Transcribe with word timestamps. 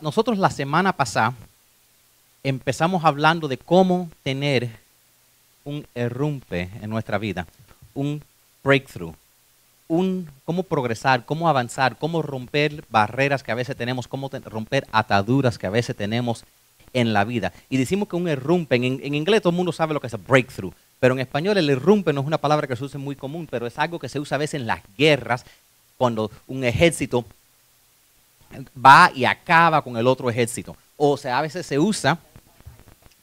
nosotros 0.00 0.38
la 0.38 0.50
semana 0.50 0.92
pasada 0.92 1.34
empezamos 2.42 3.04
hablando 3.04 3.48
de 3.48 3.56
cómo 3.56 4.08
tener 4.22 4.70
un 5.64 5.86
errumpe 5.94 6.70
en 6.82 6.90
nuestra 6.90 7.18
vida, 7.18 7.46
un 7.94 8.22
breakthrough, 8.62 9.14
un 9.88 10.28
cómo 10.44 10.62
progresar, 10.62 11.24
cómo 11.24 11.48
avanzar, 11.48 11.96
cómo 11.96 12.22
romper 12.22 12.84
barreras 12.90 13.42
que 13.42 13.52
a 13.52 13.54
veces 13.54 13.76
tenemos, 13.76 14.08
cómo 14.08 14.30
romper 14.44 14.86
ataduras 14.92 15.58
que 15.58 15.66
a 15.66 15.70
veces 15.70 15.96
tenemos 15.96 16.44
en 16.92 17.12
la 17.12 17.24
vida. 17.24 17.52
Y 17.68 17.76
decimos 17.76 18.08
que 18.08 18.16
un 18.16 18.28
errumpe, 18.28 18.76
en, 18.76 19.14
inglés 19.14 19.42
todo 19.42 19.50
el 19.50 19.56
mundo 19.56 19.72
sabe 19.72 19.94
lo 19.94 20.00
que 20.00 20.06
es 20.06 20.26
breakthrough, 20.26 20.72
pero 21.00 21.14
en 21.14 21.20
español 21.20 21.56
el 21.58 21.70
errumpe 21.70 22.12
no 22.12 22.20
es 22.20 22.26
una 22.26 22.38
palabra 22.38 22.66
que 22.66 22.76
se 22.76 22.84
usa 22.84 23.00
muy 23.00 23.16
común, 23.16 23.48
pero 23.50 23.66
es 23.66 23.78
algo 23.78 23.98
que 23.98 24.08
se 24.08 24.20
usa 24.20 24.36
a 24.36 24.38
veces 24.38 24.60
en 24.60 24.66
las 24.66 24.80
guerras, 24.96 25.44
cuando 25.96 26.30
un 26.46 26.64
ejército 26.64 27.24
va 28.76 29.10
y 29.14 29.24
acaba 29.24 29.82
con 29.82 29.96
el 29.96 30.06
otro 30.06 30.30
ejército. 30.30 30.76
O 30.96 31.16
sea, 31.16 31.38
a 31.38 31.42
veces 31.42 31.66
se 31.66 31.78
usa 31.78 32.18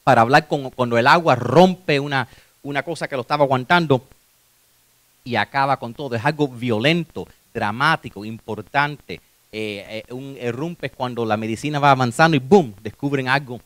para 0.04 0.22
hablar 0.22 0.48
con, 0.48 0.70
cuando 0.72 0.98
el 0.98 1.08
agua 1.08 1.36
rompe 1.36 2.00
una, 2.00 2.28
una 2.64 2.84
cosa 2.84 3.08
que 3.08 3.16
lo 3.16 3.22
estaba 3.22 3.44
aguantando 3.44 4.04
y 5.24 5.36
acaba 5.36 5.78
con 5.78 5.94
todo. 5.94 6.16
Es 6.16 6.26
algo 6.26 6.48
violento, 6.48 7.28
dramático, 7.54 8.26
importante. 8.26 9.16
Eh, 9.52 10.04
eh, 10.10 10.14
un 10.14 10.38
errumpe 10.40 10.88
es 10.88 10.94
cuando 10.94 11.26
la 11.26 11.38
medicina 11.38 11.80
va 11.80 11.92
avanzando 11.92 12.38
y 12.38 12.40
boom, 12.40 12.74
descubren 12.82 13.28
algo 13.28 13.60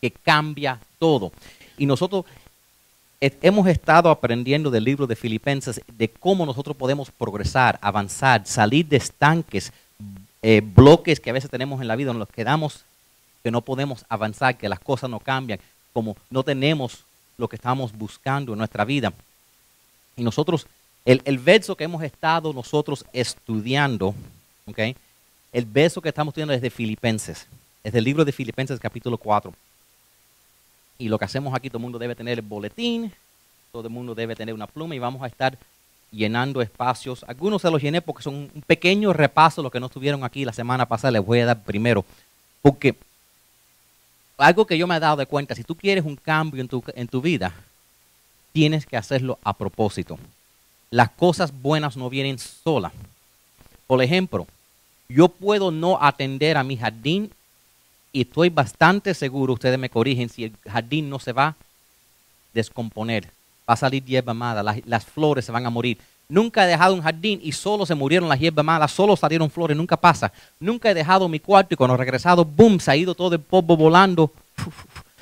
que 0.00 0.10
cambia 0.10 0.78
todo. 0.98 1.32
Y 1.78 1.86
nosotros 1.86 2.24
hemos 3.20 3.66
estado 3.66 4.10
aprendiendo 4.10 4.70
del 4.70 4.84
libro 4.84 5.06
de 5.06 5.16
Filipenses 5.16 5.80
de 5.86 6.08
cómo 6.08 6.46
nosotros 6.46 6.76
podemos 6.76 7.10
progresar, 7.10 7.78
avanzar, 7.82 8.46
salir 8.46 8.86
de 8.86 8.98
estanques, 8.98 9.72
eh, 10.42 10.62
bloques 10.64 11.20
que 11.20 11.30
a 11.30 11.32
veces 11.32 11.50
tenemos 11.50 11.80
en 11.80 11.88
la 11.88 11.96
vida, 11.96 12.12
nos 12.12 12.28
quedamos 12.28 12.84
que 13.42 13.50
no 13.50 13.62
podemos 13.62 14.04
avanzar, 14.08 14.58
que 14.58 14.68
las 14.68 14.80
cosas 14.80 15.08
no 15.08 15.20
cambian, 15.20 15.60
como 15.92 16.16
no 16.30 16.42
tenemos 16.42 17.04
lo 17.38 17.48
que 17.48 17.56
estamos 17.56 17.92
buscando 17.96 18.52
en 18.52 18.58
nuestra 18.58 18.84
vida. 18.84 19.12
Y 20.16 20.22
nosotros, 20.22 20.66
el, 21.04 21.22
el 21.24 21.38
verso 21.38 21.76
que 21.76 21.84
hemos 21.84 22.02
estado 22.02 22.52
nosotros 22.52 23.04
estudiando, 23.12 24.14
¿ok? 24.66 24.78
El 25.52 25.64
verso 25.64 26.00
que 26.00 26.08
estamos 26.08 26.32
estudiando 26.32 26.54
es 26.54 26.60
de 26.60 26.70
Filipenses, 26.70 27.46
es 27.84 27.92
del 27.92 28.04
libro 28.04 28.24
de 28.24 28.32
Filipenses 28.32 28.80
capítulo 28.80 29.16
4. 29.16 29.52
Y 30.98 31.08
lo 31.08 31.18
que 31.18 31.24
hacemos 31.24 31.54
aquí, 31.54 31.68
todo 31.68 31.78
el 31.78 31.82
mundo 31.82 31.98
debe 31.98 32.14
tener 32.14 32.38
el 32.38 32.44
boletín, 32.44 33.12
todo 33.70 33.88
el 33.88 33.92
mundo 33.92 34.14
debe 34.14 34.34
tener 34.34 34.54
una 34.54 34.66
pluma 34.66 34.94
y 34.94 34.98
vamos 34.98 35.22
a 35.22 35.26
estar 35.26 35.58
llenando 36.10 36.62
espacios. 36.62 37.24
Algunos 37.28 37.62
se 37.62 37.70
los 37.70 37.82
llené 37.82 38.00
porque 38.00 38.22
son 38.22 38.34
un 38.34 38.62
pequeño 38.66 39.12
repaso, 39.12 39.62
los 39.62 39.72
que 39.72 39.80
no 39.80 39.86
estuvieron 39.86 40.24
aquí 40.24 40.44
la 40.44 40.52
semana 40.52 40.86
pasada, 40.86 41.12
les 41.12 41.24
voy 41.24 41.40
a 41.40 41.46
dar 41.46 41.62
primero. 41.62 42.04
Porque 42.62 42.96
algo 44.38 44.66
que 44.66 44.78
yo 44.78 44.86
me 44.86 44.96
he 44.96 45.00
dado 45.00 45.16
de 45.16 45.26
cuenta, 45.26 45.54
si 45.54 45.64
tú 45.64 45.74
quieres 45.74 46.04
un 46.04 46.16
cambio 46.16 46.60
en 46.60 46.68
tu, 46.68 46.82
en 46.94 47.08
tu 47.08 47.20
vida, 47.20 47.52
tienes 48.52 48.86
que 48.86 48.96
hacerlo 48.96 49.38
a 49.44 49.52
propósito. 49.52 50.18
Las 50.90 51.10
cosas 51.10 51.52
buenas 51.52 51.96
no 51.96 52.08
vienen 52.08 52.38
solas. 52.38 52.92
Por 53.86 54.02
ejemplo, 54.02 54.46
yo 55.08 55.28
puedo 55.28 55.70
no 55.70 56.02
atender 56.02 56.56
a 56.56 56.64
mi 56.64 56.76
jardín 56.76 57.30
y 58.12 58.22
estoy 58.22 58.48
bastante 58.48 59.14
seguro, 59.14 59.52
ustedes 59.52 59.78
me 59.78 59.90
corrigen, 59.90 60.28
si 60.28 60.44
el 60.44 60.52
jardín 60.66 61.10
no 61.10 61.18
se 61.18 61.32
va 61.32 61.48
a 61.48 61.56
descomponer, 62.54 63.30
va 63.68 63.74
a 63.74 63.76
salir 63.76 64.04
hierba 64.04 64.32
mala, 64.32 64.76
las, 64.84 65.04
flores 65.04 65.44
se 65.44 65.52
van 65.52 65.66
a 65.66 65.70
morir. 65.70 65.98
Nunca 66.28 66.64
he 66.64 66.68
dejado 66.68 66.94
un 66.94 67.02
jardín 67.02 67.40
y 67.42 67.52
solo 67.52 67.86
se 67.86 67.94
murieron 67.94 68.28
las 68.28 68.38
hierbas 68.38 68.64
malas, 68.64 68.92
solo 68.92 69.16
salieron 69.16 69.50
flores, 69.50 69.76
nunca 69.76 69.96
pasa. 69.96 70.32
Nunca 70.58 70.90
he 70.90 70.94
dejado 70.94 71.28
mi 71.28 71.40
cuarto 71.40 71.74
y 71.74 71.76
cuando 71.76 71.94
he 71.94 71.98
regresado, 71.98 72.44
boom, 72.44 72.80
se 72.80 72.90
ha 72.90 72.96
ido 72.96 73.14
todo 73.14 73.34
el 73.34 73.40
polvo 73.40 73.76
volando, 73.76 74.32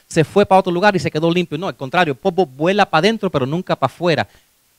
se 0.06 0.24
fue 0.24 0.46
para 0.46 0.60
otro 0.60 0.72
lugar 0.72 0.94
y 0.94 0.98
se 0.98 1.10
quedó 1.10 1.30
limpio. 1.30 1.58
No, 1.58 1.68
al 1.68 1.76
contrario, 1.76 2.12
el 2.12 2.18
polvo 2.18 2.46
vuela 2.46 2.86
para 2.86 3.00
adentro, 3.00 3.30
pero 3.30 3.46
nunca 3.46 3.76
para 3.76 3.92
afuera. 3.92 4.28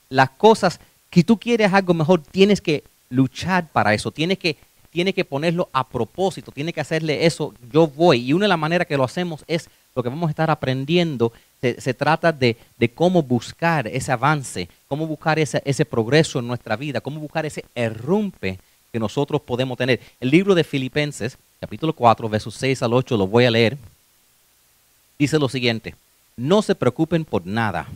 Las 0.09 0.29
cosas, 0.31 0.79
que 1.09 1.23
tú 1.23 1.37
quieres 1.37 1.73
algo 1.73 1.93
mejor, 1.93 2.21
tienes 2.21 2.61
que 2.61 2.83
luchar 3.09 3.67
para 3.71 3.93
eso, 3.93 4.11
tienes 4.11 4.37
que, 4.37 4.57
tienes 4.91 5.13
que 5.13 5.25
ponerlo 5.25 5.69
a 5.73 5.87
propósito, 5.87 6.51
tienes 6.51 6.73
que 6.73 6.81
hacerle 6.81 7.25
eso, 7.25 7.53
yo 7.71 7.87
voy. 7.87 8.21
Y 8.21 8.33
una 8.33 8.45
de 8.45 8.49
las 8.49 8.59
maneras 8.59 8.87
que 8.87 8.97
lo 8.97 9.03
hacemos 9.03 9.43
es 9.47 9.69
lo 9.95 10.03
que 10.03 10.09
vamos 10.09 10.27
a 10.27 10.31
estar 10.31 10.51
aprendiendo, 10.51 11.31
se, 11.73 11.93
trata 11.93 12.31
de, 12.31 12.57
de, 12.77 12.89
cómo 12.89 13.23
buscar 13.23 13.87
ese 13.87 14.11
avance, 14.11 14.69
cómo 14.87 15.07
buscar 15.07 15.39
ese, 15.39 15.61
ese 15.65 15.85
progreso 15.85 16.39
en 16.39 16.47
nuestra 16.47 16.75
vida, 16.75 17.01
cómo 17.01 17.19
buscar 17.19 17.45
ese 17.45 17.65
errumpe 17.73 18.59
que 18.91 18.99
nosotros 18.99 19.41
podemos 19.41 19.77
tener. 19.77 19.99
El 20.19 20.29
libro 20.29 20.55
de 20.55 20.63
Filipenses, 20.63 21.37
capítulo 21.59 21.93
4, 21.93 22.29
versos 22.29 22.55
6 22.55 22.83
al 22.83 22.93
8, 22.93 23.17
lo 23.17 23.27
voy 23.27 23.45
a 23.45 23.51
leer. 23.51 23.77
Dice 25.17 25.39
lo 25.39 25.49
siguiente, 25.49 25.95
no 26.37 26.61
se 26.61 26.75
preocupen 26.75 27.25
por 27.25 27.45
nada. 27.45 27.87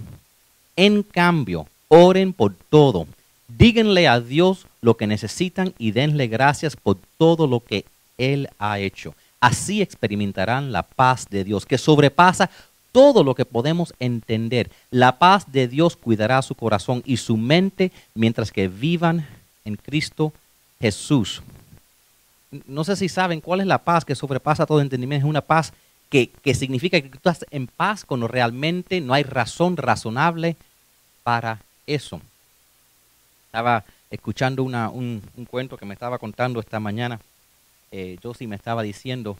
En 0.76 1.04
cambio, 1.04 1.68
oren 1.90 2.34
por 2.34 2.54
todo. 2.70 3.08
Díganle 3.48 4.08
a 4.08 4.20
Dios 4.20 4.68
lo 4.82 4.96
que 4.96 5.08
necesitan 5.08 5.74
y 5.78 5.92
denle 5.92 6.28
gracias 6.28 6.76
por 6.76 6.98
todo 7.18 7.48
lo 7.48 7.60
que 7.60 7.86
Él 8.18 8.50
ha 8.60 8.80
hecho. 8.80 9.14
Así 9.42 9.82
experimentarán 9.82 10.72
la 10.72 10.84
paz 10.84 11.28
de 11.30 11.44
Dios, 11.44 11.66
que 11.66 11.78
sobrepasa 11.78 12.50
todo 12.92 13.24
lo 13.24 13.36
que 13.36 13.46
podemos 13.46 13.94
entender. 14.00 14.72
La 14.92 15.20
paz 15.20 15.52
de 15.52 15.68
Dios 15.68 15.96
cuidará 15.96 16.42
su 16.42 16.56
corazón 16.56 17.04
y 17.06 17.18
su 17.18 17.38
mente 17.38 17.92
mientras 18.14 18.52
que 18.52 18.68
vivan 18.68 19.28
en 19.66 19.76
Cristo 19.76 20.34
Jesús. 20.80 21.42
No 22.68 22.84
sé 22.84 22.96
si 22.96 23.10
saben 23.10 23.42
cuál 23.42 23.62
es 23.62 23.68
la 23.68 23.78
paz 23.80 24.06
que 24.06 24.16
sobrepasa 24.16 24.66
todo 24.66 24.82
entendimiento. 24.82 25.28
Es 25.28 25.30
una 25.30 25.42
paz 25.42 25.74
que, 26.10 26.30
que 26.30 26.56
significa 26.56 27.00
que 27.00 27.10
tú 27.10 27.18
estás 27.18 27.46
en 27.52 27.68
paz 27.68 28.06
cuando 28.06 28.28
realmente 28.28 29.02
no 29.02 29.14
hay 29.14 29.24
razón 29.24 29.78
razonable 29.78 30.56
para 31.24 31.60
eso. 31.86 32.22
Estaba 33.46 33.84
escuchando 34.10 34.64
una, 34.64 34.90
un, 34.90 35.22
un, 35.38 35.46
cuento 35.46 35.78
que 35.78 35.86
me 35.86 35.94
estaba 35.94 36.18
contando 36.18 36.60
esta 36.60 36.80
mañana. 36.80 37.20
Eh, 37.92 38.18
Josie 38.22 38.48
me 38.48 38.56
estaba 38.56 38.82
diciendo 38.82 39.38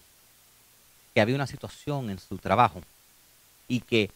que 1.14 1.22
había 1.22 1.36
una 1.36 1.48
situación 1.48 2.12
en 2.12 2.20
su 2.20 2.38
trabajo 2.38 2.82
y 3.70 3.80
que 3.80 4.12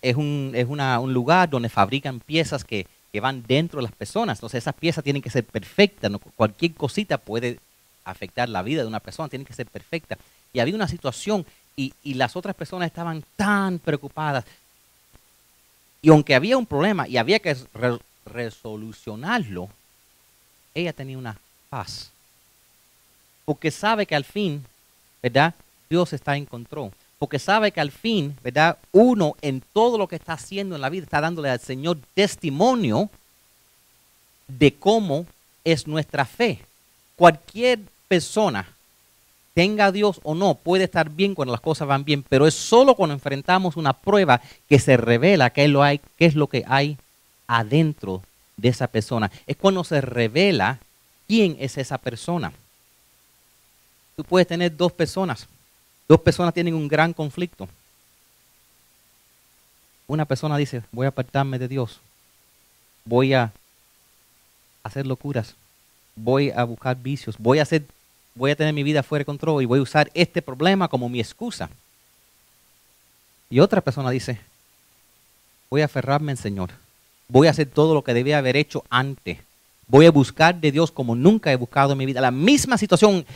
es 0.00 0.16
un, 0.16 0.52
es 0.54 0.66
una, 0.66 0.98
un 1.00 1.12
lugar 1.12 1.50
donde 1.50 1.68
fabrican 1.68 2.20
piezas 2.20 2.64
que, 2.64 2.86
que, 3.12 3.20
van 3.20 3.42
dentro 3.46 3.78
de 3.78 3.82
las 3.82 3.92
personas. 3.92 4.38
Entonces 4.38 4.62
esas 4.62 4.74
piezas 4.74 5.04
tienen 5.04 5.20
que 5.20 5.28
ser 5.28 5.44
perfectas. 5.44 6.10
Cualquier 6.34 6.72
cosita 6.72 7.18
puede 7.18 7.58
afectar 8.04 8.48
la 8.48 8.62
vida 8.62 8.82
de 8.82 8.88
una 8.88 9.00
persona, 9.00 9.28
tiene 9.28 9.44
que 9.44 9.52
ser 9.52 9.66
perfecta. 9.66 10.16
Y 10.54 10.60
había 10.60 10.74
una 10.74 10.88
situación 10.88 11.44
y, 11.76 11.92
y 12.02 12.14
las 12.14 12.36
otras 12.36 12.54
personas 12.54 12.86
estaban 12.86 13.22
tan 13.36 13.78
preocupadas. 13.78 14.44
Y 16.00 16.08
aunque 16.08 16.34
había 16.34 16.56
un 16.56 16.66
problema 16.66 17.06
y 17.06 17.18
había 17.18 17.38
que 17.38 17.54
re 17.74 17.98
resolucionarlo, 18.24 19.68
ella 20.74 20.92
tenía 20.92 21.18
una 21.18 21.36
paz. 21.68 22.10
Porque 23.44 23.70
sabe 23.70 24.06
que 24.06 24.14
al 24.14 24.24
fin, 24.24 24.64
¿verdad? 25.22 25.54
Dios 25.90 26.12
está 26.12 26.36
en 26.36 26.46
control. 26.46 26.92
Porque 27.22 27.38
sabe 27.38 27.70
que 27.70 27.80
al 27.80 27.92
fin, 27.92 28.36
¿verdad? 28.42 28.78
Uno 28.90 29.36
en 29.42 29.62
todo 29.72 29.96
lo 29.96 30.08
que 30.08 30.16
está 30.16 30.32
haciendo 30.32 30.74
en 30.74 30.80
la 30.80 30.88
vida 30.88 31.04
está 31.04 31.20
dándole 31.20 31.50
al 31.50 31.60
Señor 31.60 31.98
testimonio 32.14 33.10
de 34.48 34.74
cómo 34.74 35.24
es 35.62 35.86
nuestra 35.86 36.24
fe. 36.24 36.58
Cualquier 37.14 37.78
persona, 38.08 38.66
tenga 39.54 39.84
a 39.84 39.92
Dios 39.92 40.18
o 40.24 40.34
no, 40.34 40.56
puede 40.56 40.82
estar 40.82 41.10
bien 41.10 41.36
cuando 41.36 41.52
las 41.52 41.60
cosas 41.60 41.86
van 41.86 42.02
bien, 42.02 42.24
pero 42.28 42.44
es 42.48 42.54
solo 42.54 42.96
cuando 42.96 43.14
enfrentamos 43.14 43.76
una 43.76 43.92
prueba 43.92 44.40
que 44.68 44.80
se 44.80 44.96
revela 44.96 45.50
qué 45.50 45.66
es 45.66 45.70
lo, 45.70 45.84
hay, 45.84 46.00
qué 46.18 46.26
es 46.26 46.34
lo 46.34 46.48
que 46.48 46.64
hay 46.66 46.98
adentro 47.46 48.24
de 48.56 48.70
esa 48.70 48.88
persona. 48.88 49.30
Es 49.46 49.56
cuando 49.56 49.84
se 49.84 50.00
revela 50.00 50.80
quién 51.28 51.56
es 51.60 51.78
esa 51.78 51.98
persona. 51.98 52.52
Tú 54.16 54.24
puedes 54.24 54.48
tener 54.48 54.76
dos 54.76 54.90
personas. 54.90 55.46
Dos 56.08 56.20
personas 56.20 56.54
tienen 56.54 56.74
un 56.74 56.88
gran 56.88 57.12
conflicto. 57.12 57.68
Una 60.06 60.24
persona 60.24 60.56
dice, 60.56 60.82
voy 60.92 61.06
a 61.06 61.10
apartarme 61.10 61.58
de 61.58 61.68
Dios. 61.68 62.00
Voy 63.04 63.34
a 63.34 63.52
hacer 64.82 65.06
locuras. 65.06 65.54
Voy 66.14 66.50
a 66.50 66.64
buscar 66.64 66.96
vicios. 66.96 67.36
Voy 67.38 67.58
a 67.58 67.62
hacer 67.62 67.84
voy 68.34 68.50
a 68.50 68.56
tener 68.56 68.72
mi 68.72 68.82
vida 68.82 69.02
fuera 69.02 69.20
de 69.20 69.26
control 69.26 69.62
y 69.62 69.66
voy 69.66 69.78
a 69.78 69.82
usar 69.82 70.10
este 70.14 70.42
problema 70.42 70.88
como 70.88 71.08
mi 71.08 71.20
excusa. 71.20 71.70
Y 73.50 73.60
otra 73.60 73.80
persona 73.80 74.10
dice, 74.10 74.40
voy 75.68 75.82
a 75.82 75.86
aferrarme 75.86 76.32
al 76.32 76.38
Señor. 76.38 76.70
Voy 77.28 77.46
a 77.46 77.50
hacer 77.50 77.68
todo 77.68 77.94
lo 77.94 78.02
que 78.02 78.14
debía 78.14 78.38
haber 78.38 78.56
hecho 78.56 78.84
antes. 78.88 79.38
Voy 79.86 80.06
a 80.06 80.10
buscar 80.10 80.54
de 80.58 80.72
Dios 80.72 80.90
como 80.90 81.14
nunca 81.14 81.52
he 81.52 81.56
buscado 81.56 81.92
en 81.92 81.98
mi 81.98 82.06
vida. 82.06 82.20
La 82.20 82.30
misma 82.30 82.78
situación. 82.78 83.26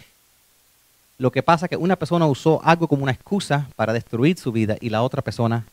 Lo 1.19 1.33
que 1.33 1.43
pasa 1.43 1.67
es 1.67 1.71
que 1.71 1.77
una 1.77 1.97
persona 1.97 2.27
usó 2.27 2.61
algo 2.63 2.89
como 2.89 3.03
una 3.03 3.13
excusa 3.13 3.69
para 3.77 3.93
destruir 3.93 4.39
su 4.39 4.53
vida 4.53 4.77
y 4.81 4.91
la 4.91 5.03
otra 5.03 5.23
persona 5.23 5.65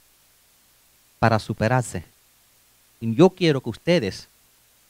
para 1.20 1.40
superarse. 1.40 2.06
Y 3.02 3.14
yo 3.16 3.30
quiero 3.30 3.62
que 3.62 3.70
ustedes, 3.70 4.28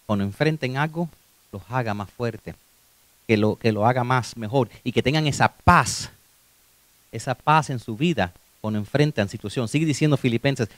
cuando 0.06 0.24
enfrenten 0.26 0.78
algo, 0.78 1.10
los 1.52 1.64
haga 1.70 1.94
más 1.94 2.10
fuerte. 2.10 2.56
que 3.28 3.38
lo, 3.38 3.56
que 3.56 3.72
lo 3.72 3.88
haga 3.88 4.04
más 4.04 4.36
mejor 4.36 4.70
y 4.84 4.92
que 4.92 5.02
tengan 5.02 5.26
esa 5.28 5.48
paz, 5.48 6.10
esa 7.12 7.34
paz 7.34 7.70
en 7.70 7.80
su 7.80 7.96
vida 7.96 8.34
cuando 8.62 8.80
enfrentan 8.80 9.30
situación. 9.30 9.68
Sigue 9.68 9.86
diciendo 9.86 10.18
Filipenses, 10.18 10.70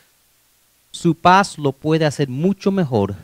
su 0.91 1.15
paz 1.15 1.57
lo 1.57 1.71
puede 1.71 2.05
hacer 2.05 2.29
mucho 2.29 2.71
mejor 2.71 3.15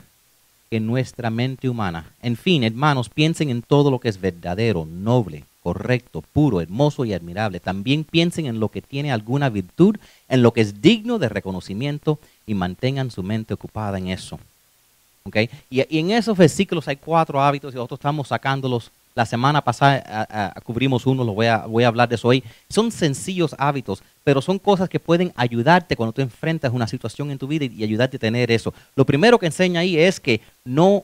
que 0.72 0.80
nuestra 0.80 1.30
mente 1.30 1.68
humana. 1.68 2.14
En 2.22 2.38
fin, 2.38 2.64
hermanos, 2.64 3.10
piensen 3.10 3.50
en 3.50 3.62
todo 3.62 3.92
lo 3.92 4.00
que 4.00 4.08
es 4.08 4.22
verdadero, 4.22 4.86
noble, 4.86 5.44
correcto, 5.62 6.24
puro, 6.32 6.62
hermoso 6.62 7.04
y 7.04 7.12
admirable. 7.12 7.60
También 7.60 8.06
piensen 8.06 8.46
en 8.46 8.62
lo 8.62 8.70
que 8.70 8.82
tiene 8.82 9.12
alguna 9.12 9.50
virtud, 9.50 9.98
en 10.30 10.42
lo 10.42 10.54
que 10.54 10.62
es 10.62 10.82
digno 10.82 11.20
de 11.20 11.28
reconocimiento 11.28 12.20
y 12.48 12.54
mantengan 12.54 13.12
su 13.12 13.22
mente 13.22 13.54
ocupada 13.54 13.98
en 13.98 14.08
eso. 14.08 14.40
¿Okay? 15.24 15.50
Y, 15.70 15.82
en 16.00 16.12
esos 16.12 16.38
versículos 16.38 16.88
hay 16.88 16.96
cuatro 16.96 17.42
hábitos 17.42 17.74
y 17.74 17.76
nosotros 17.76 18.00
estamos 18.00 18.30
sacándolos. 18.30 18.92
La 19.14 19.26
semana 19.26 19.62
pasada 19.62 20.54
cubrimos 20.64 21.06
uno, 21.06 21.24
lo 21.24 21.34
voy 21.34 21.48
a, 21.48 21.66
voy 21.66 21.84
a 21.84 21.90
hablar 21.90 22.08
de 22.08 22.16
eso 22.16 22.30
hoy. 22.30 22.44
Son 22.70 22.92
sencillos 22.92 23.56
hábitos, 23.58 24.04
pero 24.24 24.42
son 24.42 24.58
cosas 24.58 24.88
que 24.88 25.00
pueden 25.00 25.34
ayudarte 25.36 25.96
cuando 25.96 26.14
tú 26.14 26.22
enfrentas 26.22 26.72
una 26.72 26.88
situación 26.88 27.30
en 27.32 27.38
tu 27.38 27.48
vida 27.48 27.66
y, 27.66 27.84
ayudarte 27.84 28.18
a 28.18 28.20
tener 28.20 28.52
eso. 28.52 28.74
Lo 28.96 29.06
primero 29.06 29.38
que 29.38 29.48
enseña 29.48 29.82
ahí 29.82 29.98
es 29.98 30.20
que 30.20 30.40
no 30.64 31.04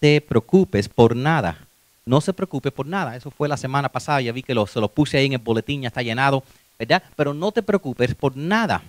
te 0.00 0.20
preocupes 0.20 0.88
por 0.88 1.14
nada. 1.14 1.58
No 2.04 2.20
se 2.20 2.32
preocupe 2.32 2.70
por 2.70 2.86
nada. 2.86 3.16
Eso 3.16 3.30
fue 3.30 3.48
la 3.48 3.56
semana 3.56 3.88
pasada, 3.88 4.20
ya 4.20 4.32
vi 4.32 4.42
que 4.42 4.54
se 4.66 4.80
lo 4.80 4.88
puse 4.88 5.18
ahí 5.18 5.26
en 5.26 5.34
el 5.34 5.38
boletín, 5.38 5.82
ya 5.82 5.88
está 5.88 6.02
llenado, 6.02 6.42
¿verdad? 6.78 7.02
Pero 7.14 7.32
no 7.32 7.52
te 7.52 7.62
preocupes 7.62 8.14
por 8.14 8.36
nada. 8.36 8.82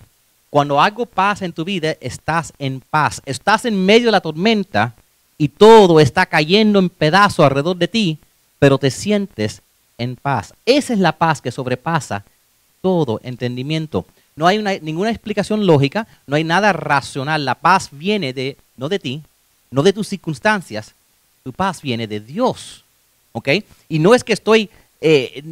Cuando 0.50 0.80
algo 0.80 1.04
pasa 1.04 1.44
en 1.44 1.52
tu 1.52 1.64
vida, 1.64 1.96
estás 2.00 2.52
en 2.58 2.80
paz. 2.80 3.20
Estás 3.26 3.64
en 3.64 3.84
medio 3.84 4.06
de 4.06 4.12
la 4.12 4.20
tormenta 4.20 4.94
y 5.36 5.48
todo 5.48 6.00
está 6.00 6.26
cayendo 6.26 6.78
en 6.78 6.88
pedazos 6.88 7.44
alrededor 7.44 7.76
de 7.76 7.88
ti, 7.88 8.18
pero 8.58 8.78
te 8.78 8.90
sientes 8.90 9.62
en 9.98 10.16
paz. 10.16 10.54
Esa 10.66 10.92
es 10.92 10.98
la 10.98 11.12
paz 11.12 11.40
que 11.40 11.52
sobrepasa 11.52 12.24
todo 12.80 13.20
entendimiento. 13.22 14.06
No 14.36 14.46
hay 14.46 14.58
ninguna 14.80 15.10
explicación 15.10 15.66
lógica, 15.66 16.06
no 16.26 16.36
hay 16.36 16.44
nada 16.44 16.72
racional. 16.72 17.44
La 17.44 17.56
paz 17.56 17.88
viene 17.90 18.32
de, 18.32 18.56
no 18.76 18.88
de 18.88 18.98
ti, 18.98 19.22
no 19.70 19.82
de 19.82 19.92
tus 19.92 20.08
circunstancias, 20.08 20.94
tu 21.42 21.52
paz 21.52 21.82
viene 21.82 22.06
de 22.06 22.20
Dios. 22.20 22.84
¿Ok? 23.32 23.48
Y 23.88 23.98
no 23.98 24.14
es 24.14 24.24
que 24.24 24.32
estoy 24.32 24.70
eh, 25.00 25.42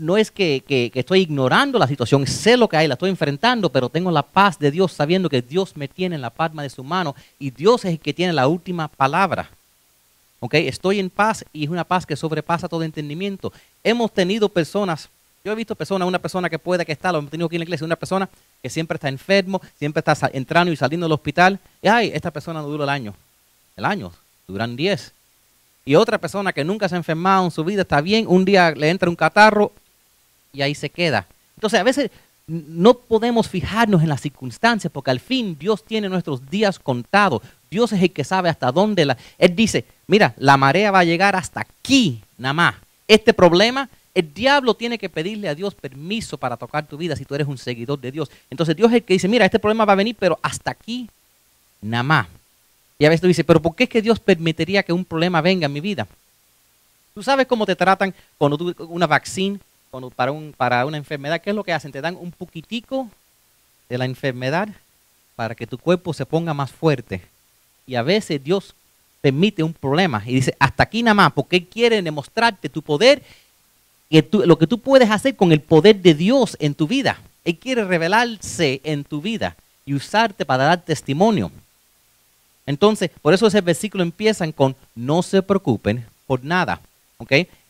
no 0.00 0.16
es 0.16 0.30
que, 0.30 0.90
estoy 0.94 1.20
ignorando 1.20 1.78
la 1.78 1.86
situación, 1.86 2.26
sé 2.26 2.56
lo 2.56 2.68
que 2.68 2.76
hay, 2.76 2.88
la 2.88 2.94
estoy 2.94 3.10
enfrentando, 3.10 3.70
pero 3.70 3.88
tengo 3.88 4.10
la 4.10 4.22
paz 4.22 4.58
de 4.58 4.70
Dios 4.70 4.92
sabiendo 4.92 5.28
que 5.28 5.42
Dios 5.42 5.76
me 5.76 5.88
tiene 5.88 6.16
en 6.16 6.22
la 6.22 6.30
palma 6.30 6.62
de 6.62 6.70
su 6.70 6.82
mano 6.82 7.14
y 7.38 7.50
Dios 7.50 7.84
es 7.84 7.92
el 7.92 8.00
que 8.00 8.14
tiene 8.14 8.32
la 8.32 8.48
última 8.48 8.88
palabra. 8.88 9.50
¿Ok? 10.40 10.54
Estoy 10.54 10.98
en 10.98 11.10
paz 11.10 11.44
y 11.52 11.64
es 11.64 11.70
una 11.70 11.84
paz 11.84 12.06
que 12.06 12.16
sobrepasa 12.16 12.68
todo 12.68 12.82
entendimiento. 12.82 13.52
Hemos 13.84 14.12
tenido 14.12 14.48
personas, 14.48 15.08
yo 15.44 15.52
he 15.52 15.54
visto 15.54 15.74
personas, 15.74 16.08
una 16.08 16.18
persona 16.18 16.48
que 16.48 16.58
puede 16.58 16.84
que 16.84 16.92
está, 16.92 17.12
lo 17.12 17.18
hemos 17.18 17.30
tenido 17.30 17.46
aquí 17.46 17.56
en 17.56 17.60
la 17.60 17.64
iglesia, 17.64 17.84
una 17.84 17.96
persona 17.96 18.28
que 18.62 18.70
siempre 18.70 18.96
está 18.96 19.08
enfermo, 19.08 19.60
siempre 19.78 20.00
está 20.00 20.30
entrando 20.32 20.72
y 20.72 20.76
saliendo 20.76 21.04
del 21.04 21.12
hospital, 21.12 21.58
y 21.82 21.88
ay, 21.88 22.10
esta 22.14 22.30
persona 22.30 22.60
no 22.60 22.68
dura 22.68 22.84
el 22.84 22.90
año. 22.90 23.14
El 23.76 23.84
año, 23.84 24.12
duran 24.48 24.76
10. 24.76 25.12
Y 25.84 25.94
otra 25.94 26.18
persona 26.18 26.52
que 26.52 26.64
nunca 26.64 26.88
se 26.88 26.94
ha 26.94 26.98
enfermado 26.98 27.44
en 27.44 27.50
su 27.50 27.64
vida 27.64 27.82
está 27.82 28.00
bien, 28.00 28.26
un 28.26 28.44
día 28.44 28.72
le 28.72 28.90
entra 28.90 29.08
un 29.08 29.16
catarro 29.16 29.72
y 30.52 30.62
ahí 30.62 30.74
se 30.74 30.90
queda. 30.90 31.26
Entonces 31.56 31.80
a 31.80 31.82
veces 31.82 32.10
no 32.46 32.94
podemos 32.94 33.48
fijarnos 33.48 34.02
en 34.02 34.08
las 34.08 34.20
circunstancias 34.20 34.92
porque 34.92 35.10
al 35.10 35.20
fin 35.20 35.56
Dios 35.58 35.84
tiene 35.84 36.08
nuestros 36.08 36.48
días 36.50 36.78
contados. 36.78 37.42
Dios 37.70 37.92
es 37.92 38.02
el 38.02 38.10
que 38.10 38.24
sabe 38.24 38.48
hasta 38.48 38.72
dónde 38.72 39.04
la... 39.04 39.16
Él 39.38 39.54
dice, 39.54 39.84
mira, 40.08 40.34
la 40.38 40.56
marea 40.56 40.90
va 40.90 41.00
a 41.00 41.04
llegar 41.04 41.36
hasta 41.36 41.60
aquí 41.60 42.20
nada 42.36 42.52
más. 42.52 42.74
Este 43.06 43.32
problema, 43.32 43.88
el 44.12 44.34
diablo 44.34 44.74
tiene 44.74 44.98
que 44.98 45.08
pedirle 45.08 45.48
a 45.48 45.54
Dios 45.54 45.74
permiso 45.74 46.36
para 46.36 46.56
tocar 46.56 46.86
tu 46.86 46.96
vida 46.96 47.14
si 47.14 47.24
tú 47.24 47.34
eres 47.34 47.46
un 47.46 47.58
seguidor 47.58 48.00
de 48.00 48.10
Dios. 48.10 48.30
Entonces 48.50 48.74
Dios 48.74 48.90
es 48.90 48.96
el 48.96 49.04
que 49.04 49.14
dice, 49.14 49.28
mira, 49.28 49.44
este 49.44 49.60
problema 49.60 49.84
va 49.84 49.92
a 49.92 49.96
venir, 49.96 50.16
pero 50.18 50.38
hasta 50.42 50.72
aquí 50.72 51.08
nada 51.80 52.02
más. 52.02 52.26
Y 52.98 53.04
a 53.04 53.08
veces 53.08 53.20
tú 53.20 53.28
dices, 53.28 53.44
pero 53.46 53.62
¿por 53.62 53.74
qué 53.76 53.84
es 53.84 53.90
que 53.90 54.02
Dios 54.02 54.18
permitiría 54.18 54.82
que 54.82 54.92
un 54.92 55.04
problema 55.04 55.40
venga 55.40 55.66
en 55.66 55.72
mi 55.72 55.80
vida? 55.80 56.06
Tú 57.14 57.22
sabes 57.22 57.46
cómo 57.46 57.66
te 57.66 57.76
tratan 57.76 58.14
cuando 58.36 58.58
tú 58.58 58.74
una 58.88 59.06
vaccina 59.06 59.58
para, 60.14 60.32
un, 60.32 60.52
para 60.56 60.86
una 60.86 60.96
enfermedad, 60.96 61.40
¿qué 61.40 61.50
es 61.50 61.56
lo 61.56 61.64
que 61.64 61.72
hacen? 61.72 61.92
Te 61.92 62.00
dan 62.00 62.16
un 62.16 62.32
poquitico 62.32 63.08
de 63.88 63.98
la 63.98 64.04
enfermedad 64.04 64.68
para 65.34 65.54
que 65.54 65.66
tu 65.66 65.78
cuerpo 65.78 66.12
se 66.12 66.26
ponga 66.26 66.52
más 66.52 66.70
fuerte. 66.70 67.22
Y 67.90 67.96
a 67.96 68.02
veces 68.02 68.40
Dios 68.44 68.72
permite 69.20 69.64
un 69.64 69.74
problema 69.74 70.22
y 70.24 70.36
dice, 70.36 70.54
hasta 70.60 70.84
aquí 70.84 71.02
nada 71.02 71.14
más, 71.14 71.32
porque 71.32 71.56
Él 71.56 71.66
quiere 71.66 72.00
demostrarte 72.00 72.68
tu 72.68 72.82
poder, 72.82 73.20
que 74.08 74.24
lo 74.30 74.56
que 74.56 74.68
tú 74.68 74.78
puedes 74.78 75.10
hacer 75.10 75.34
con 75.34 75.50
el 75.50 75.60
poder 75.60 75.96
de 75.96 76.14
Dios 76.14 76.56
en 76.60 76.76
tu 76.76 76.86
vida. 76.86 77.20
Él 77.44 77.56
quiere 77.56 77.82
revelarse 77.84 78.80
en 78.84 79.02
tu 79.02 79.20
vida 79.20 79.56
y 79.84 79.94
usarte 79.94 80.44
para 80.44 80.66
dar 80.66 80.84
testimonio. 80.84 81.50
Entonces, 82.64 83.10
por 83.20 83.34
eso 83.34 83.48
ese 83.48 83.60
versículo 83.60 84.04
empiezan 84.04 84.52
con, 84.52 84.76
no 84.94 85.20
se 85.24 85.42
preocupen 85.42 86.06
por 86.28 86.44
nada. 86.44 86.80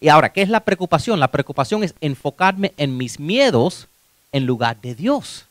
Y 0.01 0.09
ahora, 0.09 0.31
¿qué 0.35 0.43
es 0.43 0.51
la 0.51 0.61
preocupación? 0.61 1.19
La 1.19 1.29
preocupación 1.29 1.83
es 1.83 1.95
enfocarme 2.03 2.75
en 2.77 2.95
mis 2.95 3.19
miedos 3.19 3.89
en 4.33 4.45
lugar 4.45 4.79
de 4.83 4.95
Dios. 4.95 5.47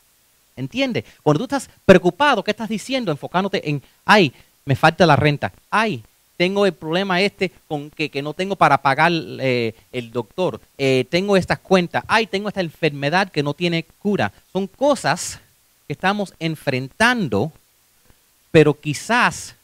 ¿Entiende? 0.60 1.06
Cuando 1.22 1.38
tú 1.38 1.44
estás 1.44 1.70
preocupado, 1.86 2.44
¿qué 2.44 2.50
estás 2.50 2.68
diciendo? 2.68 3.10
Enfocándote 3.10 3.68
en, 3.68 3.82
ay, 4.04 4.30
me 4.64 4.76
falta 4.76 5.06
la 5.06 5.16
renta. 5.16 5.52
Ay, 5.70 6.02
tengo 6.36 6.64
el 6.64 6.72
problema 6.72 7.20
este 7.20 7.52
con 7.68 7.90
que, 7.90 8.10
no 8.22 8.32
tengo 8.32 8.56
para 8.56 8.78
pagar 8.78 9.12
eh, 9.12 9.74
el 9.92 10.10
doctor. 10.10 10.60
Eh, 10.78 11.04
tengo 11.10 11.36
estas 11.36 11.58
cuentas. 11.58 12.04
Ay, 12.08 12.26
tengo 12.26 12.48
esta 12.48 12.62
enfermedad 12.62 13.30
que 13.30 13.42
no 13.42 13.52
tiene 13.54 13.84
cura. 13.98 14.32
Son 14.52 14.66
cosas 14.66 15.38
que 15.86 15.92
estamos 15.92 16.32
enfrentando, 16.38 17.52
pero 18.50 18.72
quizás, 18.72 19.54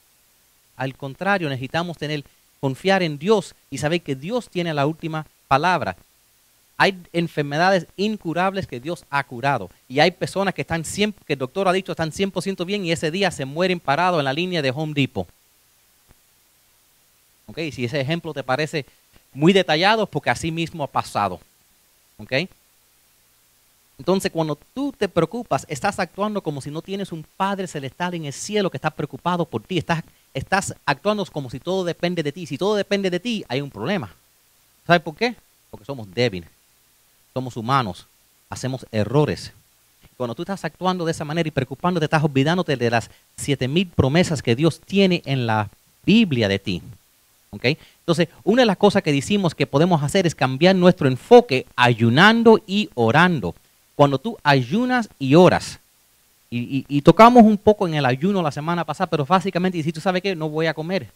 al 0.77 0.95
contrario, 0.97 1.49
necesitamos 1.49 1.97
tener 1.97 2.25
confiar 2.61 3.03
en 3.03 3.19
Dios 3.19 3.55
y 3.71 3.79
saber 3.79 4.01
que 4.03 4.15
Dios 4.15 4.49
tiene 4.51 4.75
la 4.75 4.87
última 4.87 5.27
palabra. 5.49 5.97
Hay 6.77 7.01
enfermedades 7.13 7.87
incurables 7.97 8.67
que 8.67 8.81
Dios 8.81 9.05
ha 9.11 9.25
curado. 9.25 9.71
Y 9.89 10.01
hay 10.01 10.11
personas 10.11 10.55
que 10.55 10.61
están 10.61 10.85
siempre, 10.85 11.25
que 11.27 11.33
el 11.33 11.39
doctor 11.39 11.69
ha 11.69 11.73
dicho 11.73 11.93
están 11.93 12.13
100% 12.13 12.65
bien 12.67 12.85
y 12.85 12.93
ese 12.93 13.11
día 13.11 13.31
se 13.31 13.45
mueren 13.45 13.81
parados 13.81 14.19
en 14.19 14.25
la 14.25 14.33
línea 14.33 14.63
de 14.63 14.71
Home 14.71 14.93
Depot. 14.95 15.27
¿Ok? 17.47 17.59
Si 17.73 17.85
ese 17.85 18.01
ejemplo 18.01 18.35
te 18.35 18.43
parece 18.43 18.85
muy 19.33 19.53
detallado, 19.53 20.05
es 20.05 20.09
porque 20.09 20.31
así 20.31 20.51
mismo 20.51 20.85
ha 20.85 20.89
pasado. 20.89 21.41
¿Ok? 22.19 22.33
Entonces, 23.99 24.31
cuando 24.31 24.59
tú 24.75 24.93
te 24.97 25.09
preocupas, 25.09 25.65
estás 25.69 25.99
actuando 25.99 26.43
como 26.43 26.61
si 26.61 26.71
no 26.71 26.83
tienes 26.83 27.13
un 27.13 27.25
Padre 27.37 27.67
celestial 27.67 28.15
en 28.15 28.27
el 28.27 28.33
cielo 28.33 28.71
que 28.71 28.77
está 28.77 28.91
preocupado 28.91 29.47
por 29.47 29.63
ti. 29.63 29.79
Estás 29.79 30.05
estás 30.37 30.75
actuando 30.85 31.25
como 31.27 31.49
si 31.49 31.59
todo 31.59 31.83
depende 31.83 32.23
de 32.23 32.31
ti. 32.31 32.47
Si 32.47 32.59
todo 32.59 32.75
depende 32.77 33.11
de 33.11 33.19
ti, 33.19 33.45
hay 33.49 33.63
un 33.63 33.71
problema. 33.71 34.15
¿Sabes 34.87 35.03
por 35.03 35.17
qué? 35.17 35.35
Porque 35.71 35.87
somos 35.87 36.13
débiles, 36.13 36.49
somos 37.37 37.59
humanos, 37.59 38.07
hacemos 38.49 38.87
errores. 38.91 39.53
Cuando 40.17 40.35
tú 40.35 40.41
estás 40.41 40.65
actuando 40.65 41.05
de 41.05 41.13
esa 41.13 41.27
manera 41.27 41.47
y 41.47 41.51
preocupándote, 41.51 42.07
estás 42.07 42.25
olvidándote 42.25 42.79
de 42.79 42.89
las 42.89 43.11
siete 43.37 43.69
mil 43.69 43.89
promesas 43.89 44.41
que 44.41 44.57
Dios 44.57 44.81
tiene 44.81 45.21
en 45.27 45.47
la 45.47 45.69
Biblia 46.07 46.49
de 46.49 46.59
ti. 46.59 46.81
Entonces, 47.53 48.29
una 48.43 48.63
de 48.63 48.67
las 48.67 48.79
cosas 48.79 49.03
que 49.03 49.13
decimos 49.13 49.55
que 49.55 49.67
podemos 49.67 50.03
hacer 50.03 50.27
es 50.27 50.35
cambiar 50.35 50.75
nuestro 50.77 51.09
enfoque 51.09 51.67
ayunando 51.77 52.59
y 52.67 52.89
orando. 52.95 53.55
Cuando 53.97 54.17
tú 54.17 54.39
ayunas 54.43 55.11
y 55.19 55.35
oras, 55.35 55.79
y, 56.49 57.03
tocamos 57.03 57.43
un 57.43 57.59
poco 57.59 57.87
en 57.87 57.95
el 57.97 58.07
ayuno 58.07 58.41
la 58.41 58.51
semana 58.51 58.83
pasada, 58.83 59.11
pero 59.11 59.27
básicamente, 59.27 59.77
y 59.77 59.83
si 59.83 59.93
tú 59.93 60.01
sabes 60.01 60.23
que 60.23 60.35
no 60.35 60.49
voy 60.49 60.69
a 60.69 60.75
comer, 60.75 61.09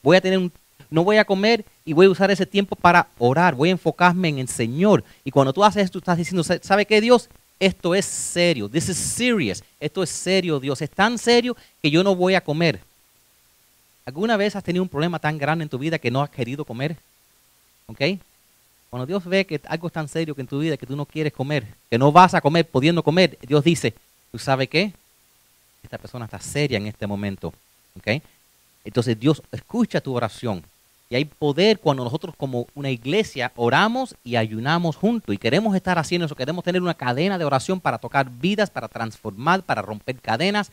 voy 0.00 0.16
a 0.16 0.20
tener 0.20 0.38
un, 0.38 0.52
no 0.90 1.04
voy 1.04 1.16
a 1.16 1.24
comer 1.24 1.64
y 1.84 1.92
voy 1.92 2.06
a 2.06 2.10
usar 2.10 2.30
ese 2.30 2.46
tiempo 2.46 2.76
para 2.76 3.08
orar, 3.18 3.54
voy 3.54 3.70
a 3.70 3.72
enfocarme 3.72 4.28
en 4.28 4.38
el 4.38 4.48
Señor. 4.48 5.04
Y 5.24 5.30
cuando 5.30 5.52
tú 5.52 5.64
haces 5.64 5.84
esto, 5.84 5.98
estás 5.98 6.18
diciendo, 6.18 6.42
¿sabe 6.44 6.86
qué 6.86 7.00
Dios? 7.00 7.28
Esto 7.58 7.94
es 7.94 8.04
serio, 8.04 8.68
this 8.68 8.88
is 8.88 8.96
serious, 8.96 9.64
esto 9.80 10.02
es 10.02 10.10
serio 10.10 10.60
Dios, 10.60 10.82
es 10.82 10.90
tan 10.90 11.16
serio 11.16 11.56
que 11.82 11.90
yo 11.90 12.04
no 12.04 12.14
voy 12.14 12.34
a 12.34 12.42
comer. 12.42 12.80
¿Alguna 14.04 14.36
vez 14.36 14.54
has 14.54 14.62
tenido 14.62 14.82
un 14.82 14.88
problema 14.88 15.18
tan 15.18 15.38
grande 15.38 15.62
en 15.64 15.68
tu 15.68 15.78
vida 15.78 15.98
que 15.98 16.10
no 16.10 16.22
has 16.22 16.30
querido 16.30 16.64
comer? 16.64 16.96
¿Ok? 17.86 18.00
Cuando 18.90 19.06
Dios 19.06 19.24
ve 19.24 19.44
que 19.46 19.60
algo 19.66 19.88
es 19.88 19.92
tan 19.92 20.06
serio 20.06 20.34
que 20.34 20.42
en 20.42 20.46
tu 20.46 20.58
vida 20.60 20.76
que 20.76 20.86
tú 20.86 20.94
no 20.94 21.06
quieres 21.06 21.32
comer, 21.32 21.66
que 21.90 21.98
no 21.98 22.12
vas 22.12 22.34
a 22.34 22.40
comer 22.40 22.68
pudiendo 22.68 23.02
comer, 23.02 23.36
Dios 23.42 23.64
dice, 23.64 23.94
¿Tú 24.36 24.38
sabes 24.38 24.68
qué? 24.68 24.92
Esta 25.82 25.96
persona 25.96 26.26
está 26.26 26.38
seria 26.40 26.76
en 26.76 26.86
este 26.86 27.06
momento. 27.06 27.54
¿ok? 27.96 28.22
Entonces 28.86 29.18
Dios 29.18 29.42
escucha 29.50 30.00
tu 30.00 30.14
oración. 30.14 30.62
Y 31.10 31.16
hay 31.16 31.24
poder 31.24 31.78
cuando 31.78 32.04
nosotros 32.04 32.34
como 32.36 32.66
una 32.74 32.90
iglesia 32.90 33.52
oramos 33.56 34.14
y 34.24 34.36
ayunamos 34.36 34.96
juntos. 34.96 35.34
Y 35.34 35.38
queremos 35.38 35.74
estar 35.76 35.98
haciendo 35.98 36.26
eso. 36.26 36.34
Queremos 36.34 36.64
tener 36.64 36.80
una 36.80 36.94
cadena 36.94 37.36
de 37.36 37.44
oración 37.44 37.80
para 37.80 37.98
tocar 37.98 38.30
vidas, 38.30 38.70
para 38.70 38.88
transformar, 38.88 39.62
para 39.62 39.82
romper 39.82 40.16
cadenas, 40.16 40.70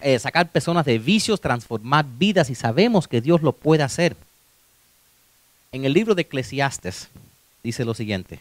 eh, 0.00 0.18
sacar 0.18 0.48
personas 0.48 0.84
de 0.84 0.98
vicios, 0.98 1.40
transformar 1.40 2.04
vidas. 2.18 2.50
Y 2.50 2.54
sabemos 2.54 3.08
que 3.08 3.20
Dios 3.20 3.42
lo 3.42 3.52
puede 3.52 3.82
hacer. 3.82 4.16
En 5.72 5.84
el 5.84 5.92
libro 5.92 6.14
de 6.14 6.22
Eclesiastes 6.22 7.08
dice 7.62 7.84
lo 7.84 7.94
siguiente. 7.94 8.40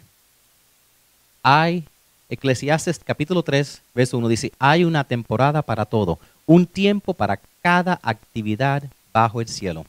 Hay, 1.43 1.85
Eclesiastes 2.29 3.00
capítulo 3.03 3.43
3, 3.43 3.81
verso 3.93 4.17
1 4.17 4.27
dice, 4.27 4.51
hay 4.57 4.83
una 4.83 5.03
temporada 5.03 5.62
para 5.62 5.85
todo, 5.85 6.17
un 6.45 6.65
tiempo 6.65 7.13
para 7.13 7.39
cada 7.61 7.99
actividad 8.03 8.83
bajo 9.11 9.41
el 9.41 9.47
cielo. 9.47 9.85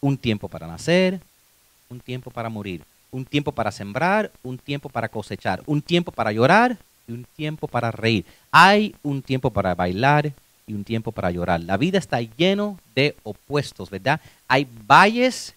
Un 0.00 0.16
tiempo 0.16 0.48
para 0.48 0.66
nacer, 0.66 1.20
un 1.88 2.00
tiempo 2.00 2.30
para 2.30 2.48
morir, 2.48 2.82
un 3.10 3.24
tiempo 3.24 3.52
para 3.52 3.72
sembrar, 3.72 4.30
un 4.42 4.58
tiempo 4.58 4.88
para 4.88 5.08
cosechar, 5.08 5.62
un 5.66 5.82
tiempo 5.82 6.12
para 6.12 6.32
llorar 6.32 6.76
y 7.06 7.12
un 7.12 7.24
tiempo 7.36 7.66
para 7.68 7.90
reír. 7.90 8.24
Hay 8.50 8.94
un 9.02 9.22
tiempo 9.22 9.50
para 9.50 9.74
bailar 9.74 10.32
y 10.66 10.74
un 10.74 10.84
tiempo 10.84 11.12
para 11.12 11.30
llorar. 11.30 11.60
La 11.60 11.76
vida 11.76 11.98
está 11.98 12.20
lleno 12.20 12.78
de 12.94 13.16
opuestos, 13.22 13.90
¿verdad? 13.90 14.20
Hay 14.46 14.66
valles 14.86 15.54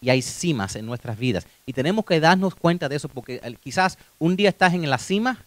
y 0.00 0.10
hay 0.10 0.20
cimas 0.20 0.76
en 0.76 0.84
nuestras 0.84 1.18
vidas. 1.18 1.46
Y 1.64 1.72
tenemos 1.72 2.04
que 2.04 2.20
darnos 2.20 2.54
cuenta 2.54 2.88
de 2.88 2.96
eso 2.96 3.08
porque 3.08 3.40
quizás 3.62 3.96
un 4.18 4.36
día 4.36 4.50
estás 4.50 4.74
en 4.74 4.88
la 4.90 4.98
cima, 4.98 5.38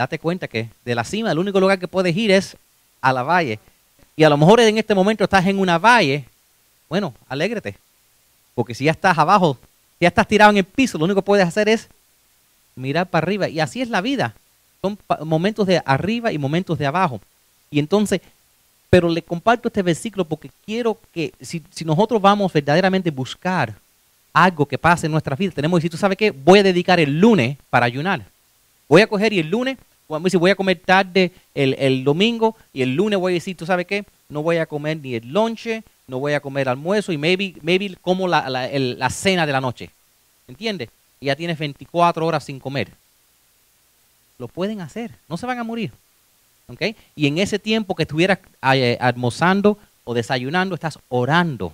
date 0.00 0.18
cuenta 0.18 0.48
que 0.48 0.70
de 0.82 0.94
la 0.94 1.04
cima 1.04 1.30
el 1.30 1.38
único 1.38 1.60
lugar 1.60 1.78
que 1.78 1.86
puedes 1.86 2.16
ir 2.16 2.30
es 2.30 2.56
a 3.02 3.12
la 3.12 3.22
valle. 3.22 3.58
Y 4.16 4.24
a 4.24 4.30
lo 4.30 4.38
mejor 4.38 4.58
en 4.60 4.78
este 4.78 4.94
momento 4.94 5.24
estás 5.24 5.46
en 5.46 5.58
una 5.58 5.76
valle, 5.76 6.24
bueno, 6.88 7.12
alégrate. 7.28 7.76
Porque 8.54 8.74
si 8.74 8.84
ya 8.84 8.92
estás 8.92 9.18
abajo, 9.18 9.58
ya 10.00 10.08
estás 10.08 10.26
tirado 10.26 10.52
en 10.52 10.56
el 10.56 10.64
piso, 10.64 10.96
lo 10.96 11.04
único 11.04 11.20
que 11.20 11.26
puedes 11.26 11.46
hacer 11.46 11.68
es 11.68 11.88
mirar 12.76 13.10
para 13.10 13.24
arriba. 13.24 13.48
Y 13.50 13.60
así 13.60 13.82
es 13.82 13.90
la 13.90 14.00
vida. 14.00 14.34
Son 14.80 14.98
momentos 15.22 15.66
de 15.66 15.82
arriba 15.84 16.32
y 16.32 16.38
momentos 16.38 16.78
de 16.78 16.86
abajo. 16.86 17.20
Y 17.70 17.78
entonces, 17.78 18.22
pero 18.88 19.06
le 19.06 19.20
comparto 19.20 19.68
este 19.68 19.82
versículo 19.82 20.24
porque 20.24 20.50
quiero 20.64 20.98
que 21.12 21.34
si, 21.42 21.62
nosotros 21.84 22.22
vamos 22.22 22.50
verdaderamente 22.54 23.10
a 23.10 23.12
buscar 23.12 23.74
algo 24.32 24.64
que 24.64 24.78
pase 24.78 25.06
en 25.06 25.12
nuestra 25.12 25.36
vida, 25.36 25.52
tenemos 25.52 25.76
que 25.76 25.82
decir, 25.82 25.90
¿tú 25.90 25.98
sabes 25.98 26.16
qué? 26.16 26.30
Voy 26.30 26.60
a 26.60 26.62
dedicar 26.62 26.98
el 27.00 27.20
lunes 27.20 27.58
para 27.68 27.84
ayunar. 27.84 28.24
Voy 28.88 29.02
a 29.02 29.06
coger 29.06 29.34
y 29.34 29.40
el 29.40 29.48
lunes, 29.50 29.76
voy 30.38 30.50
a 30.50 30.56
comer 30.56 30.80
tarde 30.84 31.32
el, 31.54 31.74
el 31.78 32.04
domingo 32.04 32.56
y 32.72 32.82
el 32.82 32.94
lunes 32.94 33.18
voy 33.18 33.32
a 33.32 33.34
decir, 33.34 33.56
¿tú 33.56 33.66
sabes 33.66 33.86
qué? 33.86 34.04
No 34.28 34.42
voy 34.42 34.56
a 34.56 34.66
comer 34.66 34.98
ni 34.98 35.14
el 35.14 35.32
lonche, 35.32 35.82
no 36.10 36.18
voy 36.18 36.34
a 36.34 36.40
comer 36.40 36.68
almuerzo 36.68 37.12
y 37.12 37.18
maybe, 37.18 37.54
maybe 37.62 37.96
como 38.02 38.28
la, 38.28 38.48
la, 38.50 39.10
cena 39.10 39.46
de 39.46 39.52
la 39.52 39.60
noche. 39.60 39.90
¿Entiendes? 40.48 40.90
Y 41.20 41.26
ya 41.26 41.36
tienes 41.36 41.58
24 41.58 42.26
horas 42.26 42.44
sin 42.44 42.58
comer. 42.58 42.90
Lo 44.38 44.48
pueden 44.48 44.80
hacer, 44.80 45.12
no 45.28 45.36
se 45.36 45.46
van 45.46 45.58
a 45.58 45.64
morir. 45.64 45.92
¿Okay? 46.66 46.96
Y 47.16 47.26
en 47.26 47.38
ese 47.38 47.58
tiempo 47.58 47.94
que 47.94 48.02
estuvieras 48.02 48.38
eh, 48.74 48.96
almorzando 49.00 49.78
o 50.04 50.14
desayunando, 50.14 50.74
estás 50.74 50.98
orando. 51.08 51.72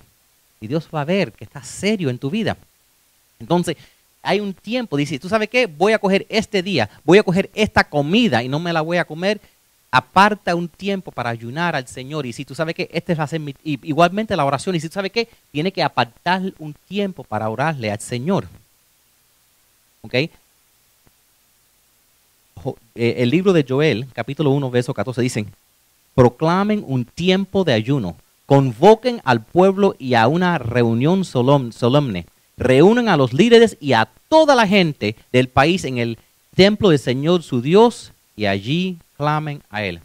Y 0.61 0.67
Dios 0.67 0.89
va 0.95 1.03
a 1.03 1.05
ver 1.05 1.33
que 1.33 1.45
estás 1.45 1.67
serio 1.67 2.11
en 2.11 2.19
tu 2.19 2.31
vida. 2.31 2.57
Entonces, 3.39 3.77
hay 4.27 4.41
un 4.41 4.53
tiempo, 4.53 4.97
dice, 4.97 5.19
¿tú 5.19 5.29
sabes 5.29 5.49
qué? 5.49 5.67
Voy 5.67 5.93
a 5.93 5.99
coger 5.99 6.27
este 6.29 6.63
día, 6.63 6.91
voy 7.05 7.19
a 7.19 7.23
coger 7.23 7.51
esta 7.55 7.85
comida 7.85 8.43
y 8.43 8.49
no 8.49 8.59
me 8.59 8.73
la 8.73 8.81
voy 8.81 8.99
a 8.99 9.05
comer 9.05 9.41
aparta 9.97 10.55
un 10.55 10.69
tiempo 10.69 11.11
para 11.11 11.31
ayunar 11.31 11.75
al 11.75 11.89
Señor. 11.89 12.27
Y 12.27 12.33
si 12.35 12.45
tú 12.45 12.55
sabes 12.55 12.75
que 12.75 12.91
este 12.93 13.15
va 13.15 13.25
a 13.25 13.31
igualmente 13.65 14.37
la 14.37 14.45
oración. 14.45 14.75
Y 14.75 14.81
si 14.81 14.89
tú 14.89 14.95
sabes 14.95 15.11
que 15.11 15.29
tiene 15.53 15.73
que 15.73 15.83
apartar 15.83 16.43
un 16.59 16.75
tiempo 16.87 17.25
para 17.25 17.49
orarle 17.49 17.91
al 17.91 18.01
Señor. 18.01 18.47
¿Ok? 20.03 20.15
Eh, 20.15 20.31
el 22.95 23.31
libro 23.31 23.53
de 23.53 23.65
Joel, 23.67 24.07
capítulo 24.13 24.51
1, 24.51 24.71
verso 24.71 24.93
14, 24.93 25.23
dicen, 25.23 25.53
proclamen 26.15 26.85
un 26.87 27.05
tiempo 27.05 27.65
de 27.65 27.73
ayuno, 27.75 28.17
convoquen 28.47 29.21
al 29.25 29.45
pueblo 29.45 29.95
y 29.99 30.15
a 30.15 30.27
una 30.27 30.59
reunión 30.59 31.25
solemne, 31.25 32.27
reúnen 32.57 33.09
a 33.09 33.17
los 33.17 33.33
líderes 33.33 33.77
y 33.81 33.93
a 33.93 34.09
toda 34.29 34.55
la 34.55 34.67
gente 34.67 35.17
del 35.33 35.49
país 35.49 35.85
en 35.85 35.99
el 35.99 36.19
templo 36.55 36.89
del 36.89 36.99
Señor 36.99 37.43
su 37.43 37.61
Dios 37.61 38.13
y 38.37 38.47
allí 38.47 38.99
clamen 39.17 39.63
a 39.71 39.85
Él. 39.85 40.01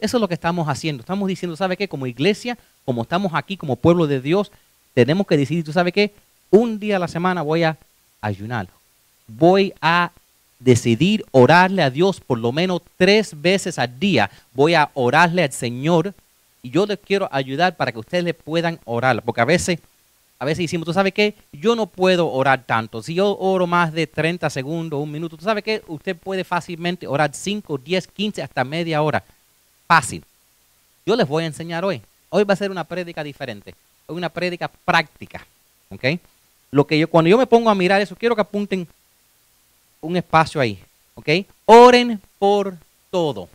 Eso 0.00 0.16
es 0.16 0.20
lo 0.20 0.28
que 0.28 0.34
estamos 0.34 0.68
haciendo. 0.68 1.00
Estamos 1.00 1.28
diciendo, 1.28 1.56
¿sabe 1.56 1.76
qué? 1.76 1.88
Como 1.88 2.06
iglesia, 2.06 2.58
como 2.84 3.02
estamos 3.02 3.32
aquí, 3.34 3.56
como 3.56 3.76
pueblo 3.76 4.06
de 4.06 4.20
Dios, 4.20 4.50
tenemos 4.94 5.26
que 5.26 5.36
decidir, 5.36 5.64
¿tú 5.64 5.72
sabes 5.72 5.92
qué? 5.92 6.12
Un 6.50 6.78
día 6.78 6.96
a 6.96 6.98
la 6.98 7.08
semana 7.08 7.42
voy 7.42 7.62
a 7.62 7.76
ayunar. 8.20 8.68
Voy 9.26 9.72
a 9.80 10.10
decidir 10.58 11.24
orarle 11.30 11.82
a 11.82 11.90
Dios 11.90 12.20
por 12.20 12.38
lo 12.38 12.52
menos 12.52 12.82
tres 12.96 13.40
veces 13.40 13.78
al 13.78 13.98
día. 13.98 14.30
Voy 14.52 14.74
a 14.74 14.90
orarle 14.94 15.42
al 15.42 15.52
Señor 15.52 16.14
y 16.62 16.70
yo 16.70 16.86
les 16.86 16.98
quiero 16.98 17.28
ayudar 17.32 17.76
para 17.76 17.92
que 17.92 17.98
ustedes 17.98 18.24
le 18.24 18.34
puedan 18.34 18.78
orar. 18.84 19.22
Porque 19.22 19.40
a 19.40 19.46
veces 19.46 19.78
a 20.38 20.44
veces 20.44 20.64
decimos, 20.64 20.84
¿tú 20.84 20.92
sabes 20.92 21.14
qué? 21.14 21.34
Yo 21.52 21.76
no 21.76 21.86
puedo 21.86 22.30
orar 22.30 22.64
tanto. 22.64 23.02
Si 23.02 23.14
yo 23.14 23.36
oro 23.38 23.66
más 23.66 23.92
de 23.92 24.06
30 24.06 24.50
segundos, 24.50 25.00
un 25.00 25.10
minuto, 25.10 25.36
¿tú 25.36 25.44
sabes 25.44 25.62
qué? 25.62 25.82
Usted 25.86 26.16
puede 26.16 26.44
fácilmente 26.44 27.06
orar 27.06 27.30
5, 27.32 27.78
10, 27.78 28.08
15, 28.08 28.42
hasta 28.42 28.64
media 28.64 29.00
hora. 29.00 29.22
Fácil. 29.86 30.24
Yo 31.06 31.14
les 31.16 31.28
voy 31.28 31.44
a 31.44 31.46
enseñar 31.46 31.84
hoy. 31.84 32.02
Hoy 32.30 32.44
va 32.44 32.54
a 32.54 32.56
ser 32.56 32.70
una 32.70 32.84
prédica 32.84 33.22
diferente. 33.22 33.74
Hoy 34.06 34.16
una 34.16 34.28
prédica 34.28 34.68
práctica. 34.68 35.46
¿Ok? 35.90 36.04
Lo 36.72 36.86
que 36.86 36.98
yo, 36.98 37.08
cuando 37.08 37.30
yo 37.30 37.38
me 37.38 37.46
pongo 37.46 37.70
a 37.70 37.74
mirar 37.74 38.00
eso, 38.00 38.16
quiero 38.16 38.34
que 38.34 38.42
apunten 38.42 38.88
un 40.00 40.16
espacio 40.16 40.60
ahí. 40.60 40.78
¿Ok? 41.14 41.28
Oren 41.66 42.20
por 42.38 42.76
todo. 43.10 43.48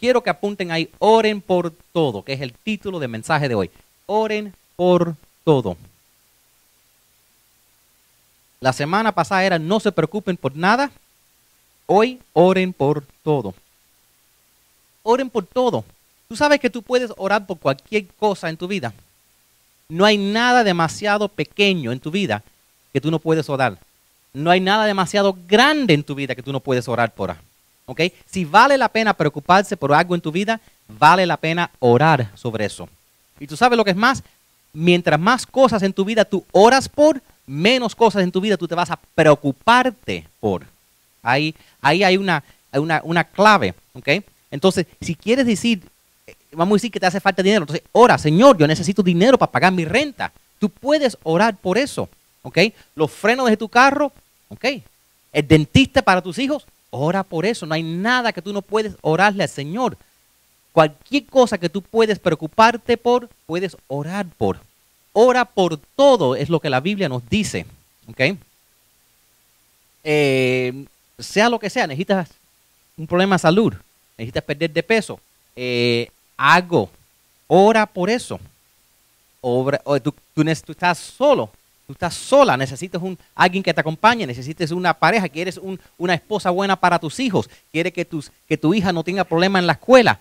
Quiero 0.00 0.22
que 0.22 0.30
apunten 0.30 0.72
ahí, 0.72 0.90
oren 0.98 1.40
por 1.40 1.72
todo, 1.92 2.24
que 2.24 2.32
es 2.32 2.40
el 2.40 2.54
título 2.54 2.98
del 2.98 3.10
mensaje 3.10 3.48
de 3.48 3.54
hoy. 3.54 3.70
Oren 4.06 4.52
por 4.74 5.04
todo 5.04 5.31
todo. 5.44 5.76
La 8.60 8.72
semana 8.72 9.12
pasada 9.12 9.44
era 9.44 9.58
no 9.58 9.80
se 9.80 9.90
preocupen 9.90 10.36
por 10.36 10.54
nada. 10.56 10.90
Hoy 11.86 12.20
oren 12.32 12.72
por 12.72 13.04
todo. 13.24 13.54
Oren 15.02 15.28
por 15.28 15.44
todo. 15.44 15.84
Tú 16.28 16.36
sabes 16.36 16.60
que 16.60 16.70
tú 16.70 16.82
puedes 16.82 17.12
orar 17.16 17.46
por 17.46 17.58
cualquier 17.58 18.06
cosa 18.06 18.48
en 18.48 18.56
tu 18.56 18.68
vida. 18.68 18.94
No 19.88 20.04
hay 20.04 20.16
nada 20.16 20.64
demasiado 20.64 21.28
pequeño 21.28 21.92
en 21.92 22.00
tu 22.00 22.10
vida 22.10 22.42
que 22.92 23.00
tú 23.00 23.10
no 23.10 23.18
puedes 23.18 23.50
orar. 23.50 23.78
No 24.32 24.50
hay 24.50 24.60
nada 24.60 24.86
demasiado 24.86 25.36
grande 25.46 25.92
en 25.92 26.04
tu 26.04 26.14
vida 26.14 26.34
que 26.34 26.42
tú 26.42 26.52
no 26.52 26.60
puedes 26.60 26.88
orar 26.88 27.12
por. 27.12 27.36
¿Ok? 27.84 28.00
Si 28.30 28.44
vale 28.44 28.78
la 28.78 28.88
pena 28.88 29.12
preocuparse 29.12 29.76
por 29.76 29.92
algo 29.92 30.14
en 30.14 30.20
tu 30.20 30.32
vida, 30.32 30.60
vale 30.88 31.26
la 31.26 31.36
pena 31.36 31.70
orar 31.80 32.30
sobre 32.34 32.64
eso. 32.64 32.88
Y 33.40 33.46
tú 33.46 33.56
sabes 33.56 33.76
lo 33.76 33.84
que 33.84 33.90
es 33.90 33.96
más, 33.96 34.22
mientras 34.72 35.18
más 35.18 35.46
cosas 35.46 35.82
en 35.82 35.92
tu 35.92 36.04
vida 36.04 36.24
tú 36.24 36.44
oras 36.52 36.88
por, 36.88 37.20
menos 37.46 37.94
cosas 37.94 38.22
en 38.22 38.32
tu 38.32 38.40
vida 38.40 38.56
tú 38.56 38.68
te 38.68 38.74
vas 38.74 38.90
a 38.90 38.98
preocuparte 39.14 40.26
por. 40.40 40.64
Ahí, 41.22 41.54
ahí 41.80 42.02
hay 42.02 42.16
una, 42.16 42.42
una, 43.04 43.24
clave, 43.24 43.74
¿ok? 43.94 44.08
Entonces, 44.50 44.86
si 45.00 45.14
quieres 45.14 45.46
decir, 45.46 45.82
eh, 46.26 46.34
vamos 46.52 46.74
a 46.74 46.76
decir 46.76 46.90
que 46.90 46.98
te 46.98 47.06
hace 47.06 47.20
falta 47.20 47.42
dinero, 47.42 47.62
entonces 47.62 47.86
ora, 47.92 48.18
Señor, 48.18 48.58
yo 48.58 48.66
necesito 48.66 49.02
dinero 49.02 49.38
para 49.38 49.52
pagar 49.52 49.72
mi 49.72 49.84
renta. 49.84 50.32
Tú 50.58 50.68
puedes 50.68 51.16
orar 51.22 51.56
por 51.56 51.78
eso, 51.78 52.08
¿ok? 52.42 52.58
Los 52.96 53.10
frenos 53.10 53.48
de 53.48 53.56
tu 53.56 53.68
carro, 53.68 54.12
¿ok? 54.48 54.64
El 55.32 55.46
dentista 55.46 56.02
para 56.02 56.22
tus 56.22 56.38
hijos, 56.38 56.66
ora 56.90 57.22
por 57.22 57.46
eso. 57.46 57.66
No 57.66 57.74
hay 57.74 57.82
nada 57.82 58.32
que 58.32 58.42
tú 58.42 58.52
no 58.52 58.62
puedes 58.62 58.94
orarle 59.00 59.44
al 59.44 59.48
Señor. 59.48 59.96
Cualquier 60.72 61.26
cosa 61.26 61.58
que 61.58 61.68
tú 61.68 61.82
puedes 61.82 62.18
preocuparte 62.18 62.96
por, 62.96 63.28
puedes 63.46 63.76
orar 63.88 64.26
por. 64.38 64.58
Ora 65.12 65.44
por 65.44 65.76
todo, 65.76 66.34
es 66.34 66.48
lo 66.48 66.60
que 66.60 66.70
la 66.70 66.80
Biblia 66.80 67.08
nos 67.08 67.28
dice. 67.28 67.66
¿Ok? 68.08 68.20
Eh, 70.04 70.84
sea 71.18 71.48
lo 71.48 71.58
que 71.58 71.70
sea, 71.70 71.86
necesitas 71.86 72.30
un 72.96 73.06
problema 73.06 73.36
de 73.36 73.40
salud, 73.40 73.74
necesitas 74.18 74.42
perder 74.42 74.70
de 74.70 74.82
peso, 74.82 75.20
eh, 75.54 76.10
hago, 76.36 76.90
ora 77.46 77.86
por 77.86 78.10
eso. 78.10 78.40
tú, 79.40 80.14
estás 80.68 80.98
solo, 80.98 81.50
tú 81.86 81.92
estás 81.92 82.14
sola, 82.14 82.56
necesitas 82.56 83.00
un, 83.00 83.18
alguien 83.34 83.62
que 83.62 83.72
te 83.72 83.80
acompañe, 83.80 84.26
necesitas 84.26 84.70
una 84.72 84.94
pareja, 84.94 85.28
quieres 85.28 85.60
una 85.98 86.14
esposa 86.14 86.50
buena 86.50 86.76
para 86.76 86.98
tus 86.98 87.20
hijos, 87.20 87.48
quieres 87.70 87.92
que, 87.92 88.04
tus, 88.04 88.30
que 88.48 88.58
tu 88.58 88.74
hija 88.74 88.92
no 88.92 89.04
tenga 89.04 89.24
problema 89.24 89.58
en 89.58 89.66
la 89.66 89.74
escuela, 89.74 90.18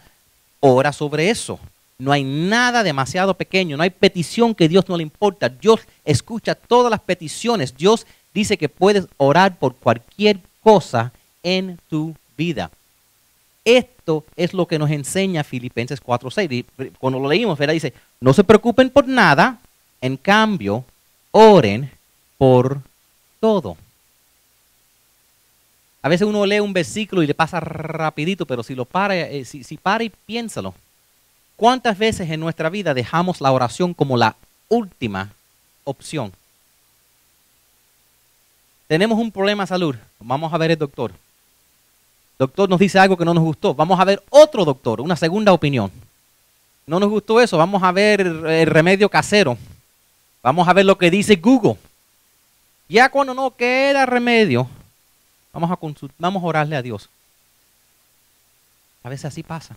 ora 0.61 0.93
sobre 0.93 1.29
eso. 1.29 1.59
No 1.99 2.11
hay 2.11 2.23
nada 2.23 2.81
demasiado 2.81 3.35
pequeño, 3.35 3.77
no 3.77 3.83
hay 3.83 3.89
petición 3.91 4.55
que 4.55 4.69
Dios 4.69 4.87
no 4.87 4.97
le 4.97 5.03
importa. 5.03 5.49
Dios 5.49 5.81
escucha 6.05 6.55
todas 6.55 6.89
las 6.89 7.01
peticiones. 7.01 7.75
Dios 7.75 8.07
dice 8.33 8.57
que 8.57 8.69
puedes 8.69 9.05
orar 9.17 9.59
por 9.59 9.75
cualquier 9.75 10.39
cosa 10.63 11.11
en 11.43 11.77
tu 11.89 12.15
vida. 12.37 12.71
Esto 13.63 14.25
es 14.35 14.53
lo 14.53 14.65
que 14.65 14.79
nos 14.79 14.89
enseña 14.89 15.43
Filipenses 15.43 16.01
4:6. 16.01 16.65
Cuando 16.97 17.19
lo 17.19 17.29
leímos, 17.29 17.59
¿verdad? 17.59 17.73
dice, 17.73 17.93
no 18.19 18.33
se 18.33 18.43
preocupen 18.43 18.89
por 18.89 19.07
nada, 19.07 19.59
en 19.99 20.17
cambio, 20.17 20.83
oren 21.29 21.91
por 22.37 22.81
todo. 23.39 23.77
A 26.01 26.09
veces 26.09 26.27
uno 26.27 26.45
lee 26.45 26.59
un 26.59 26.73
versículo 26.73 27.21
y 27.23 27.27
le 27.27 27.33
pasa 27.33 27.59
rapidito, 27.59 28.45
pero 28.45 28.63
si 28.63 28.75
lo 28.75 28.85
para, 28.85 29.15
eh, 29.15 29.45
si, 29.45 29.63
si 29.63 29.77
para 29.77 30.03
y 30.03 30.09
piénsalo. 30.09 30.73
¿Cuántas 31.55 31.97
veces 31.97 32.29
en 32.29 32.39
nuestra 32.39 32.69
vida 32.69 32.93
dejamos 32.93 33.39
la 33.39 33.51
oración 33.51 33.93
como 33.93 34.17
la 34.17 34.35
última 34.71 35.29
opción. 35.83 36.31
Tenemos 38.87 39.19
un 39.19 39.31
problema 39.31 39.63
de 39.63 39.67
salud. 39.67 39.95
Vamos 40.19 40.53
a 40.53 40.57
ver 40.57 40.71
el 40.71 40.77
doctor. 40.77 41.11
Doctor 42.39 42.69
nos 42.69 42.79
dice 42.79 42.97
algo 42.97 43.17
que 43.17 43.25
no 43.25 43.33
nos 43.33 43.43
gustó. 43.43 43.73
Vamos 43.73 43.99
a 43.99 44.05
ver 44.05 44.23
otro 44.29 44.65
doctor, 44.65 45.01
una 45.01 45.15
segunda 45.15 45.53
opinión. 45.53 45.91
No 46.87 46.99
nos 46.99 47.09
gustó 47.09 47.39
eso. 47.39 47.57
Vamos 47.57 47.83
a 47.83 47.91
ver 47.91 48.21
el 48.21 48.67
remedio 48.67 49.09
casero. 49.09 49.57
Vamos 50.41 50.67
a 50.67 50.73
ver 50.73 50.85
lo 50.85 50.97
que 50.97 51.11
dice 51.11 51.35
Google. 51.35 51.77
Ya 52.89 53.09
cuando 53.09 53.33
no 53.33 53.51
queda 53.51 54.05
remedio, 54.05 54.67
vamos 55.53 55.71
a, 55.71 55.77
vamos 56.17 56.43
a 56.43 56.45
orarle 56.45 56.75
a 56.75 56.81
Dios. 56.81 57.09
A 59.03 59.09
veces 59.09 59.25
así 59.25 59.43
pasa. 59.43 59.75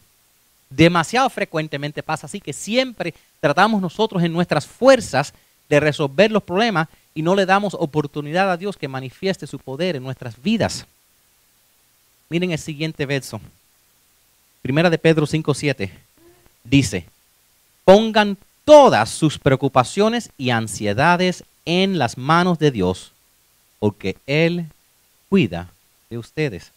Demasiado 0.71 1.31
frecuentemente 1.31 2.03
pasa 2.03 2.27
así 2.27 2.41
que 2.41 2.53
siempre 2.53 3.15
tratamos 3.41 3.81
nosotros 3.81 4.23
en 4.23 4.33
nuestras 4.33 4.67
fuerzas 4.67 5.33
de 5.69 5.81
resolver 5.81 6.31
los 6.31 6.43
problemas 6.43 6.89
y 7.15 7.23
no 7.23 7.35
le 7.35 7.47
damos 7.47 7.75
oportunidad 7.75 8.51
a 8.51 8.57
Dios 8.57 8.77
que 8.77 8.89
manifieste 8.89 9.47
su 9.47 9.59
poder 9.59 9.97
en 9.97 10.03
nuestras 10.03 10.41
vidas. 10.43 10.87
Miren 12.29 12.51
el 12.51 12.59
siguiente 12.59 13.07
verso. 13.07 13.41
Primera 14.63 14.91
de 14.91 14.99
Pedro 14.99 15.27
5:7 15.27 15.91
dice, 16.65 17.07
"Pongan 17.85 18.37
todas 18.65 19.11
sus 19.11 19.39
preocupaciones 19.39 20.31
y 20.37 20.51
ansiedades 20.51 21.45
en 21.65 21.99
las 21.99 22.19
manos 22.19 22.59
de 22.59 22.71
Dios, 22.71 23.13
porque 23.79 24.17
Él 24.27 24.67
cuida 25.35 25.69
de 26.09 26.17
ustedes." 26.17 26.71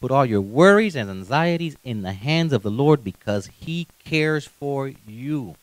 Put 0.00 0.10
all 0.10 0.24
your 0.24 0.40
worries 0.40 0.96
and 0.96 1.10
anxieties 1.10 1.76
in 1.84 2.02
the 2.02 2.14
hands 2.14 2.54
of 2.54 2.62
the 2.62 2.70
Lord 2.70 3.04
because 3.04 3.50
He 3.66 3.86
cares 4.02 4.48
for 4.48 4.94
you. 5.06 5.54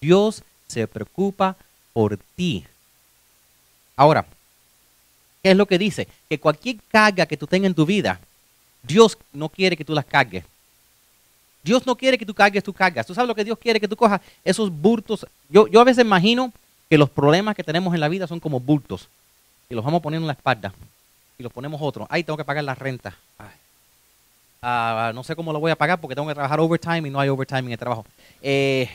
Dios 0.00 0.42
se 0.66 0.88
preocupa 0.88 1.54
por 1.92 2.18
ti. 2.34 2.64
Ahora, 3.94 4.26
¿qué 5.40 5.52
es 5.52 5.56
lo 5.56 5.66
que 5.66 5.78
dice? 5.78 6.08
Que 6.28 6.40
cualquier 6.40 6.78
carga 6.90 7.26
que 7.26 7.36
tú 7.36 7.46
tengas 7.46 7.68
en 7.68 7.74
tu 7.74 7.86
vida, 7.86 8.18
Dios 8.82 9.16
no 9.32 9.48
quiere 9.48 9.76
que 9.76 9.84
tú 9.84 9.94
las 9.94 10.04
cargues. 10.04 10.44
Dios 11.62 11.86
no 11.86 11.94
quiere 11.94 12.18
que 12.18 12.26
tú 12.26 12.34
cargues 12.34 12.64
tus 12.64 12.74
cargas. 12.74 13.06
¿Tú 13.06 13.14
sabes 13.14 13.28
lo 13.28 13.34
que 13.36 13.44
Dios 13.44 13.56
quiere? 13.56 13.78
Que 13.78 13.88
tú 13.88 13.96
cojas 13.96 14.20
esos 14.44 14.68
bultos. 14.68 15.24
Yo, 15.48 15.68
yo 15.68 15.80
a 15.80 15.84
veces 15.84 16.04
imagino 16.04 16.52
que 16.90 16.98
los 16.98 17.08
problemas 17.08 17.54
que 17.54 17.62
tenemos 17.62 17.94
en 17.94 18.00
la 18.00 18.08
vida 18.08 18.26
son 18.26 18.40
como 18.40 18.58
bultos. 18.58 19.08
Y 19.68 19.74
los 19.76 19.84
vamos 19.84 20.02
poniendo 20.02 20.24
en 20.24 20.28
la 20.28 20.32
espalda. 20.32 20.72
Y 21.38 21.42
los 21.42 21.52
ponemos 21.52 21.80
otros. 21.82 22.06
Ahí 22.10 22.24
tengo 22.24 22.36
que 22.36 22.44
pagar 22.44 22.64
la 22.64 22.74
renta. 22.74 23.14
Ah, 24.62 25.12
no 25.14 25.22
sé 25.22 25.36
cómo 25.36 25.52
lo 25.52 25.60
voy 25.60 25.70
a 25.70 25.76
pagar 25.76 26.00
porque 26.00 26.14
tengo 26.14 26.26
que 26.26 26.34
trabajar 26.34 26.58
overtime 26.58 27.06
y 27.06 27.10
no 27.10 27.20
hay 27.20 27.28
overtime 27.28 27.60
en 27.60 27.72
el 27.72 27.78
trabajo. 27.78 28.04
Eh, 28.42 28.88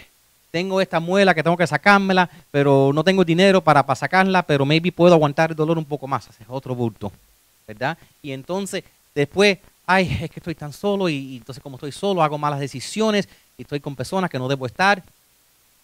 tengo 0.50 0.82
esta 0.82 1.00
muela 1.00 1.34
que 1.34 1.44
tengo 1.44 1.56
que 1.56 1.66
sacármela, 1.66 2.30
pero 2.52 2.92
no 2.94 3.04
tengo 3.04 3.24
dinero 3.24 3.62
para, 3.62 3.86
para 3.86 3.96
sacarla, 3.96 4.44
pero 4.44 4.66
maybe 4.66 4.92
puedo 4.92 5.14
aguantar 5.14 5.52
el 5.52 5.56
dolor 5.56 5.78
un 5.78 5.86
poco 5.86 6.08
más. 6.08 6.28
Es 6.28 6.36
otro 6.50 6.76
bulto, 6.76 7.12
¿verdad? 7.68 7.98
Y 8.22 8.34
entonces 8.34 8.84
después, 9.16 9.60
ay, 9.86 10.20
es 10.24 10.30
que 10.30 10.40
estoy 10.40 10.56
tan 10.56 10.74
solo 10.74 11.08
y, 11.08 11.16
y 11.16 11.38
entonces 11.38 11.64
como 11.64 11.78
estoy 11.78 11.94
solo 11.94 12.22
hago 12.22 12.38
malas 12.38 12.60
decisiones 12.60 13.30
y 13.58 13.62
estoy 13.62 13.80
con 13.80 13.96
personas 13.96 14.30
que 14.30 14.40
no 14.40 14.50
debo 14.50 14.66
estar. 14.66 15.02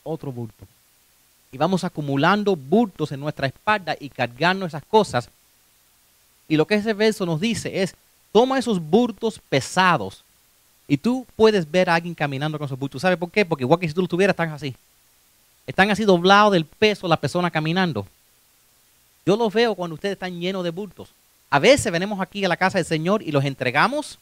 Otro 0.03 0.31
bulto. 0.31 0.65
Y 1.51 1.57
vamos 1.57 1.83
acumulando 1.83 2.55
bultos 2.55 3.11
en 3.13 3.21
nuestra 3.21 3.47
espalda 3.47 3.95
y 3.97 4.09
cargando 4.09 4.65
esas 4.65 4.83
cosas. 4.83 5.29
Y 6.47 6.57
lo 6.57 6.65
que 6.65 6.75
ese 6.75 6.93
verso 6.93 7.25
nos 7.25 7.39
dice 7.39 7.81
es, 7.81 7.95
toma 8.31 8.59
esos 8.59 8.79
bultos 8.79 9.39
pesados 9.49 10.23
y 10.87 10.97
tú 10.97 11.25
puedes 11.35 11.69
ver 11.69 11.89
a 11.89 11.95
alguien 11.95 12.15
caminando 12.15 12.57
con 12.57 12.65
esos 12.65 12.79
bultos. 12.79 13.01
¿Sabes 13.01 13.17
por 13.17 13.29
qué? 13.29 13.45
Porque 13.45 13.63
igual 13.63 13.79
que 13.79 13.87
si 13.87 13.93
tú 13.93 14.01
lo 14.01 14.07
tuvieras, 14.07 14.33
están 14.33 14.51
así. 14.51 14.75
Están 15.65 15.91
así 15.91 16.05
doblados 16.05 16.53
del 16.53 16.65
peso 16.65 17.07
la 17.07 17.17
persona 17.17 17.51
caminando. 17.51 18.07
Yo 19.25 19.35
los 19.35 19.53
veo 19.53 19.75
cuando 19.75 19.95
ustedes 19.95 20.13
están 20.13 20.39
llenos 20.39 20.63
de 20.63 20.69
bultos. 20.69 21.09
A 21.49 21.59
veces 21.59 21.91
venimos 21.91 22.21
aquí 22.21 22.45
a 22.45 22.47
la 22.47 22.57
casa 22.57 22.77
del 22.77 22.85
Señor 22.85 23.21
y 23.21 23.31
los 23.31 23.43
entregamos, 23.43 24.17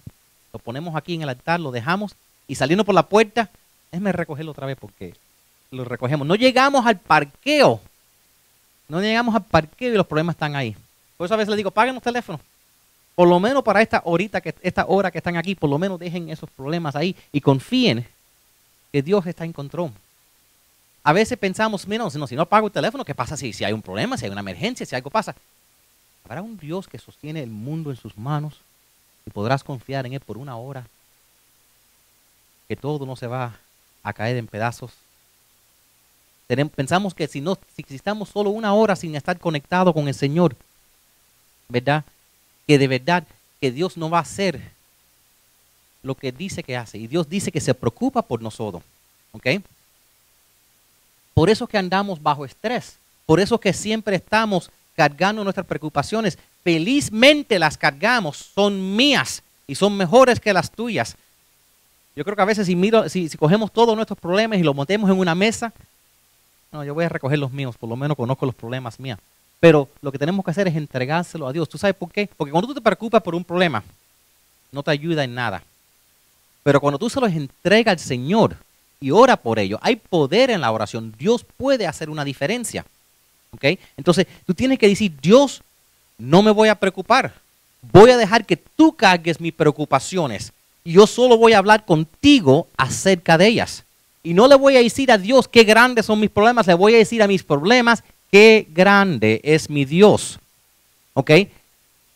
los 0.51 0.61
ponemos 0.61 0.95
aquí 0.95 1.13
en 1.13 1.21
el 1.21 1.29
altar, 1.29 1.59
los 1.59 1.73
dejamos 1.73 2.15
y 2.47 2.55
saliendo 2.55 2.83
por 2.83 2.95
la 2.95 3.03
puerta, 3.03 3.49
déjeme 3.91 4.11
recogerlo 4.11 4.51
otra 4.51 4.67
vez 4.67 4.77
porque 4.79 5.13
lo 5.71 5.85
recogemos. 5.85 6.27
No 6.27 6.35
llegamos 6.35 6.85
al 6.85 6.97
parqueo. 6.97 7.79
No 8.87 9.01
llegamos 9.01 9.35
al 9.35 9.43
parqueo 9.43 9.93
y 9.93 9.97
los 9.97 10.07
problemas 10.07 10.35
están 10.35 10.55
ahí. 10.55 10.75
Por 11.17 11.25
eso 11.25 11.33
a 11.33 11.37
veces 11.37 11.49
les 11.49 11.57
digo, 11.57 11.71
paguen 11.71 11.95
los 11.95 12.03
teléfonos. 12.03 12.41
Por 13.15 13.27
lo 13.27 13.39
menos 13.39 13.63
para 13.63 13.81
esta 13.81 14.01
horita, 14.03 14.41
que, 14.41 14.53
esta 14.61 14.85
hora 14.87 15.09
que 15.09 15.19
están 15.19 15.37
aquí, 15.37 15.55
por 15.55 15.69
lo 15.69 15.77
menos 15.77 15.99
dejen 15.99 16.29
esos 16.29 16.49
problemas 16.49 16.95
ahí 16.95 17.15
y 17.31 17.39
confíen 17.39 18.05
que 18.91 19.01
Dios 19.01 19.25
está 19.25 19.45
en 19.45 19.53
control. 19.53 19.91
A 21.03 21.13
veces 21.13 21.37
pensamos, 21.37 21.87
menos, 21.87 22.15
no, 22.15 22.27
si 22.27 22.35
no 22.35 22.45
pago 22.45 22.67
el 22.67 22.73
teléfono, 22.73 23.05
¿qué 23.05 23.15
pasa 23.15 23.37
si, 23.37 23.53
si 23.53 23.63
hay 23.63 23.71
un 23.71 23.81
problema, 23.81 24.17
si 24.17 24.25
hay 24.25 24.31
una 24.31 24.41
emergencia, 24.41 24.85
si 24.85 24.95
algo 24.95 25.09
pasa? 25.09 25.35
Habrá 26.25 26.41
un 26.41 26.57
Dios 26.57 26.87
que 26.87 26.97
sostiene 26.97 27.43
el 27.43 27.51
mundo 27.51 27.91
en 27.91 27.97
sus 27.97 28.17
manos 28.17 28.59
y 29.25 29.29
podrás 29.29 29.63
confiar 29.63 30.05
en 30.05 30.13
Él 30.13 30.19
por 30.19 30.37
una 30.37 30.57
hora, 30.57 30.87
que 32.67 32.75
todo 32.75 33.05
no 33.05 33.15
se 33.15 33.27
va 33.27 33.59
a 34.03 34.13
caer 34.13 34.37
en 34.37 34.47
pedazos. 34.47 34.91
Pensamos 36.47 37.13
que 37.13 37.27
si, 37.27 37.41
no, 37.41 37.57
si 37.75 37.95
estamos 37.95 38.29
solo 38.29 38.49
una 38.49 38.73
hora 38.73 38.95
sin 38.95 39.15
estar 39.15 39.39
conectado 39.39 39.93
con 39.93 40.07
el 40.07 40.13
Señor, 40.13 40.55
¿verdad? 41.67 42.03
que 42.67 42.77
de 42.77 42.87
verdad 42.87 43.23
que 43.61 43.71
Dios 43.71 43.97
no 43.97 44.09
va 44.09 44.19
a 44.19 44.23
hacer 44.23 44.61
lo 46.03 46.15
que 46.15 46.31
dice 46.31 46.63
que 46.63 46.77
hace. 46.77 46.97
Y 46.97 47.07
Dios 47.07 47.29
dice 47.29 47.51
que 47.51 47.61
se 47.61 47.73
preocupa 47.73 48.21
por 48.21 48.41
nosotros. 48.41 48.83
¿Ok? 49.31 49.47
Por 51.33 51.49
eso 51.49 51.67
que 51.67 51.77
andamos 51.77 52.21
bajo 52.21 52.45
estrés. 52.45 52.97
Por 53.25 53.39
eso 53.39 53.59
que 53.59 53.73
siempre 53.73 54.15
estamos 54.15 54.69
cargando 54.95 55.43
nuestras 55.43 55.65
preocupaciones. 55.65 56.37
Felizmente 56.63 57.59
las 57.59 57.77
cargamos, 57.77 58.37
son 58.37 58.95
mías 58.95 59.43
y 59.67 59.75
son 59.75 59.97
mejores 59.97 60.39
que 60.39 60.53
las 60.53 60.71
tuyas. 60.71 61.15
Yo 62.15 62.23
creo 62.23 62.35
que 62.35 62.41
a 62.41 62.45
veces 62.45 62.67
si, 62.67 62.75
miro, 62.75 63.09
si, 63.09 63.27
si 63.27 63.37
cogemos 63.37 63.71
todos 63.71 63.95
nuestros 63.95 64.17
problemas 64.17 64.57
y 64.57 64.63
los 64.63 64.75
montemos 64.75 65.09
en 65.09 65.19
una 65.19 65.35
mesa, 65.35 65.73
no, 66.71 66.83
yo 66.83 66.93
voy 66.93 67.05
a 67.05 67.09
recoger 67.09 67.37
los 67.37 67.51
míos, 67.51 67.75
por 67.77 67.89
lo 67.89 67.95
menos 67.95 68.15
conozco 68.15 68.45
los 68.45 68.55
problemas 68.55 68.99
míos. 68.99 69.19
Pero 69.59 69.89
lo 70.01 70.11
que 70.11 70.19
tenemos 70.19 70.43
que 70.43 70.51
hacer 70.51 70.67
es 70.67 70.75
entregárselo 70.75 71.47
a 71.47 71.53
Dios. 71.53 71.69
¿Tú 71.69 71.77
sabes 71.77 71.95
por 71.95 72.11
qué? 72.11 72.29
Porque 72.37 72.51
cuando 72.51 72.67
tú 72.67 72.75
te 72.75 72.81
preocupas 72.81 73.21
por 73.21 73.35
un 73.35 73.43
problema, 73.43 73.83
no 74.71 74.83
te 74.83 74.91
ayuda 74.91 75.23
en 75.23 75.33
nada. 75.33 75.63
Pero 76.63 76.81
cuando 76.81 76.99
tú 76.99 77.09
se 77.09 77.19
los 77.19 77.31
entregas 77.31 77.93
al 77.93 77.99
Señor 77.99 78.57
y 78.99 79.11
ora 79.11 79.37
por 79.37 79.59
ello, 79.59 79.79
hay 79.81 79.95
poder 79.95 80.49
en 80.49 80.61
la 80.61 80.71
oración. 80.71 81.13
Dios 81.17 81.45
puede 81.57 81.87
hacer 81.87 82.09
una 82.09 82.25
diferencia. 82.25 82.85
¿Ok? 83.51 83.79
Entonces, 83.95 84.27
tú 84.45 84.53
tienes 84.53 84.77
que 84.79 84.87
decir, 84.87 85.13
Dios, 85.21 85.61
no 86.17 86.41
me 86.41 86.51
voy 86.51 86.69
a 86.69 86.75
preocupar. 86.75 87.33
Voy 87.91 88.09
a 88.09 88.17
dejar 88.17 88.45
que 88.45 88.57
tú 88.57 88.95
cargues 88.95 89.39
mis 89.39 89.53
preocupaciones. 89.53 90.51
Y 90.83 90.93
yo 90.93 91.07
solo 91.07 91.37
voy 91.37 91.53
a 91.53 91.59
hablar 91.59 91.85
contigo 91.85 92.67
acerca 92.77 93.37
de 93.37 93.47
ellas. 93.47 93.83
Y 94.23 94.33
no 94.33 94.47
le 94.47 94.55
voy 94.55 94.75
a 94.75 94.81
decir 94.81 95.11
a 95.11 95.17
Dios 95.17 95.47
qué 95.47 95.63
grandes 95.63 96.07
son 96.07 96.19
mis 96.19 96.31
problemas, 96.31 96.65
le 96.65 96.73
voy 96.73 96.95
a 96.95 96.97
decir 96.97 97.21
a 97.21 97.27
mis 97.27 97.43
problemas 97.43 98.03
qué 98.31 98.67
grande 98.71 99.41
es 99.43 99.69
mi 99.69 99.85
Dios. 99.85 100.39
¿Ok? 101.13 101.31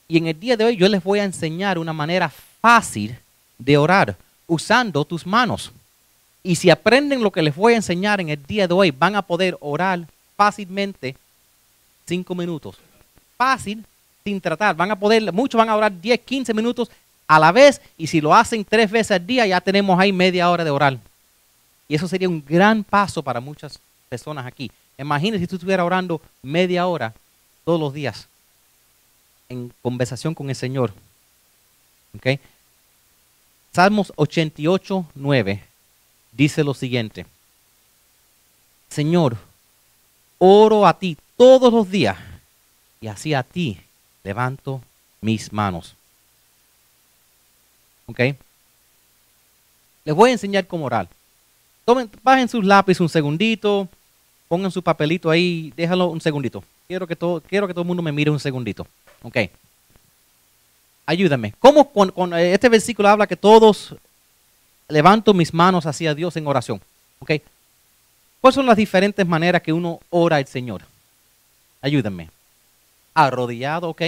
Y 0.08 0.17
en 0.17 0.28
el 0.28 0.39
día 0.39 0.58
de 0.58 0.65
hoy 0.65 0.76
yo 0.76 0.88
les 0.88 1.04
voy 1.04 1.19
a 1.19 1.24
enseñar 1.24 1.78
una 1.78 1.93
manera 1.93 2.32
fácil 2.62 3.15
de 3.58 3.78
orar 3.78 4.15
usando 4.48 5.06
tus 5.06 5.26
manos. 5.26 5.72
Y 6.43 6.56
si 6.56 6.69
aprenden 6.69 7.22
lo 7.22 7.32
que 7.32 7.41
les 7.41 7.56
voy 7.56 7.74
a 7.74 7.78
enseñar 7.78 8.19
en 8.19 8.30
el 8.30 8.43
día 8.45 8.67
de 8.67 8.74
hoy, 8.74 8.91
van 8.91 9.15
a 9.15 9.22
poder 9.22 9.58
orar 9.60 10.08
fácilmente 10.36 11.15
cinco 12.08 12.34
minutos. 12.34 12.78
Fácil, 13.38 13.86
sin 14.24 14.41
tratar. 14.41 14.76
Van 14.76 14.91
a 14.91 15.00
poder, 15.00 15.32
muchos 15.32 15.60
van 15.60 15.69
a 15.69 15.76
orar 15.76 15.91
10, 16.00 16.19
15 16.22 16.54
minutos 16.54 16.89
a 17.28 17.39
la 17.39 17.52
vez. 17.52 17.82
Y 17.98 18.08
si 18.08 18.19
lo 18.19 18.34
hacen 18.34 18.65
tres 18.65 18.89
veces 18.89 19.12
al 19.12 19.26
día, 19.26 19.45
ya 19.45 19.62
tenemos 19.62 19.98
ahí 20.00 20.12
media 20.12 20.50
hora 20.50 20.63
de 20.63 20.72
orar. 20.72 20.98
Y 21.88 21.95
eso 21.95 22.08
sería 22.08 22.30
un 22.30 22.43
gran 22.45 22.84
paso 22.84 23.22
para 23.22 23.39
muchas 23.39 23.80
personas 24.10 24.45
aquí. 24.45 24.72
Imagínese 24.99 25.43
si 25.43 25.47
tú 25.47 25.55
estuvieras 25.55 25.85
orando 25.85 26.21
media 26.43 26.85
hora 26.85 27.13
todos 27.63 27.79
los 27.79 27.93
días 27.93 28.27
en 29.47 29.73
conversación 29.81 30.35
con 30.35 30.49
el 30.49 30.55
Señor. 30.55 30.93
¿Okay? 32.15 32.39
Salmos 33.71 34.12
88, 34.17 35.05
9 35.15 35.63
dice 36.33 36.63
lo 36.63 36.73
siguiente. 36.73 37.25
Señor, 38.89 39.38
oro 40.38 40.85
a 40.85 40.97
ti 40.97 41.17
todos 41.38 41.71
los 41.71 41.89
días 41.89 42.17
y 42.99 43.07
así 43.07 43.33
a 43.33 43.43
ti 43.43 43.79
levanto 44.23 44.81
mis 45.21 45.53
manos. 45.53 45.95
¿Ok? 48.07 48.19
Les 50.03 50.15
voy 50.15 50.29
a 50.29 50.33
enseñar 50.33 50.67
cómo 50.67 50.85
orar. 50.85 51.07
Tomen, 51.85 52.09
bajen 52.21 52.49
sus 52.49 52.65
lápices 52.65 53.01
un 53.01 53.09
segundito, 53.09 53.88
pongan 54.49 54.71
su 54.71 54.81
papelito 54.81 55.29
ahí, 55.29 55.71
déjalo 55.77 56.07
un 56.07 56.19
segundito. 56.19 56.63
Quiero 56.88 57.07
que 57.07 57.15
todo, 57.15 57.39
quiero 57.39 57.67
que 57.67 57.73
todo 57.73 57.83
el 57.83 57.88
mundo 57.88 58.03
me 58.03 58.12
mire 58.12 58.31
un 58.31 58.39
segundito. 58.39 58.85
Ok. 59.21 59.38
Ayúdame. 61.05 61.53
¿Cómo 61.59 61.91
con, 61.91 62.33
eh, 62.33 62.53
este 62.53 62.67
versículo 62.67 63.07
habla 63.07 63.27
que 63.27 63.38
todos 63.38 63.95
levanto 64.88 65.33
mis 65.33 65.53
manos 65.53 65.85
hacia 65.85 66.15
Dios 66.15 66.35
en 66.35 66.47
oración? 66.47 66.81
Ok. 67.19 67.33
¿Cuáles 68.41 68.55
son 68.55 68.65
las 68.65 68.75
diferentes 68.75 69.25
maneras 69.25 69.62
que 69.62 69.71
uno 69.71 69.99
ora 70.09 70.38
al 70.38 70.47
Señor? 70.47 70.81
Ayúdenme. 71.81 72.29
Arrodillado, 73.13 73.89
¿ok? 73.89 74.01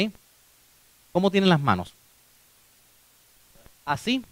¿Cómo 1.11 1.29
tienen 1.29 1.49
las 1.49 1.59
manos? 1.59 1.93
Así, 3.85 4.23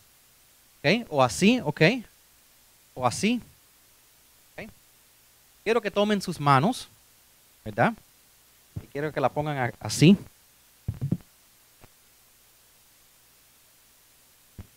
¿ok? 0.79 1.05
O 1.09 1.21
así, 1.21 1.59
¿ok? 1.63 1.81
O 2.95 3.05
así. 3.05 3.41
Quiero 5.69 5.81
que 5.81 5.91
tomen 5.91 6.19
sus 6.19 6.39
manos, 6.39 6.87
¿verdad? 7.63 7.93
Y 8.83 8.87
quiero 8.87 9.13
que 9.13 9.21
la 9.21 9.29
pongan 9.29 9.71
así. 9.79 10.17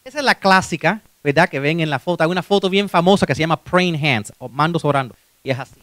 Esa 0.04 0.18
es 0.18 0.24
la 0.26 0.34
clásica, 0.34 1.00
¿verdad? 1.24 1.48
Que 1.48 1.60
ven 1.60 1.80
en 1.80 1.88
la 1.88 1.98
foto. 1.98 2.22
Hay 2.22 2.28
una 2.28 2.42
foto 2.42 2.68
bien 2.68 2.90
famosa 2.90 3.24
que 3.24 3.34
se 3.34 3.40
llama 3.40 3.56
Praying 3.56 4.04
Hands, 4.04 4.34
o 4.36 4.50
mandos 4.50 4.84
orando. 4.84 5.16
Y 5.42 5.48
es 5.48 5.58
así. 5.58 5.80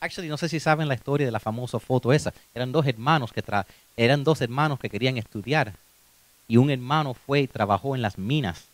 Actually, 0.00 0.28
no 0.28 0.38
sé 0.38 0.48
si 0.48 0.58
saben 0.58 0.88
la 0.88 0.94
historia 0.94 1.24
de 1.24 1.30
la 1.30 1.38
famosa 1.38 1.78
foto 1.78 2.12
esa. 2.12 2.34
Eran 2.52 2.72
dos 2.72 2.84
hermanos 2.84 3.32
que 3.32 3.42
tra 3.42 3.64
eran 3.96 4.24
dos 4.24 4.40
hermanos 4.40 4.80
que 4.80 4.90
querían 4.90 5.18
estudiar. 5.18 5.74
Y 6.48 6.56
un 6.56 6.72
hermano 6.72 7.14
fue 7.14 7.42
y 7.42 7.46
trabajó 7.46 7.94
en 7.94 8.02
las 8.02 8.18
minas 8.18 8.67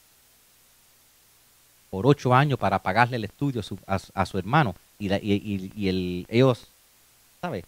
por 1.94 2.08
ocho 2.08 2.34
años 2.34 2.58
para 2.58 2.80
pagarle 2.80 3.18
el 3.18 3.24
estudio 3.24 3.60
a 3.60 3.62
su, 3.62 3.78
a 4.14 4.26
su- 4.26 4.36
hermano. 4.36 4.74
Y, 4.98 5.08
la- 5.08 5.18
y- 5.22 5.70
y- 5.76 5.88
el, 5.88 6.26
ellos, 6.28 6.66
¿sabes? 7.40 7.62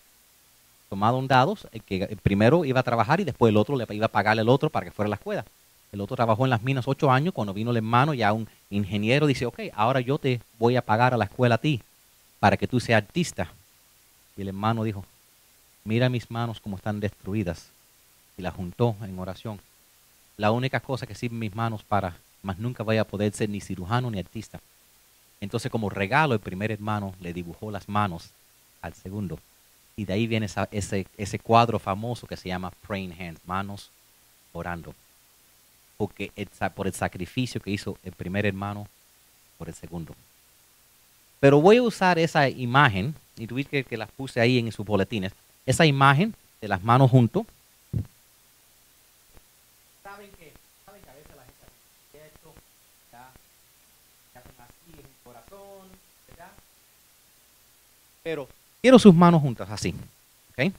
Tomaron 0.90 1.28
dados, 1.28 1.68
el 1.70 1.80
que 1.84 2.18
primero 2.24 2.64
iba 2.64 2.80
a 2.80 2.82
trabajar 2.82 3.20
y 3.20 3.24
después 3.24 3.50
el 3.50 3.56
otro 3.56 3.76
le 3.76 3.86
iba 3.94 4.06
a 4.06 4.08
pagarle 4.10 4.42
el 4.42 4.48
otro 4.48 4.68
para 4.68 4.84
que 4.84 4.90
fuera 4.90 5.06
a 5.06 5.10
la 5.10 5.14
escuela. 5.14 5.44
El 5.92 6.00
otro 6.00 6.16
trabajó 6.16 6.42
en 6.42 6.50
las 6.50 6.60
minas 6.64 6.88
ocho 6.88 7.08
años, 7.12 7.34
cuando 7.34 7.54
vino 7.54 7.70
el 7.70 7.76
hermano, 7.76 8.14
ya 8.14 8.32
un 8.32 8.48
ingeniero 8.68 9.28
dice, 9.28 9.46
ok, 9.46 9.60
ahora 9.74 10.00
yo 10.00 10.18
te 10.18 10.40
voy 10.58 10.74
a 10.74 10.82
pagar 10.82 11.14
a 11.14 11.16
la 11.16 11.26
escuela 11.26 11.54
a 11.54 11.58
ti 11.58 11.80
para 12.40 12.56
que 12.56 12.66
tú 12.66 12.80
seas 12.80 13.04
artista. 13.04 13.52
Y 14.36 14.42
el 14.42 14.48
hermano 14.48 14.82
dijo, 14.82 15.04
mira 15.84 16.08
mis 16.08 16.32
manos 16.32 16.58
como 16.58 16.78
están 16.78 16.98
destruidas. 16.98 17.68
Y 18.36 18.42
la 18.42 18.50
juntó 18.50 18.96
en 19.02 19.16
oración. 19.20 19.60
La 20.36 20.50
única 20.50 20.80
cosa 20.80 21.06
que 21.06 21.14
sirven 21.14 21.38
mis 21.38 21.54
manos 21.54 21.84
para, 21.84 22.16
más 22.46 22.59
nunca 22.59 22.82
voy 22.82 22.96
a 22.96 23.04
poder 23.04 23.32
ser 23.32 23.50
ni 23.50 23.61
cirujano 23.61 24.11
ni 24.11 24.18
artista. 24.18 24.61
Entonces 25.40 25.70
como 25.70 25.90
regalo 25.90 26.35
el 26.35 26.40
primer 26.40 26.70
hermano 26.70 27.14
le 27.20 27.32
dibujó 27.32 27.70
las 27.70 27.88
manos 27.88 28.30
al 28.80 28.94
segundo. 28.94 29.38
Y 29.96 30.04
de 30.04 30.12
ahí 30.12 30.26
viene 30.26 30.46
ese, 30.70 31.06
ese 31.16 31.38
cuadro 31.38 31.78
famoso 31.78 32.26
que 32.26 32.37
se 32.37 32.48
llama 32.48 32.72
Praying 32.87 33.12
Hands, 33.20 33.40
manos 33.46 33.90
orando. 34.52 34.94
Porque 35.96 36.30
por 36.74 36.87
el 36.87 36.92
sacrificio 36.92 37.61
que 37.61 37.70
hizo 37.70 37.98
el 38.04 38.12
primer 38.12 38.44
hermano 38.46 38.87
por 39.59 39.68
el 39.68 39.74
segundo. 39.74 40.14
Pero 41.40 41.61
voy 41.61 41.76
a 41.76 41.82
usar 41.82 42.18
esa 42.18 42.48
imagen, 42.48 43.14
y 43.37 43.46
ves 43.46 43.68
que, 43.68 43.85
que 43.85 43.96
las 43.96 44.11
puse 44.11 44.40
ahí 44.40 44.59
en 44.59 44.72
sus 44.72 44.85
boletines, 44.85 45.32
esa 45.64 45.85
imagen 45.85 46.35
de 46.61 46.68
las 46.68 46.82
manos 46.82 47.11
juntos. 47.11 47.46
Saben 50.02 50.30
que, 50.32 50.52
saben 50.85 51.02
que 51.02 51.11
a 51.11 51.14
veces 51.14 51.37
la 51.37 51.42
gente 51.44 51.66
hace 51.66 52.26
esto, 52.26 52.54
ya, 53.12 53.30
ya 54.35 54.40
hacen 54.40 54.54
así 54.59 54.92
en 54.92 55.06
el 55.06 55.16
corazón, 55.24 55.88
¿verdad? 56.28 56.52
Pero 58.26 58.48
quiero 58.82 58.98
sus 58.98 59.14
manos 59.14 59.40
juntas 59.40 59.70
así, 59.70 59.94
¿ok? 60.50 60.72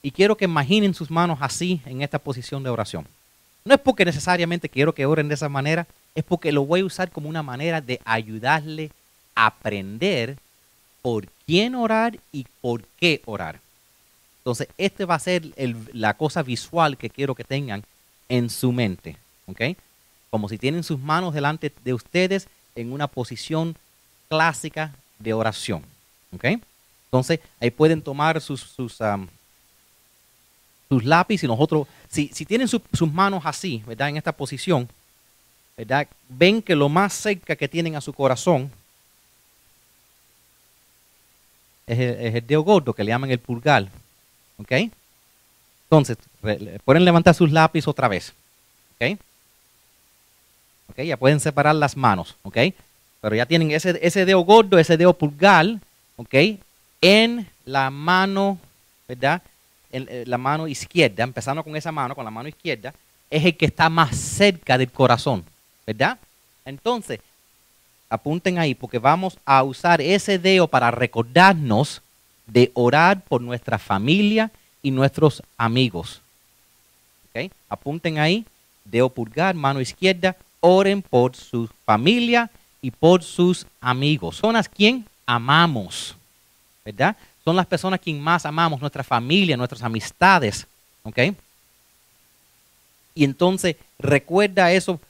Y 0.00 0.12
quiero 0.12 0.36
que 0.36 0.44
imaginen 0.44 0.94
sus 0.94 1.10
manos 1.10 1.38
así 1.40 1.80
en 1.84 2.02
esta 2.02 2.20
posición 2.20 2.62
de 2.62 2.70
oración. 2.70 3.04
No 3.64 3.74
es 3.74 3.80
porque 3.80 4.04
necesariamente 4.04 4.68
quiero 4.68 4.94
que 4.94 5.06
oren 5.06 5.26
de 5.26 5.34
esa 5.34 5.48
manera, 5.48 5.88
es 6.14 6.22
porque 6.22 6.52
lo 6.52 6.64
voy 6.64 6.82
a 6.82 6.84
usar 6.84 7.10
como 7.10 7.28
una 7.28 7.42
manera 7.42 7.80
de 7.80 8.00
ayudarle 8.04 8.92
a 9.34 9.46
aprender 9.46 10.36
por 11.02 11.26
quién 11.46 11.74
orar 11.74 12.16
y 12.30 12.46
por 12.60 12.84
qué 13.00 13.22
orar. 13.24 13.58
Entonces, 14.38 14.68
este 14.78 15.06
va 15.06 15.16
a 15.16 15.18
ser 15.18 15.48
el- 15.56 15.90
la 15.92 16.14
cosa 16.14 16.44
visual 16.44 16.96
que 16.96 17.10
quiero 17.10 17.34
que 17.34 17.42
tengan 17.42 17.82
en 18.28 18.50
su 18.50 18.70
mente, 18.70 19.16
¿ok? 19.46 19.76
Como 20.30 20.48
si 20.48 20.58
tienen 20.58 20.84
sus 20.84 21.00
manos 21.00 21.34
delante 21.34 21.72
de 21.82 21.92
ustedes 21.92 22.46
en 22.76 22.92
una 22.92 23.08
posición 23.08 23.74
clásica 24.28 24.94
de 25.18 25.34
oración, 25.34 25.82
¿ok? 26.34 26.44
Entonces, 27.06 27.40
ahí 27.60 27.70
pueden 27.70 28.02
tomar 28.02 28.40
sus, 28.40 28.60
sus, 28.60 29.00
am, 29.00 29.28
sus 30.88 31.04
lápices 31.04 31.44
y 31.44 31.48
nosotros, 31.48 31.86
si, 32.08 32.28
si 32.28 32.44
tienen 32.44 32.68
su- 32.68 32.82
sus 32.92 33.12
manos 33.12 33.42
así, 33.44 33.82
¿verdad? 33.86 34.08
En 34.08 34.16
esta 34.16 34.32
posición, 34.32 34.88
¿verdad? 35.76 36.06
Ven 36.28 36.62
que 36.62 36.76
lo 36.76 36.88
más 36.88 37.12
cerca 37.12 37.56
que 37.56 37.68
tienen 37.68 37.96
a 37.96 38.00
su 38.00 38.12
corazón 38.12 38.70
es 41.86 41.98
el, 42.34 42.46
dedo 42.46 42.62
gordo 42.62 42.92
que 42.92 43.02
le 43.02 43.10
llaman 43.10 43.30
el 43.30 43.38
pulgar, 43.40 43.88
¿ok? 44.58 44.72
Entonces, 45.84 46.18
pueden 46.84 47.04
levantar 47.04 47.34
sus 47.34 47.50
lápices 47.50 47.88
otra 47.88 48.06
vez, 48.06 48.32
¿ok? 48.94 49.18
¿Ok? 50.90 51.02
Ya 51.02 51.16
pueden 51.16 51.40
separar 51.40 51.74
las 51.74 51.96
manos, 51.96 52.36
¿ok? 52.42 52.58
Pero 53.20 53.34
ya 53.34 53.46
tienen 53.46 53.72
ese, 53.72 53.98
ese 54.00 54.24
dedo 54.24 54.40
gordo, 54.40 54.78
ese 54.78 54.96
dedo 54.96 55.12
pulgar, 55.14 55.80
¿ok? 56.20 56.34
En 57.00 57.48
la 57.64 57.90
mano, 57.90 58.58
¿verdad? 59.08 59.42
En, 59.90 60.06
eh, 60.10 60.24
la 60.26 60.36
mano 60.36 60.68
izquierda, 60.68 61.24
empezando 61.24 61.64
con 61.64 61.74
esa 61.76 61.90
mano, 61.90 62.14
con 62.14 62.26
la 62.26 62.30
mano 62.30 62.48
izquierda, 62.48 62.92
es 63.30 63.42
el 63.42 63.56
que 63.56 63.66
está 63.66 63.88
más 63.88 64.16
cerca 64.16 64.76
del 64.76 64.90
corazón, 64.90 65.42
¿verdad? 65.86 66.18
Entonces, 66.66 67.20
apunten 68.10 68.58
ahí, 68.58 68.74
porque 68.74 68.98
vamos 68.98 69.38
a 69.46 69.62
usar 69.62 70.02
ese 70.02 70.38
dedo 70.38 70.68
para 70.68 70.90
recordarnos 70.90 72.02
de 72.46 72.70
orar 72.74 73.22
por 73.22 73.40
nuestra 73.40 73.78
familia 73.78 74.50
y 74.82 74.90
nuestros 74.90 75.42
amigos. 75.56 76.20
¿Ok? 77.30 77.50
Apunten 77.70 78.18
ahí, 78.18 78.44
dedo 78.84 79.08
pulgar, 79.08 79.54
mano 79.54 79.80
izquierda, 79.80 80.36
oren 80.60 81.00
por 81.00 81.34
su 81.34 81.70
familia 81.86 82.50
y 82.82 82.90
por 82.90 83.22
sus 83.22 83.66
amigos. 83.80 84.36
Son 84.36 84.52
las 84.52 84.68
quien 84.68 85.06
amamos, 85.34 86.16
¿verdad? 86.84 87.16
Son 87.44 87.54
las 87.54 87.66
personas 87.66 88.00
quien 88.00 88.20
más 88.20 88.44
amamos, 88.44 88.80
nuestra 88.80 89.04
familia, 89.04 89.56
nuestras 89.56 89.82
amistades, 89.82 90.66
¿ok? 91.04 91.18
Y 93.14 93.24
entonces 93.24 93.76
recuerda 93.98 94.72
eso 94.72 95.00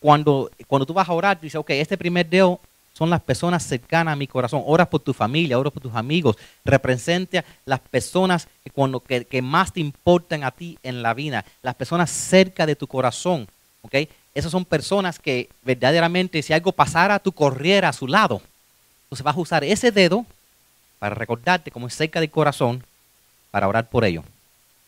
cuando, 0.00 0.50
cuando 0.66 0.86
tú 0.86 0.92
vas 0.92 1.08
a 1.08 1.12
orar, 1.12 1.40
dices, 1.40 1.58
ok, 1.58 1.70
este 1.70 1.96
primer 1.96 2.28
dedo 2.28 2.60
son 2.92 3.10
las 3.10 3.20
personas 3.20 3.62
cercanas 3.62 4.12
a 4.12 4.16
mi 4.16 4.26
corazón. 4.26 4.62
Oras 4.66 4.88
por 4.88 5.00
tu 5.00 5.14
familia, 5.14 5.58
oras 5.58 5.72
por 5.72 5.82
tus 5.82 5.94
amigos. 5.94 6.36
Representa 6.64 7.44
las 7.64 7.78
personas 7.78 8.48
que, 8.64 8.70
cuando, 8.70 9.00
que 9.00 9.42
más 9.42 9.72
te 9.72 9.78
importan 9.78 10.42
a 10.42 10.50
ti 10.50 10.78
en 10.82 11.00
la 11.02 11.14
vida. 11.14 11.44
Las 11.62 11.76
personas 11.76 12.10
cerca 12.10 12.66
de 12.66 12.74
tu 12.74 12.88
corazón. 12.88 13.46
¿ok? 13.82 13.94
Esas 14.34 14.50
son 14.50 14.64
personas 14.64 15.20
que 15.20 15.48
verdaderamente 15.62 16.42
si 16.42 16.52
algo 16.52 16.72
pasara, 16.72 17.20
tú 17.20 17.30
corrieras 17.30 17.94
a 17.94 17.98
su 17.98 18.08
lado. 18.08 18.42
Entonces 19.08 19.24
vas 19.24 19.36
a 19.36 19.40
usar 19.40 19.64
ese 19.64 19.90
dedo 19.90 20.26
para 20.98 21.14
recordarte 21.14 21.70
como 21.70 21.86
es 21.86 21.94
cerca 21.94 22.20
del 22.20 22.30
corazón 22.30 22.84
para 23.50 23.66
orar 23.66 23.88
por 23.88 24.04
ellos. 24.04 24.24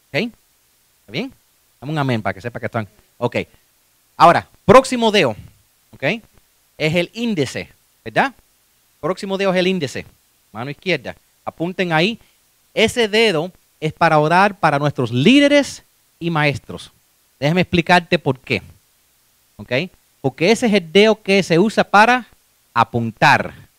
¿Ok? 0.08 0.14
¿Está 0.14 1.12
bien? 1.12 1.32
Dame 1.80 1.92
un 1.92 1.98
amén 1.98 2.20
para 2.20 2.34
que 2.34 2.42
sepa 2.42 2.60
que 2.60 2.66
están. 2.66 2.86
Ok. 3.16 3.36
Ahora, 4.16 4.46
próximo 4.66 5.10
dedo, 5.10 5.34
¿ok? 5.92 6.02
Es 6.76 6.94
el 6.94 7.10
índice, 7.14 7.70
¿verdad? 8.04 8.34
Próximo 9.00 9.38
dedo 9.38 9.50
es 9.50 9.56
el 9.56 9.66
índice, 9.66 10.04
mano 10.52 10.70
izquierda. 10.70 11.16
Apunten 11.44 11.92
ahí. 11.94 12.18
Ese 12.74 13.08
dedo 13.08 13.50
es 13.80 13.94
para 13.94 14.18
orar 14.18 14.58
para 14.58 14.78
nuestros 14.78 15.10
líderes 15.10 15.82
y 16.18 16.28
maestros. 16.28 16.92
Déjame 17.38 17.62
explicarte 17.62 18.18
por 18.18 18.38
qué. 18.38 18.62
¿Ok? 19.56 19.72
Porque 20.20 20.50
ese 20.50 20.66
es 20.66 20.74
el 20.74 20.92
dedo 20.92 21.22
que 21.22 21.42
se 21.42 21.58
usa 21.58 21.82
para 21.82 22.26
apuntar. 22.74 23.69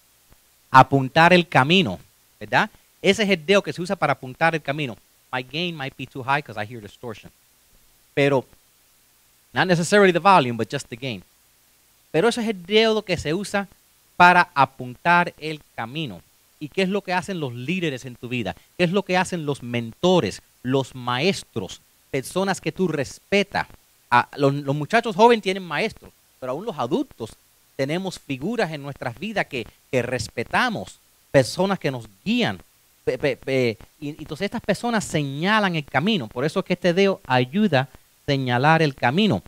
Apuntar 0.71 1.33
el 1.33 1.47
camino, 1.47 1.99
¿verdad? 2.39 2.69
Ese 3.01 3.23
es 3.23 3.29
el 3.29 3.45
dedo 3.45 3.61
que 3.61 3.73
se 3.73 3.81
usa 3.81 3.95
para 3.95 4.13
apuntar 4.13 4.55
el 4.55 4.61
camino. 4.61 4.97
My 5.31 5.43
gain 5.43 5.75
might 5.75 5.95
be 5.97 6.07
too 6.07 6.23
high 6.23 6.41
because 6.41 6.59
I 6.61 6.65
hear 6.71 6.81
distortion. 6.81 7.31
Pero 8.13 8.45
Not 9.53 9.67
necessarily 9.67 10.13
the 10.13 10.19
volume, 10.19 10.55
but 10.55 10.71
just 10.71 10.87
the 10.87 10.95
gain. 10.95 11.23
Pero 12.11 12.29
ese 12.29 12.41
es 12.41 12.47
el 12.47 12.65
dedo 12.65 13.01
que 13.03 13.17
se 13.17 13.33
usa 13.33 13.67
para 14.15 14.49
apuntar 14.53 15.33
el 15.39 15.59
camino. 15.75 16.21
¿Y 16.57 16.69
qué 16.69 16.83
es 16.83 16.89
lo 16.89 17.01
que 17.01 17.11
hacen 17.11 17.41
los 17.41 17.53
líderes 17.53 18.05
en 18.05 18.15
tu 18.15 18.29
vida? 18.29 18.55
¿Qué 18.77 18.85
es 18.85 18.91
lo 18.91 19.03
que 19.03 19.17
hacen 19.17 19.45
los 19.45 19.61
mentores, 19.61 20.41
los 20.63 20.95
maestros, 20.95 21.81
personas 22.11 22.61
que 22.61 22.71
tú 22.71 22.87
respetas? 22.87 23.67
A- 24.09 24.29
los, 24.37 24.53
los 24.53 24.75
muchachos 24.75 25.17
jóvenes 25.17 25.43
tienen 25.43 25.63
maestros, 25.63 26.11
pero 26.39 26.53
aún 26.53 26.65
los 26.65 26.77
adultos 26.77 27.31
tenemos 27.81 28.19
figuras 28.19 28.71
en 28.71 28.83
nuestras 28.83 29.17
vidas 29.17 29.47
que, 29.47 29.65
que 29.89 30.03
respetamos, 30.03 30.99
personas 31.31 31.79
que 31.79 31.89
nos 31.89 32.07
guían. 32.23 32.59
Y 33.07 34.09
entonces 34.09 34.45
estas 34.45 34.61
personas 34.61 35.03
señalan 35.03 35.75
el 35.75 35.83
camino. 35.83 36.27
Por 36.27 36.45
eso 36.45 36.59
es 36.59 36.65
que 36.67 36.73
este 36.73 36.93
dedo 36.93 37.21
ayuda 37.25 37.81
a 37.81 37.89
señalar 38.27 38.83
el 38.83 38.93
camino. 38.93 39.41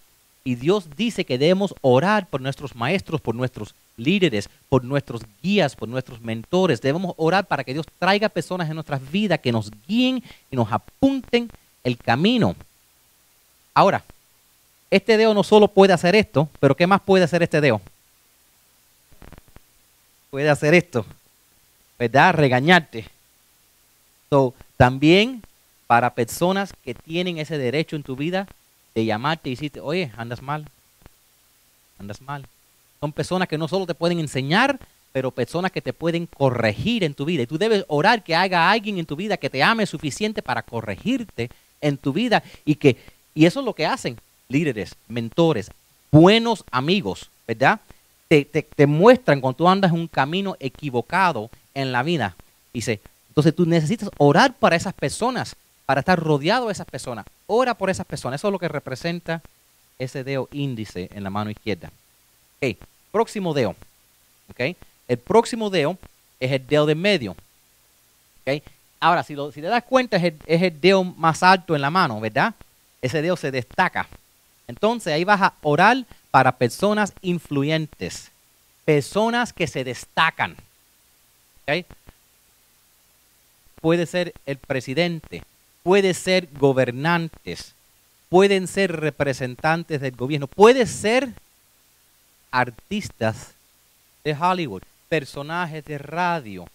Y 0.44 0.56
Dios 0.56 0.88
dice 0.98 1.26
que 1.26 1.38
debemos 1.38 1.76
orar 1.82 2.26
por 2.26 2.42
nuestros 2.42 2.76
maestros, 2.76 3.22
por 3.22 3.36
nuestros 3.36 3.76
líderes, 3.98 4.50
por 4.68 4.84
nuestros 4.84 5.22
guías, 5.44 5.76
por 5.76 5.88
nuestros 5.88 6.20
mentores. 6.20 6.82
Debemos 6.82 7.14
orar 7.18 7.46
para 7.46 7.64
que 7.64 7.74
Dios 7.74 7.86
traiga 8.00 8.30
personas 8.30 8.68
en 8.68 8.74
nuestras 8.74 9.12
vidas 9.12 9.42
que 9.42 9.52
nos 9.52 9.70
guíen 9.88 10.24
y 10.50 10.56
nos 10.56 10.72
apunten 10.72 11.52
el 11.84 12.00
camino. 12.00 12.56
Ahora, 13.76 14.04
este 14.90 15.18
dedo 15.18 15.36
no 15.36 15.44
solo 15.44 15.68
puede 15.68 15.94
hacer 15.94 16.16
esto, 16.16 16.50
pero 16.60 16.76
¿qué 16.76 16.88
más 16.88 17.02
puede 17.02 17.26
hacer 17.26 17.44
este 17.44 17.62
dedo? 17.62 17.80
Puede 20.34 20.50
hacer 20.50 20.74
esto, 20.74 21.06
¿verdad? 22.00 22.34
Regañarte. 22.34 23.06
So, 24.32 24.56
también 24.78 25.44
para 25.86 26.16
personas 26.16 26.74
que 26.84 26.96
tienen 26.96 27.38
ese 27.38 27.60
derecho 27.60 27.96
en 27.96 28.02
tu 28.02 28.16
vida 28.16 28.48
de 28.96 29.06
llamarte 29.06 29.52
y 29.52 29.54
decirte, 29.54 29.80
oye, 29.80 30.12
andas 30.18 30.42
mal, 30.42 30.66
andas 32.00 32.20
mal. 32.20 32.48
Son 33.00 33.14
personas 33.14 33.48
que 33.48 33.60
no 33.60 33.68
solo 33.68 33.86
te 33.86 33.94
pueden 33.94 34.18
enseñar, 34.18 34.80
pero 35.12 35.30
personas 35.30 35.72
que 35.72 35.84
te 35.84 35.94
pueden 35.94 36.26
corregir 36.26 37.04
en 37.04 37.14
tu 37.14 37.26
vida. 37.26 37.44
Y 37.44 37.46
tú 37.46 37.60
debes 37.60 37.86
orar 37.88 38.24
que 38.24 38.36
haya 38.36 38.72
alguien 38.72 38.98
en 38.98 39.06
tu 39.06 39.16
vida 39.16 39.38
que 39.38 39.52
te 39.52 39.62
ame 39.62 39.86
suficiente 39.86 40.42
para 40.42 40.64
corregirte 40.64 41.52
en 41.80 41.96
tu 41.96 42.12
vida 42.12 42.42
y 42.66 42.74
que 42.74 42.98
y 43.36 43.46
eso 43.46 43.60
es 43.60 43.66
lo 43.68 43.76
que 43.76 43.86
hacen 43.86 44.18
líderes, 44.50 44.96
mentores, 45.08 45.70
buenos 46.12 46.64
amigos, 46.72 47.30
¿verdad? 47.48 47.82
Te, 48.42 48.64
te, 48.64 48.88
muestran 48.88 49.40
cuando 49.40 49.58
tú 49.58 49.70
andas 49.70 49.92
en 49.92 50.00
un 50.00 50.08
camino 50.08 50.56
equivocado 50.60 51.52
en 51.76 51.92
la 51.92 52.02
vida. 52.02 52.36
Dice, 52.74 53.00
entonces 53.28 53.56
tú 53.56 53.68
necesitas 53.68 54.10
orar 54.18 54.56
para 54.56 54.76
esas 54.76 54.96
personas, 54.96 55.56
para 55.86 56.00
estar 56.00 56.20
rodeado 56.20 56.66
de 56.66 56.72
esas 56.72 56.88
personas. 56.88 57.28
Ora 57.46 57.76
por 57.76 57.92
esas 57.92 58.08
personas. 58.08 58.42
Eso 58.42 58.48
es 58.48 58.52
lo 58.52 58.58
que 58.58 58.68
representa 58.68 59.44
ese 60.00 60.24
dedo 60.24 60.50
índice 60.52 61.10
en 61.14 61.24
la 61.24 61.30
mano 61.30 61.52
izquierda. 61.52 61.92
Ok, 62.60 62.76
próximo 63.12 63.54
dedo. 63.54 63.76
Ok, 64.50 64.76
el 65.08 65.18
próximo 65.20 65.70
dedo 65.70 65.96
es 66.40 66.52
el 66.52 66.66
dedo 66.66 66.88
de 66.88 66.96
medio. 66.96 67.36
Ok, 68.42 68.64
ahora 69.00 69.22
si, 69.22 69.36
lo, 69.36 69.52
si 69.52 69.62
te 69.62 69.68
das 69.68 69.84
cuenta 69.84 70.18
es 70.18 70.24
el, 70.24 70.40
es 70.48 70.62
el 70.62 70.82
dedo 70.82 71.04
más 71.04 71.44
alto 71.44 71.76
en 71.76 71.82
la 71.82 71.92
mano, 71.92 72.20
¿verdad? 72.20 72.56
Ese 73.00 73.22
dedo 73.22 73.38
se 73.38 73.52
destaca. 73.52 74.08
Entonces 74.68 75.14
ahí 75.14 75.24
vas 75.24 75.42
a 75.42 75.54
orar 75.62 76.04
para 76.34 76.58
personas 76.58 77.14
influyentes, 77.22 78.32
personas 78.86 79.54
que 79.54 79.68
se 79.68 79.84
destacan. 79.84 80.56
Puede 83.80 84.08
ser 84.08 84.34
el 84.48 84.58
presidente, 84.58 85.44
puede 85.84 86.16
ser 86.16 86.50
gobernantes, 86.54 87.76
pueden 88.30 88.68
ser 88.68 89.00
representantes 89.00 90.02
del 90.02 90.16
gobierno, 90.16 90.48
puede 90.48 90.88
ser 90.88 91.30
artistas 92.50 93.54
de 94.24 94.36
Hollywood, 94.36 94.82
personajes 95.10 95.86
de 95.86 96.00
radio. 96.00 96.66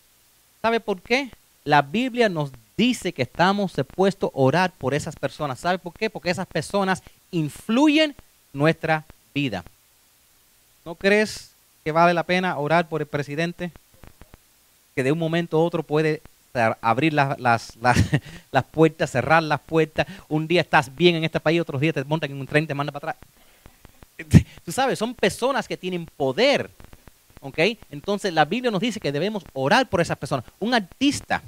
¿Sabe 0.63 0.79
por 0.79 1.03
qué? 1.03 1.33
La 1.65 1.83
Biblia 1.83 2.29
nos 2.29 2.53
dice 2.77 3.13
que 3.13 3.23
estamos 3.23 3.73
supuestos 3.73 4.31
a 4.33 4.39
orar 4.39 4.71
por 4.71 4.95
esas 4.95 5.17
personas. 5.17 5.59
¿Sabe 5.59 5.81
por 5.81 5.95
qué? 5.95 6.11
Porque 6.11 6.31
esas 6.31 6.47
personas 6.47 7.03
influyen 7.33 8.15
nuestra 8.53 8.99
vida. 8.99 9.18
¿No 10.85 10.95
crees 10.95 11.51
que 11.85 11.93
vale 11.93 12.15
la 12.15 12.25
pena 12.25 12.59
orar 12.59 12.89
por 12.89 13.01
el 13.01 13.07
presidente? 13.07 13.71
Que 14.95 15.03
de 15.03 15.13
un 15.13 15.19
momento 15.19 15.59
a 15.59 15.65
otro 15.65 15.83
puede 15.83 16.23
abrir 16.81 17.13
las, 17.13 17.39
las, 18.51 18.65
puertas, 18.71 19.11
cerrar 19.11 19.43
las 19.43 19.61
puertas. 19.61 20.07
Un 20.29 20.49
día 20.49 20.61
estás 20.61 20.95
bien 20.95 21.17
en 21.17 21.25
este 21.25 21.41
país, 21.41 21.61
otros 21.61 21.81
días 21.81 21.95
te 21.95 22.05
montan 22.05 22.31
en 22.31 22.41
un 22.41 22.47
tren, 22.47 22.67
te 22.67 22.75
mandan 22.75 22.93
para 22.93 23.13
atrás. 23.13 24.45
Tú 24.65 24.73
sabes, 24.73 24.99
son 24.99 25.15
personas 25.15 25.69
que 25.69 25.77
tienen 25.77 26.07
poder. 26.07 26.71
¿Ok? 27.41 27.59
Entonces 27.91 28.33
la 28.35 28.45
Biblia 28.45 28.71
nos 28.73 28.81
dice 28.81 28.99
que 28.99 29.13
debemos 29.13 29.45
orar 29.53 29.89
por 29.89 30.01
esas 30.01 30.19
personas. 30.19 30.45
Un 30.59 30.75
artista. 30.75 31.43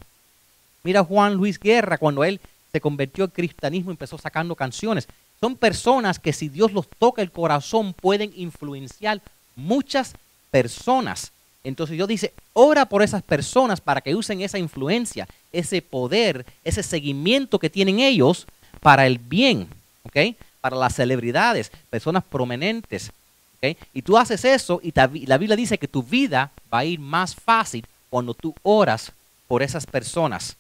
Mira 0.85 1.03
Juan 1.03 1.35
Luis 1.35 1.59
Guerra, 1.59 1.99
cuando 1.99 2.23
él 2.23 2.41
se 2.71 2.81
convirtió 2.81 3.25
al 3.25 3.33
cristianismo, 3.33 3.91
empezó 3.91 4.17
sacando 4.17 4.55
canciones. 4.55 5.09
Son 5.41 5.57
personas 5.57 6.19
que 6.19 6.35
si 6.35 6.51
Dios 6.51 6.73
los 6.73 6.87
toca 6.87 7.23
el 7.23 7.31
corazón 7.31 7.95
pueden 7.95 8.31
influenciar 8.37 9.23
muchas 9.57 10.13
personas. 10.51 11.33
Entonces 11.65 11.97
Dios 11.97 12.09
dice, 12.09 12.35
ora 12.53 12.87
por 12.87 13.03
esas 13.03 13.23
personas 13.23 13.81
para 13.81 14.03
que 14.03 14.15
usen 14.15 14.43
esa 14.43 14.59
influencia, 14.59 15.27
ese 15.51 15.81
poder, 15.81 16.45
ese 16.63 16.83
seguimiento 16.83 17.59
que 17.59 17.71
tienen 17.71 18.01
ellos 18.01 18.47
para 18.81 19.07
el 19.07 19.19
bien, 19.19 19.67
¿ok? 20.03 20.37
Para 20.61 20.77
las 20.77 20.95
celebridades, 20.95 21.73
personas 21.89 22.23
prominentes, 22.25 23.11
¿ok? 23.59 23.79
Y 23.95 24.03
tú 24.03 24.19
haces 24.19 24.45
eso 24.45 24.81
y 24.83 24.93
la 25.27 25.39
Biblia 25.39 25.57
dice 25.57 25.79
que 25.79 25.89
tu 25.89 26.03
vida 26.03 26.51
va 26.73 26.81
a 26.81 26.85
ir 26.85 27.01
más 27.01 27.35
fácil 27.35 27.87
cuando 28.11 28.35
tú 28.35 28.55
oras 28.63 29.13
por 29.49 29.63
esas 29.63 29.87
personas, 29.87 30.57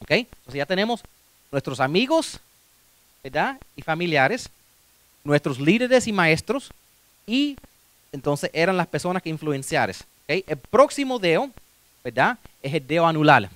¿ok? 0.00 0.10
Entonces 0.10 0.54
ya 0.54 0.66
tenemos 0.66 1.02
nuestros 1.52 1.78
amigos, 1.78 2.40
¿verdad? 3.24 3.58
Y 3.74 3.80
familiares, 3.80 4.50
nuestros 5.24 5.58
líderes 5.58 6.06
y 6.06 6.12
maestros, 6.12 6.70
y 7.26 7.56
entonces 8.12 8.50
eran 8.52 8.76
las 8.76 8.86
personas 8.86 9.22
que 9.22 9.30
influenciaron. 9.30 9.96
El 10.28 10.58
próximo 10.58 11.18
dedo, 11.18 11.50
¿verdad? 12.04 12.38
Es 12.62 12.74
el 12.74 12.86
dedo 12.86 13.06
anular. 13.06 13.48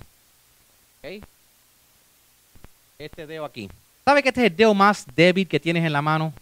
Este 2.98 3.26
dedo 3.26 3.44
aquí. 3.44 3.70
¿Sabe 4.04 4.22
que 4.22 4.31
este 4.31 4.40
es 4.40 4.50
el 4.50 4.57
dedo 4.57 4.72
más 4.72 5.07
débil 5.14 5.46
que 5.46 5.61
tienes 5.61 5.85
en 5.85 5.92
la 5.92 6.00
mano? 6.00 6.33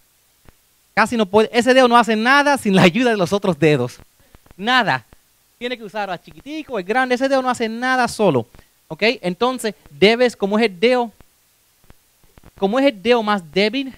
Casi 0.94 1.16
no 1.16 1.26
puede, 1.26 1.50
ese 1.52 1.74
dedo 1.74 1.88
no 1.88 1.98
hace 1.98 2.14
nada 2.14 2.56
sin 2.56 2.76
la 2.76 2.82
ayuda 2.82 3.10
de 3.10 3.16
los 3.16 3.32
otros 3.32 3.58
dedos. 3.58 3.98
Nada. 4.56 5.04
Tiene 5.58 5.76
que 5.76 5.84
usar 5.84 6.08
a 6.10 6.22
chiquitico, 6.22 6.78
el 6.78 6.84
grande, 6.84 7.16
ese 7.16 7.28
dedo 7.28 7.42
no 7.42 7.50
hace 7.50 7.68
nada 7.68 8.06
solo. 8.06 8.46
¿Ok? 8.88 9.02
Entonces, 9.20 9.74
debes, 9.90 10.36
como 10.36 10.58
es 10.58 10.66
el 10.66 10.78
dedo, 10.78 11.10
como 12.58 12.78
es 12.78 12.86
el 12.86 13.02
dedo 13.02 13.22
más 13.22 13.52
débil, 13.52 13.94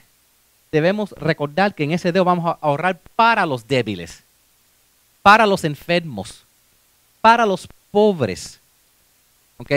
debemos 0.72 1.12
recordar 1.12 1.74
que 1.74 1.84
en 1.84 1.92
ese 1.92 2.12
dedo 2.12 2.24
vamos 2.24 2.46
a 2.46 2.58
ahorrar 2.60 3.00
para 3.16 3.46
los 3.46 3.66
débiles 3.66 4.22
para 5.28 5.46
los 5.46 5.62
enfermos, 5.64 6.42
para 7.20 7.44
los 7.44 7.68
pobres. 7.90 8.58
¿Ok? 9.58 9.72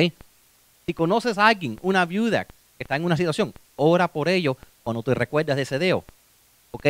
Si 0.86 0.94
conoces 0.94 1.38
a 1.38 1.48
alguien, 1.48 1.78
una 1.82 2.06
viuda 2.06 2.46
que 2.46 2.54
está 2.84 2.96
en 2.96 3.04
una 3.04 3.18
situación, 3.18 3.54
ora 3.76 4.08
por 4.08 4.30
ello 4.30 4.56
cuando 4.82 5.04
te 5.04 5.14
recuerdas 5.14 5.58
de 5.58 5.64
ese 5.64 5.78
dedo. 5.78 6.06
¿Ok? 6.72 6.88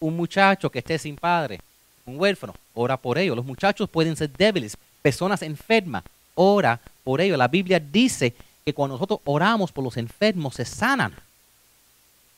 Un 0.00 0.16
muchacho 0.16 0.68
que 0.68 0.80
esté 0.80 0.98
sin 0.98 1.14
padre, 1.14 1.60
un 2.04 2.18
huérfano, 2.18 2.56
ora 2.74 2.96
por 2.96 3.18
ello. 3.18 3.36
Los 3.36 3.44
muchachos 3.44 3.88
pueden 3.88 4.16
ser 4.16 4.30
débiles, 4.32 4.76
personas 5.00 5.42
enfermas, 5.42 6.02
ora 6.34 6.80
por 7.04 7.20
ello. 7.20 7.36
La 7.36 7.46
Biblia 7.46 7.78
dice 7.78 8.34
que 8.64 8.74
cuando 8.74 8.94
nosotros 8.94 9.20
oramos 9.24 9.72
por 9.72 9.84
los 9.84 9.96
enfermos 9.96 10.54
se 10.54 10.64
sanan. 10.64 11.14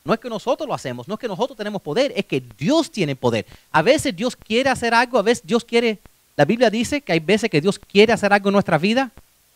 No 0.03 0.13
es 0.13 0.19
que 0.19 0.29
nosotros 0.29 0.67
lo 0.67 0.73
hacemos, 0.73 1.07
no 1.07 1.15
es 1.15 1.19
que 1.19 1.27
nosotros 1.27 1.57
tenemos 1.57 1.81
poder, 1.81 2.13
es 2.15 2.25
que 2.25 2.41
Dios 2.57 2.91
tiene 2.91 3.15
poder. 3.15 3.45
A 3.71 3.81
veces 3.81 4.15
Dios 4.15 4.35
quiere 4.35 4.69
hacer 4.69 4.93
algo, 4.93 5.17
a 5.17 5.23
veces 5.23 5.45
Dios 5.45 5.63
quiere, 5.63 5.97
la 6.35 6.45
Biblia 6.45 6.69
dice 6.69 7.01
que 7.01 7.13
hay 7.13 7.19
veces 7.19 7.49
que 7.49 7.61
Dios 7.61 7.79
quiere 7.79 8.13
hacer 8.13 8.31
algo 8.31 8.49
en 8.49 8.53
nuestra 8.53 8.77
vida 8.77 9.11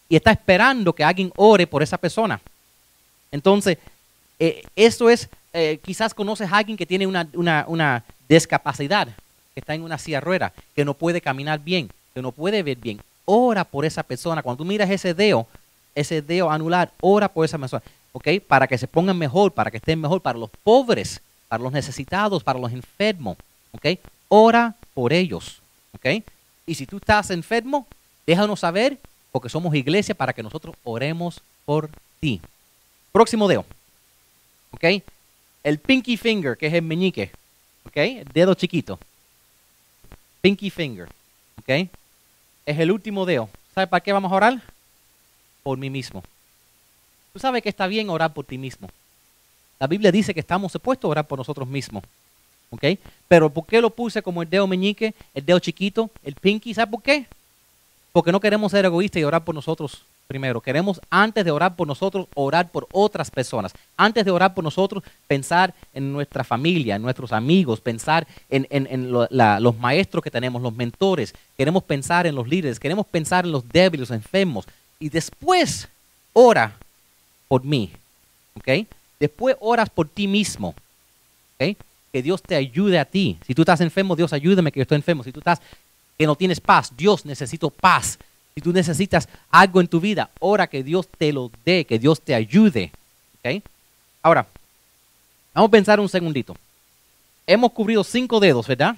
y 0.09 0.15
está 0.15 0.31
esperando 0.31 0.93
que 0.93 1.03
alguien 1.03 1.31
ore 1.35 1.67
por 1.67 1.83
esa 1.83 1.99
persona. 1.99 2.41
Entonces, 3.31 3.77
eh, 4.39 4.63
eso 4.75 5.09
es, 5.09 5.29
eh, 5.53 5.79
quizás 5.83 6.13
conoces 6.13 6.51
a 6.51 6.57
alguien 6.57 6.77
que 6.77 6.85
tiene 6.85 7.05
una, 7.05 7.27
una, 7.67 8.03
discapacidad, 8.27 9.07
que 9.53 9.59
está 9.59 9.75
en 9.75 9.83
una 9.83 9.97
silla 9.97 10.21
rueda, 10.21 10.53
que 10.75 10.85
no 10.85 10.93
puede 10.93 11.19
caminar 11.21 11.59
bien, 11.59 11.89
que 12.13 12.21
no 12.21 12.31
puede 12.31 12.63
ver 12.63 12.77
bien. 12.77 13.01
Ora 13.25 13.63
por 13.63 13.85
esa 13.85 14.03
persona. 14.03 14.41
Cuando 14.41 14.63
tú 14.63 14.65
miras 14.65 14.89
ese 14.89 15.13
dedo, 15.13 15.47
ese 15.99 16.21
dedo 16.21 16.49
anular, 16.49 16.91
ora 17.01 17.27
por 17.27 17.45
esa 17.45 17.57
persona. 17.57 17.83
¿ok? 18.11 18.27
Para 18.47 18.67
que 18.67 18.77
se 18.77 18.87
pongan 18.87 19.17
mejor, 19.17 19.51
para 19.51 19.71
que 19.71 19.77
estén 19.77 19.99
mejor, 19.99 20.21
para 20.21 20.39
los 20.39 20.49
pobres, 20.63 21.21
para 21.47 21.63
los 21.63 21.71
necesitados, 21.71 22.43
para 22.43 22.59
los 22.59 22.71
enfermos, 22.71 23.37
¿ok? 23.71 23.99
Ora 24.27 24.75
por 24.93 25.13
ellos, 25.13 25.61
¿ok? 25.93 26.23
Y 26.65 26.75
si 26.75 26.85
tú 26.85 26.97
estás 26.97 27.31
enfermo, 27.31 27.87
déjanos 28.25 28.59
saber, 28.59 28.99
porque 29.31 29.49
somos 29.49 29.73
iglesia, 29.75 30.15
para 30.15 30.33
que 30.33 30.43
nosotros 30.43 30.75
oremos 30.83 31.41
por 31.65 31.89
ti. 32.19 32.41
Próximo 33.11 33.47
dedo, 33.47 33.65
¿ok? 34.71 35.03
El 35.63 35.79
pinky 35.79 36.17
finger, 36.17 36.57
que 36.57 36.67
es 36.67 36.73
el 36.73 36.83
meñique, 36.83 37.31
¿ok? 37.85 37.97
El 37.97 38.27
dedo 38.33 38.53
chiquito. 38.53 38.99
Pinky 40.41 40.69
finger, 40.69 41.09
¿ok? 41.59 41.89
Es 42.65 42.79
el 42.79 42.91
último 42.91 43.25
dedo. 43.25 43.49
¿Sabe 43.73 43.87
para 43.87 44.01
qué 44.01 44.13
vamos 44.13 44.31
a 44.31 44.35
orar? 44.35 44.61
Por 45.69 45.77
mí 45.77 45.91
mismo. 45.91 46.23
Tú 47.31 47.37
sabes 47.37 47.61
que 47.61 47.69
está 47.69 47.85
bien 47.85 48.09
orar 48.09 48.33
por 48.33 48.43
ti 48.43 48.57
mismo. 48.57 48.89
La 49.79 49.85
Biblia 49.85 50.11
dice 50.11 50.33
que 50.33 50.39
estamos 50.39 50.71
supuestos 50.71 51.07
a 51.07 51.11
orar 51.11 51.27
por 51.27 51.37
nosotros 51.37 51.67
mismos. 51.67 52.03
¿Ok? 52.71 52.85
Pero 53.27 53.51
¿por 53.51 53.67
qué 53.67 53.79
lo 53.79 53.91
puse 53.91 54.23
como 54.23 54.41
el 54.41 54.49
dedo 54.49 54.65
meñique, 54.65 55.13
el 55.35 55.45
dedo 55.45 55.59
chiquito, 55.59 56.09
el 56.23 56.33
pinky? 56.33 56.73
¿Sabes 56.73 56.89
por 56.89 57.03
qué? 57.03 57.27
Porque 58.11 58.31
no 58.31 58.39
queremos 58.39 58.71
ser 58.71 58.83
egoístas 58.83 59.19
y 59.19 59.23
orar 59.23 59.43
por 59.43 59.53
nosotros 59.53 60.01
primero. 60.27 60.59
Queremos, 60.59 60.99
antes 61.11 61.45
de 61.45 61.51
orar 61.51 61.75
por 61.75 61.87
nosotros, 61.87 62.25
orar 62.33 62.71
por 62.71 62.87
otras 62.91 63.29
personas. 63.29 63.71
Antes 63.95 64.25
de 64.25 64.31
orar 64.31 64.55
por 64.55 64.63
nosotros, 64.63 65.03
pensar 65.27 65.75
en 65.93 66.11
nuestra 66.11 66.43
familia, 66.43 66.95
en 66.95 67.03
nuestros 67.03 67.31
amigos, 67.31 67.79
pensar 67.79 68.27
en, 68.49 69.11
los 69.11 69.77
maestros 69.77 70.23
que 70.23 70.31
tenemos, 70.31 70.63
los 70.63 70.75
mentores. 70.75 71.35
Queremos 71.55 71.83
pensar 71.83 72.25
en 72.25 72.33
los 72.33 72.47
líderes, 72.47 72.79
queremos 72.79 73.05
pensar 73.05 73.45
en 73.45 73.51
los 73.51 73.69
débiles, 73.69 74.09
enfermos. 74.09 74.65
Y 74.99 75.09
después, 75.09 75.87
ora 76.33 76.75
por 77.47 77.63
mí. 77.63 77.91
¿Ok? 78.55 78.87
Después 79.19 79.55
oras 79.59 79.89
por 79.89 80.07
ti 80.07 80.27
mismo. 80.27 80.75
¿Ok? 81.55 81.77
Que 82.11 82.21
Dios 82.21 82.41
te 82.41 82.55
ayude 82.55 82.99
a 82.99 83.05
ti. 83.05 83.37
Si 83.45 83.55
tú 83.55 83.61
estás 83.61 83.81
enfermo, 83.81 84.15
Dios 84.15 84.33
ayúdame 84.33 84.71
que 84.71 84.79
yo 84.79 84.83
estoy 84.83 84.97
enfermo. 84.97 85.23
Si 85.23 85.31
tú 85.31 85.39
estás 85.39 85.61
que 86.17 86.25
no 86.25 86.35
tienes 86.35 86.59
paz, 86.59 86.91
Dios 86.97 87.25
necesito 87.25 87.69
paz. 87.69 88.19
Si 88.53 88.61
tú 88.61 88.73
necesitas 88.73 89.29
algo 89.49 89.79
en 89.79 89.87
tu 89.87 90.01
vida, 90.01 90.29
ora 90.39 90.67
que 90.67 90.83
Dios 90.83 91.07
te 91.17 91.31
lo 91.31 91.49
dé, 91.63 91.85
que 91.85 91.97
Dios 91.97 92.21
te 92.21 92.35
ayude. 92.35 92.91
¿Okay? 93.39 93.63
Ahora, 94.21 94.45
vamos 95.53 95.69
a 95.69 95.71
pensar 95.71 95.99
un 95.99 96.09
segundito. 96.09 96.57
Hemos 97.47 97.71
cubrido 97.71 98.03
cinco 98.03 98.39
dedos, 98.39 98.67
¿verdad? 98.67 98.95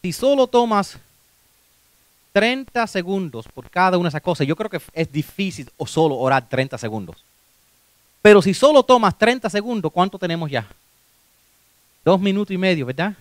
Si 0.00 0.12
solo 0.12 0.46
tomas 0.46 0.98
30 2.36 2.86
segundos 2.86 3.48
por 3.48 3.70
cada 3.70 3.96
una 3.96 4.08
de 4.08 4.10
esas 4.10 4.20
cosas, 4.20 4.46
yo 4.46 4.54
creo 4.56 4.68
que 4.68 4.78
es 4.92 5.10
difícil 5.10 5.70
o 5.78 5.86
solo 5.86 6.16
orar 6.16 6.46
30 6.46 6.76
segundos. 6.76 7.16
Pero 8.20 8.42
si 8.42 8.52
solo 8.52 8.82
tomas 8.82 9.16
30 9.16 9.48
segundos, 9.48 9.90
¿cuánto 9.90 10.18
tenemos 10.18 10.50
ya? 10.50 10.68
Dos 12.04 12.20
minutos 12.20 12.52
y 12.52 12.58
medio, 12.58 12.84
¿verdad? 12.84 13.14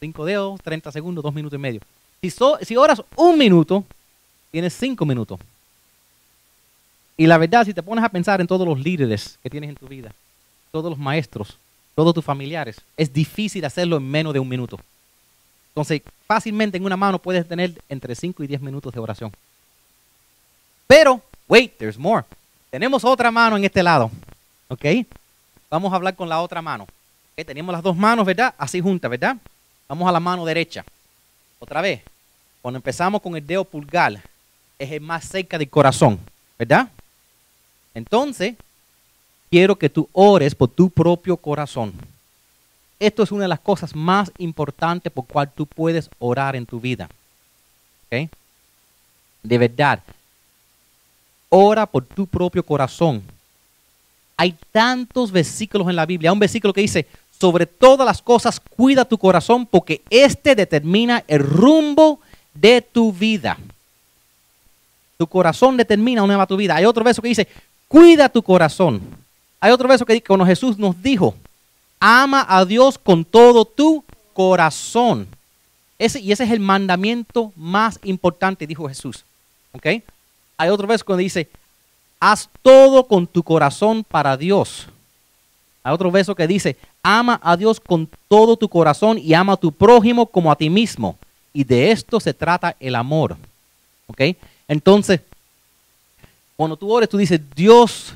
Cinco 0.00 0.24
dedos, 0.24 0.58
30 0.62 0.90
segundos, 0.90 1.22
dos 1.22 1.34
minutos 1.34 1.58
y 1.58 1.60
medio. 1.60 1.82
Si, 2.22 2.32
si 2.62 2.74
oras 2.74 3.02
un 3.16 3.36
minuto, 3.36 3.84
tienes 4.50 4.72
cinco 4.72 5.04
minutos. 5.04 5.38
Y 7.18 7.26
la 7.26 7.36
verdad, 7.36 7.66
si 7.66 7.74
te 7.74 7.82
pones 7.82 8.02
a 8.02 8.08
pensar 8.08 8.40
en 8.40 8.46
todos 8.46 8.66
los 8.66 8.80
líderes 8.80 9.38
que 9.42 9.50
tienes 9.50 9.68
en 9.68 9.76
tu 9.76 9.88
vida, 9.88 10.10
todos 10.72 10.88
los 10.88 10.98
maestros, 10.98 11.58
todos 11.94 12.14
tus 12.14 12.24
familiares, 12.24 12.80
es 12.96 13.12
difícil 13.12 13.62
hacerlo 13.62 13.98
en 13.98 14.10
menos 14.10 14.32
de 14.32 14.40
un 14.40 14.48
minuto. 14.48 14.80
Entonces, 15.70 16.02
fácilmente 16.26 16.76
en 16.76 16.84
una 16.84 16.96
mano 16.96 17.18
puedes 17.18 17.46
tener 17.46 17.80
entre 17.88 18.14
5 18.14 18.44
y 18.44 18.46
10 18.46 18.60
minutos 18.60 18.92
de 18.92 19.00
oración. 19.00 19.32
Pero, 20.86 21.20
wait, 21.48 21.76
there's 21.78 21.98
more. 21.98 22.24
Tenemos 22.70 23.04
otra 23.04 23.30
mano 23.30 23.56
en 23.56 23.64
este 23.64 23.82
lado. 23.82 24.10
¿Ok? 24.68 24.84
Vamos 25.68 25.92
a 25.92 25.96
hablar 25.96 26.14
con 26.14 26.28
la 26.28 26.40
otra 26.40 26.60
mano. 26.60 26.86
Tenemos 27.34 27.72
las 27.72 27.82
dos 27.82 27.96
manos, 27.96 28.26
¿verdad? 28.26 28.54
Así 28.58 28.80
juntas, 28.80 29.10
¿verdad? 29.10 29.36
Vamos 29.88 30.08
a 30.08 30.12
la 30.12 30.20
mano 30.20 30.44
derecha. 30.44 30.84
Otra 31.58 31.80
vez. 31.80 32.02
Cuando 32.60 32.76
empezamos 32.76 33.22
con 33.22 33.34
el 33.36 33.46
dedo 33.46 33.64
pulgar, 33.64 34.20
es 34.78 34.90
el 34.90 35.00
más 35.00 35.26
cerca 35.26 35.56
del 35.56 35.70
corazón, 35.70 36.20
¿verdad? 36.58 36.88
Entonces, 37.94 38.54
quiero 39.50 39.76
que 39.76 39.88
tú 39.88 40.08
ores 40.12 40.54
por 40.54 40.68
tu 40.68 40.90
propio 40.90 41.36
corazón. 41.36 41.94
Esto 43.00 43.22
es 43.22 43.32
una 43.32 43.42
de 43.42 43.48
las 43.48 43.60
cosas 43.60 43.96
más 43.96 44.30
importantes 44.36 45.10
por 45.10 45.26
cual 45.26 45.50
tú 45.52 45.64
puedes 45.64 46.10
orar 46.18 46.54
en 46.54 46.66
tu 46.66 46.78
vida. 46.78 47.08
De 48.10 49.58
verdad. 49.58 50.00
Ora 51.48 51.86
por 51.86 52.04
tu 52.04 52.26
propio 52.26 52.62
corazón. 52.62 53.22
Hay 54.36 54.54
tantos 54.70 55.32
versículos 55.32 55.88
en 55.88 55.96
la 55.96 56.04
Biblia. 56.04 56.30
Hay 56.30 56.34
un 56.34 56.38
versículo 56.38 56.74
que 56.74 56.82
dice, 56.82 57.06
sobre 57.38 57.64
todas 57.64 58.06
las 58.06 58.20
cosas, 58.20 58.60
cuida 58.60 59.06
tu 59.06 59.16
corazón 59.16 59.64
porque 59.64 60.02
este 60.10 60.54
determina 60.54 61.24
el 61.26 61.40
rumbo 61.40 62.20
de 62.52 62.82
tu 62.82 63.12
vida. 63.12 63.56
Tu 65.16 65.26
corazón 65.26 65.78
determina 65.78 66.22
una 66.22 66.36
va 66.36 66.46
tu 66.46 66.56
vida. 66.56 66.76
Hay 66.76 66.84
otro 66.84 67.02
verso 67.02 67.22
que 67.22 67.28
dice, 67.28 67.48
cuida 67.88 68.28
tu 68.28 68.42
corazón. 68.42 69.00
Hay 69.58 69.72
otro 69.72 69.88
verso 69.88 70.04
que 70.04 70.12
dice, 70.12 70.26
cuando 70.26 70.44
Jesús 70.44 70.78
nos 70.78 71.02
dijo, 71.02 71.34
ama 72.00 72.44
a 72.48 72.64
Dios 72.64 72.98
con 72.98 73.24
todo 73.24 73.64
tu 73.64 74.02
corazón. 74.32 75.28
Y 75.98 76.04
ese 76.04 76.44
es 76.44 76.50
el 76.50 76.60
mandamiento 76.60 77.52
más 77.54 78.00
importante, 78.02 78.66
dijo 78.66 78.88
Jesús. 78.88 79.24
¿Ok? 79.72 79.86
Hay 80.56 80.70
otro 80.70 80.86
verso 80.86 81.04
que 81.04 81.16
dice, 81.16 81.48
haz 82.18 82.48
todo 82.62 83.06
con 83.06 83.26
tu 83.26 83.42
corazón 83.42 84.02
para 84.02 84.36
Dios. 84.36 84.86
Hay 85.82 85.92
otro 85.92 86.10
verso 86.10 86.34
que 86.34 86.46
dice, 86.46 86.76
ama 87.02 87.38
a 87.42 87.56
Dios 87.56 87.80
con 87.80 88.08
todo 88.28 88.56
tu 88.56 88.68
corazón 88.68 89.18
y 89.18 89.34
ama 89.34 89.52
a 89.52 89.56
tu 89.58 89.70
prójimo 89.70 90.26
como 90.26 90.50
a 90.50 90.56
ti 90.56 90.70
mismo. 90.70 91.18
Y 91.52 91.64
de 91.64 91.90
esto 91.90 92.18
se 92.18 92.32
trata 92.32 92.76
el 92.80 92.94
amor. 92.94 93.36
¿Ok? 94.06 94.36
Entonces, 94.68 95.20
cuando 96.56 96.76
tú 96.76 96.90
ores, 96.92 97.08
tú 97.08 97.16
dices, 97.16 97.40
Dios, 97.54 98.14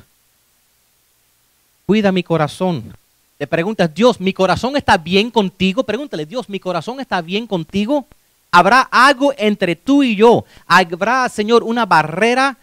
cuida 1.85 2.11
mi 2.11 2.23
corazón. 2.23 2.95
Te 3.37 3.47
preguntas, 3.47 3.93
Dios, 3.93 4.19
¿mi 4.21 4.33
corazón 4.33 4.77
está 4.77 4.97
bien 4.97 5.29
contigo? 5.29 5.83
Pregúntale, 5.83 6.25
Dios, 6.25 6.49
¿mi 6.49 6.59
corazón 6.59 6.99
está 6.99 7.21
bien 7.21 7.47
contigo? 7.47 8.05
¿Habrá 8.51 8.81
algo 8.81 9.33
entre 9.37 9.75
tú 9.75 10.03
y 10.03 10.15
yo? 10.15 10.45
¿Habrá, 10.65 11.27
Señor, 11.27 11.63
una 11.63 11.85
barrera 11.85 12.57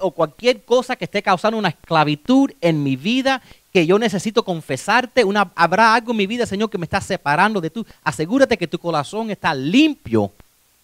o 0.00 0.10
cualquier 0.12 0.62
cosa 0.62 0.96
que 0.96 1.04
esté 1.04 1.22
causando 1.22 1.58
una 1.58 1.68
esclavitud 1.68 2.50
en 2.62 2.82
mi 2.82 2.96
vida 2.96 3.42
que 3.72 3.86
yo 3.86 3.98
necesito 3.98 4.42
confesarte, 4.42 5.24
habrá 5.54 5.94
algo 5.94 6.12
en 6.12 6.16
mi 6.16 6.26
vida, 6.26 6.46
Señor, 6.46 6.70
que 6.70 6.78
me 6.78 6.86
está 6.86 7.00
separando 7.00 7.60
de 7.60 7.68
tú. 7.68 7.86
Asegúrate 8.02 8.56
que 8.56 8.66
tu 8.66 8.78
corazón 8.78 9.30
está 9.30 9.54
limpio 9.54 10.32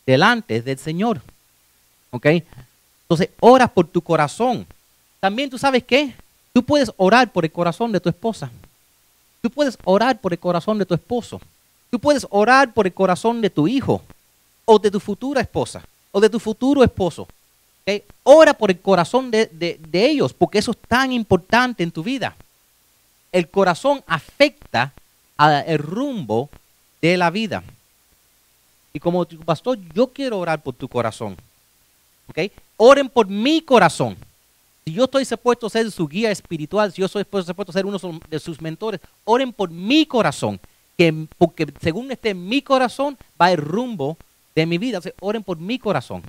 delante 0.04 0.60
del 0.60 0.78
Señor. 0.78 1.22
¿Ok? 2.10 2.26
Entonces, 3.04 3.30
ora 3.40 3.68
por 3.68 3.86
tu 3.86 4.02
corazón. 4.02 4.66
También 5.18 5.48
tú 5.48 5.56
sabes 5.56 5.82
qué? 5.82 6.14
Tú 6.52 6.62
puedes 6.62 6.92
orar 6.98 7.32
por 7.32 7.44
el 7.44 7.52
corazón 7.52 7.90
de 7.90 8.00
tu 8.00 8.10
esposa. 8.10 8.50
Tú 9.44 9.50
puedes 9.50 9.76
orar 9.84 10.18
por 10.18 10.32
el 10.32 10.38
corazón 10.38 10.78
de 10.78 10.86
tu 10.86 10.94
esposo. 10.94 11.38
Tú 11.90 11.98
puedes 11.98 12.26
orar 12.30 12.72
por 12.72 12.86
el 12.86 12.94
corazón 12.94 13.42
de 13.42 13.50
tu 13.50 13.68
hijo 13.68 14.00
o 14.64 14.78
de 14.78 14.90
tu 14.90 14.98
futura 14.98 15.42
esposa 15.42 15.84
o 16.12 16.20
de 16.20 16.30
tu 16.30 16.40
futuro 16.40 16.82
esposo. 16.82 17.28
¿Okay? 17.82 18.04
Ora 18.22 18.54
por 18.54 18.70
el 18.70 18.80
corazón 18.80 19.30
de, 19.30 19.46
de 19.46 20.06
ellos 20.06 20.32
porque 20.32 20.58
eso 20.58 20.70
es 20.70 20.78
tan 20.88 21.12
importante 21.12 21.82
en 21.82 21.90
tu 21.90 22.02
vida 22.02 22.34
el 23.34 23.48
corazón 23.48 24.02
afecta 24.06 24.92
el 25.66 25.78
rumbo 25.78 26.48
de 27.02 27.16
la 27.16 27.30
vida. 27.30 27.64
Y 28.92 29.00
como 29.00 29.26
pastor, 29.26 29.76
yo 29.92 30.06
quiero 30.12 30.38
orar 30.38 30.62
por 30.62 30.74
tu 30.74 30.86
corazón. 30.88 31.36
¿Ok? 32.28 32.52
Oren 32.76 33.08
por 33.08 33.26
mi 33.26 33.60
corazón. 33.60 34.16
Si 34.84 34.92
yo 34.92 35.04
estoy 35.04 35.24
supuesto 35.24 35.66
a 35.66 35.70
ser 35.70 35.90
su 35.90 36.06
guía 36.06 36.30
espiritual, 36.30 36.92
si 36.92 37.00
yo 37.00 37.08
soy 37.08 37.22
supuesto 37.24 37.70
a 37.70 37.72
ser 37.72 37.86
uno 37.86 37.98
de 38.28 38.38
sus 38.38 38.60
mentores, 38.60 39.00
oren 39.24 39.52
por 39.52 39.70
mi 39.70 40.04
corazón. 40.04 40.60
Que, 40.98 41.26
porque 41.38 41.66
según 41.80 42.12
esté 42.12 42.30
en 42.30 42.46
mi 42.46 42.60
corazón, 42.60 43.16
va 43.40 43.50
el 43.50 43.58
rumbo 43.58 44.18
de 44.54 44.66
mi 44.66 44.76
vida. 44.76 45.00
oren 45.20 45.42
por 45.42 45.58
mi 45.58 45.78
corazón. 45.78 46.22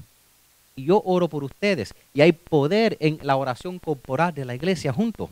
Y 0.76 0.86
yo 0.86 1.02
oro 1.06 1.28
por 1.28 1.44
ustedes. 1.44 1.94
Y 2.14 2.22
hay 2.22 2.32
poder 2.32 2.96
en 3.02 3.20
la 3.24 3.36
oración 3.36 3.78
corporal 3.78 4.34
de 4.34 4.46
la 4.46 4.56
iglesia 4.56 4.94
juntos. 4.94 5.30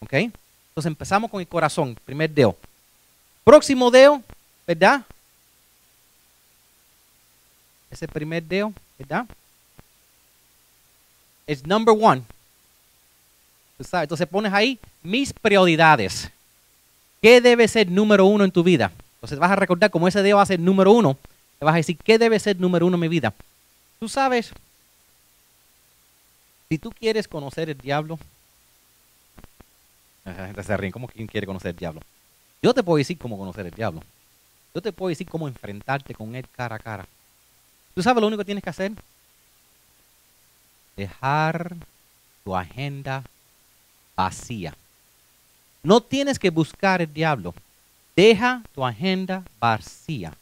¿Ok? 0.00 0.12
Entonces 0.14 0.86
empezamos 0.86 1.30
con 1.30 1.40
el 1.40 1.46
corazón, 1.46 1.96
primer 2.04 2.30
dedo. 2.30 2.56
Próximo 3.44 3.90
dedo, 3.90 4.22
¿verdad? 4.66 5.04
Ese 7.90 8.06
primer 8.06 8.42
dedo, 8.42 8.72
¿verdad? 8.98 9.26
Es 11.46 11.64
number 11.66 11.96
one. 11.98 12.22
Entonces 13.78 14.26
pones 14.26 14.52
ahí 14.52 14.78
mis 15.02 15.32
prioridades. 15.32 16.30
¿Qué 17.22 17.40
debe 17.40 17.68
ser 17.68 17.90
número 17.90 18.26
uno 18.26 18.44
en 18.44 18.50
tu 18.50 18.62
vida? 18.62 18.90
Entonces 19.14 19.38
vas 19.38 19.50
a 19.50 19.56
recordar 19.56 19.90
como 19.90 20.08
ese 20.08 20.22
dedo 20.22 20.36
va 20.36 20.42
a 20.42 20.46
ser 20.46 20.60
número 20.60 20.92
uno. 20.92 21.16
Te 21.58 21.64
vas 21.64 21.74
a 21.74 21.78
decir, 21.78 21.96
¿qué 21.96 22.18
debe 22.18 22.38
ser 22.38 22.58
número 22.60 22.86
uno 22.86 22.96
en 22.96 23.00
mi 23.00 23.08
vida? 23.08 23.32
Tú 23.98 24.08
sabes, 24.08 24.52
si 26.68 26.78
tú 26.78 26.90
quieres 26.90 27.26
conocer 27.26 27.70
el 27.70 27.78
diablo, 27.78 28.18
la 30.24 30.46
gente 30.46 30.62
se 30.62 30.76
ríe, 30.76 30.92
¿cómo 30.92 31.08
quien 31.08 31.26
quiere 31.26 31.46
conocer 31.46 31.70
el 31.70 31.76
diablo? 31.76 32.00
Yo 32.62 32.74
te 32.74 32.82
puedo 32.82 32.98
decir 32.98 33.18
cómo 33.18 33.38
conocer 33.38 33.66
el 33.66 33.72
diablo. 33.72 34.02
Yo 34.74 34.82
te 34.82 34.92
puedo 34.92 35.08
decir 35.08 35.28
cómo 35.28 35.48
enfrentarte 35.48 36.14
con 36.14 36.34
él 36.34 36.46
cara 36.50 36.76
a 36.76 36.78
cara. 36.78 37.06
¿Tú 37.94 38.02
sabes 38.02 38.20
lo 38.20 38.26
único 38.26 38.40
que 38.40 38.46
tienes 38.46 38.62
que 38.62 38.70
hacer? 38.70 38.92
Dejar 40.96 41.74
tu 42.44 42.54
agenda 42.54 43.24
vacía. 44.18 44.74
No 45.84 46.00
tienes 46.00 46.40
que 46.40 46.50
buscar 46.50 47.00
el 47.00 47.14
diablo. 47.14 47.54
Deja 48.16 48.62
tu 48.74 48.84
agenda 48.84 49.44
vacía. 49.60 50.32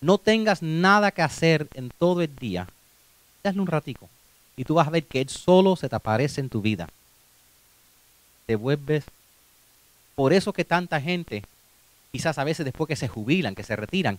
No 0.00 0.16
tengas 0.16 0.62
nada 0.62 1.10
que 1.10 1.20
hacer 1.20 1.68
en 1.74 1.90
todo 1.90 2.22
el 2.22 2.34
día. 2.34 2.66
Dale 3.44 3.60
un 3.60 3.66
ratico. 3.66 4.08
Y 4.56 4.64
tú 4.64 4.74
vas 4.74 4.86
a 4.86 4.90
ver 4.90 5.04
que 5.04 5.20
él 5.20 5.28
solo 5.28 5.76
se 5.76 5.88
te 5.90 5.96
aparece 5.96 6.40
en 6.40 6.48
tu 6.48 6.62
vida. 6.62 6.88
Te 8.46 8.56
vuelves 8.56 9.04
por 10.14 10.32
eso 10.32 10.54
que 10.54 10.64
tanta 10.64 10.98
gente, 10.98 11.44
quizás 12.12 12.38
a 12.38 12.44
veces 12.44 12.64
después 12.64 12.88
que 12.88 12.96
se 12.96 13.06
jubilan, 13.06 13.54
que 13.54 13.64
se 13.64 13.76
retiran, 13.76 14.18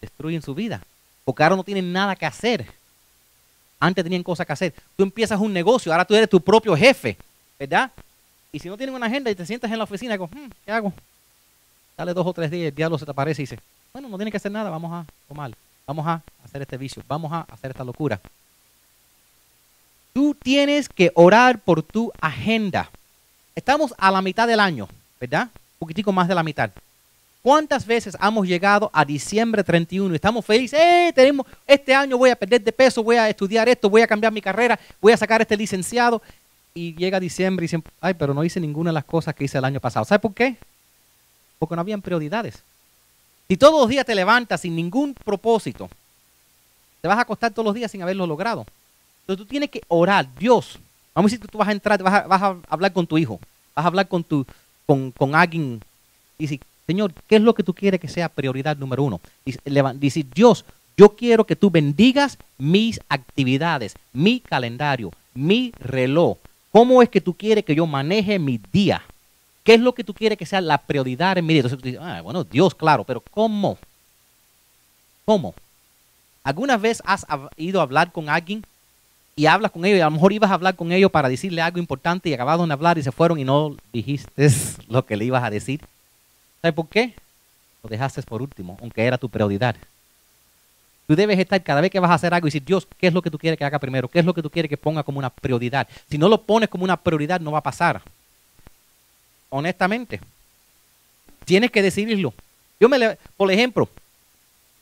destruyen 0.00 0.42
su 0.42 0.54
vida. 0.54 0.82
porque 1.24 1.42
ahora 1.42 1.56
no 1.56 1.64
tienen 1.64 1.92
nada 1.92 2.14
que 2.14 2.24
hacer. 2.24 2.64
Antes 3.80 4.04
tenían 4.04 4.22
cosas 4.22 4.46
que 4.46 4.52
hacer. 4.52 4.74
Tú 4.96 5.02
empiezas 5.02 5.40
un 5.40 5.52
negocio, 5.52 5.90
ahora 5.90 6.04
tú 6.04 6.14
eres 6.14 6.30
tu 6.30 6.40
propio 6.40 6.76
jefe, 6.76 7.18
¿verdad? 7.58 7.90
Y 8.52 8.58
si 8.58 8.68
no 8.68 8.76
tienen 8.76 8.94
una 8.94 9.06
agenda 9.06 9.30
y 9.30 9.34
te 9.34 9.46
sientas 9.46 9.70
en 9.70 9.78
la 9.78 9.84
oficina 9.84 10.14
digo, 10.14 10.28
hmm, 10.28 10.50
¿qué 10.64 10.72
hago? 10.72 10.92
Dale 11.96 12.12
dos 12.14 12.26
o 12.26 12.32
tres 12.32 12.50
días, 12.50 12.68
el 12.68 12.74
diablo 12.74 12.98
se 12.98 13.04
te 13.04 13.10
aparece 13.10 13.42
y 13.42 13.44
dice, 13.44 13.58
bueno, 13.92 14.08
no 14.08 14.16
tiene 14.16 14.30
que 14.30 14.36
hacer 14.36 14.52
nada, 14.52 14.70
vamos 14.70 14.92
a 14.92 15.06
tomar, 15.28 15.52
vamos 15.86 16.06
a 16.06 16.22
hacer 16.44 16.62
este 16.62 16.76
vicio, 16.76 17.02
vamos 17.08 17.32
a 17.32 17.46
hacer 17.50 17.70
esta 17.70 17.84
locura. 17.84 18.20
Tú 20.12 20.34
tienes 20.34 20.88
que 20.88 21.12
orar 21.14 21.58
por 21.58 21.82
tu 21.82 22.10
agenda. 22.20 22.90
Estamos 23.54 23.94
a 23.98 24.10
la 24.10 24.22
mitad 24.22 24.46
del 24.46 24.60
año, 24.60 24.88
¿verdad? 25.20 25.48
Un 25.52 25.78
poquitico 25.78 26.12
más 26.12 26.28
de 26.28 26.34
la 26.34 26.42
mitad. 26.42 26.70
¿Cuántas 27.42 27.86
veces 27.86 28.16
hemos 28.20 28.46
llegado 28.48 28.90
a 28.92 29.04
diciembre 29.04 29.62
31 29.62 30.12
y 30.12 30.16
estamos 30.16 30.44
felices? 30.44 30.80
¡Eh! 30.82 31.12
Tenemos, 31.14 31.46
este 31.66 31.94
año 31.94 32.18
voy 32.18 32.30
a 32.30 32.34
perder 32.34 32.60
de 32.60 32.72
peso, 32.72 33.04
voy 33.04 33.16
a 33.16 33.28
estudiar 33.28 33.68
esto, 33.68 33.88
voy 33.88 34.02
a 34.02 34.06
cambiar 34.06 34.32
mi 34.32 34.40
carrera, 34.40 34.78
voy 35.00 35.12
a 35.12 35.16
sacar 35.16 35.42
este 35.42 35.56
licenciado. 35.56 36.20
Y 36.76 36.94
llega 36.94 37.18
diciembre 37.18 37.64
y 37.64 37.68
dicen, 37.68 37.82
ay, 38.02 38.12
pero 38.14 38.34
no 38.34 38.44
hice 38.44 38.60
ninguna 38.60 38.90
de 38.90 38.94
las 38.94 39.04
cosas 39.04 39.34
que 39.34 39.44
hice 39.44 39.56
el 39.56 39.64
año 39.64 39.80
pasado. 39.80 40.04
¿Sabes 40.04 40.20
por 40.20 40.34
qué? 40.34 40.56
Porque 41.58 41.74
no 41.74 41.80
habían 41.80 42.02
prioridades. 42.02 42.62
Si 43.48 43.56
todos 43.56 43.80
los 43.80 43.88
días 43.88 44.04
te 44.04 44.14
levantas 44.14 44.60
sin 44.60 44.76
ningún 44.76 45.14
propósito, 45.14 45.88
te 47.00 47.08
vas 47.08 47.16
a 47.16 47.22
acostar 47.22 47.50
todos 47.52 47.64
los 47.64 47.74
días 47.74 47.90
sin 47.90 48.02
haberlo 48.02 48.26
logrado. 48.26 48.66
Entonces 49.20 49.44
tú 49.44 49.46
tienes 49.46 49.70
que 49.70 49.80
orar, 49.88 50.28
Dios. 50.38 50.78
Vamos 51.14 51.32
a 51.32 51.34
decir 51.34 51.48
tú 51.50 51.56
vas 51.56 51.68
a 51.68 51.72
entrar, 51.72 52.02
vas 52.02 52.42
a, 52.42 52.56
hablar 52.68 52.92
con 52.92 53.06
tu 53.06 53.16
hijo, 53.16 53.40
vas 53.74 53.84
a 53.84 53.88
hablar 53.88 54.06
con, 54.06 54.22
tu, 54.22 54.44
con, 54.84 55.34
alguien 55.34 55.80
y 56.38 56.44
decir, 56.44 56.60
Señor, 56.86 57.14
¿qué 57.26 57.36
es 57.36 57.42
lo 57.42 57.54
que 57.54 57.62
tú 57.62 57.72
quieres 57.72 57.98
que 57.98 58.08
sea 58.08 58.28
prioridad 58.28 58.76
número 58.76 59.02
uno? 59.02 59.20
Dice, 59.44 60.26
Dios, 60.34 60.66
yo 60.96 61.16
quiero 61.16 61.46
que 61.46 61.56
tú 61.56 61.70
bendigas 61.70 62.36
mis 62.58 63.00
actividades, 63.08 63.94
mi 64.12 64.40
calendario, 64.40 65.10
mi 65.32 65.72
reloj. 65.78 66.36
¿Cómo 66.76 67.00
es 67.00 67.08
que 67.08 67.22
tú 67.22 67.32
quieres 67.32 67.64
que 67.64 67.74
yo 67.74 67.86
maneje 67.86 68.38
mi 68.38 68.60
día? 68.70 69.02
¿Qué 69.64 69.72
es 69.72 69.80
lo 69.80 69.94
que 69.94 70.04
tú 70.04 70.12
quieres 70.12 70.36
que 70.36 70.44
sea 70.44 70.60
la 70.60 70.76
prioridad 70.76 71.38
en 71.38 71.46
mi 71.46 71.54
día? 71.54 71.60
Entonces 71.60 71.78
tú 71.78 71.86
dices, 71.86 72.02
ah, 72.02 72.20
bueno, 72.20 72.44
Dios, 72.44 72.74
claro, 72.74 73.02
pero 73.02 73.22
¿cómo? 73.30 73.78
¿Cómo? 75.24 75.54
¿Alguna 76.44 76.76
vez 76.76 77.02
has 77.06 77.24
ido 77.56 77.80
a 77.80 77.82
hablar 77.82 78.12
con 78.12 78.28
alguien 78.28 78.62
y 79.36 79.46
hablas 79.46 79.70
con 79.70 79.86
ellos 79.86 79.96
y 79.96 80.00
a 80.02 80.04
lo 80.04 80.10
mejor 80.10 80.34
ibas 80.34 80.50
a 80.50 80.52
hablar 80.52 80.76
con 80.76 80.92
ellos 80.92 81.10
para 81.10 81.30
decirle 81.30 81.62
algo 81.62 81.78
importante 81.78 82.28
y 82.28 82.34
acabaron 82.34 82.68
de 82.68 82.74
hablar 82.74 82.98
y 82.98 83.02
se 83.02 83.10
fueron 83.10 83.38
y 83.38 83.44
no 83.44 83.74
dijiste 83.90 84.50
lo 84.86 85.06
que 85.06 85.16
le 85.16 85.24
ibas 85.24 85.44
a 85.44 85.48
decir? 85.48 85.80
¿Sabes 86.60 86.74
por 86.74 86.90
qué? 86.90 87.14
Lo 87.82 87.88
dejaste 87.88 88.20
por 88.20 88.42
último, 88.42 88.76
aunque 88.82 89.02
era 89.02 89.16
tu 89.16 89.30
prioridad. 89.30 89.76
Tú 91.06 91.14
debes 91.14 91.38
estar 91.38 91.62
cada 91.62 91.80
vez 91.80 91.90
que 91.90 92.00
vas 92.00 92.10
a 92.10 92.14
hacer 92.14 92.34
algo 92.34 92.46
y 92.46 92.50
decir, 92.50 92.64
Dios, 92.64 92.86
¿qué 92.98 93.06
es 93.06 93.14
lo 93.14 93.22
que 93.22 93.30
tú 93.30 93.38
quieres 93.38 93.56
que 93.56 93.64
haga 93.64 93.78
primero? 93.78 94.08
¿Qué 94.08 94.18
es 94.18 94.24
lo 94.24 94.34
que 94.34 94.42
tú 94.42 94.50
quieres 94.50 94.68
que 94.68 94.76
ponga 94.76 95.04
como 95.04 95.18
una 95.18 95.30
prioridad? 95.30 95.86
Si 96.10 96.18
no 96.18 96.28
lo 96.28 96.42
pones 96.42 96.68
como 96.68 96.84
una 96.84 96.96
prioridad, 96.96 97.40
no 97.40 97.52
va 97.52 97.58
a 97.58 97.62
pasar. 97.62 98.02
Honestamente. 99.50 100.20
Tienes 101.44 101.70
que 101.70 101.80
decidirlo. 101.80 102.34
Yo 102.80 102.88
me 102.88 103.16
por 103.36 103.50
ejemplo, 103.52 103.88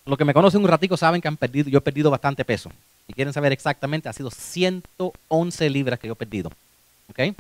los 0.07 0.17
que 0.17 0.25
me 0.25 0.33
conocen 0.33 0.63
un 0.63 0.69
ratico 0.69 0.97
saben 0.97 1.21
que 1.21 1.29
han 1.29 1.37
perdido, 1.37 1.69
yo 1.69 1.79
he 1.79 1.83
perdido 1.83 2.11
bastante 2.11 2.45
peso. 2.45 2.71
Y 3.07 3.13
quieren 3.13 3.35
saber 3.35 3.53
exactamente, 3.53 4.09
ha 4.09 4.13
sido 4.15 4.31
111 4.31 5.71
libras 5.71 5.99
que 5.99 6.07
yo 6.07 6.15
he 6.15 6.17
perdido. 6.17 6.51
¿Ok? 7.11 7.37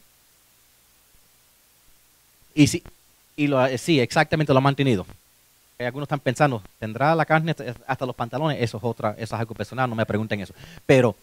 Y 2.54 2.66
si, 2.66 2.82
y 3.36 3.48
sí, 3.78 3.98
exactamente 3.98 4.52
lo 4.52 4.58
ha 4.58 4.62
mantenido. 4.62 5.06
Algunos 5.78 6.06
están 6.06 6.20
pensando, 6.20 6.62
¿tendrá 6.78 7.14
la 7.14 7.24
carne 7.24 7.54
hasta 7.86 8.06
los 8.06 8.14
pantalones? 8.14 8.60
Eso 8.60 8.78
es 8.78 8.84
otra, 8.84 9.14
eso 9.18 9.34
es 9.34 9.40
algo 9.40 9.54
personal, 9.54 9.90
no 9.90 9.96
me 9.96 10.06
pregunten 10.06 10.40
eso. 10.40 10.54
Pero, 10.86 11.16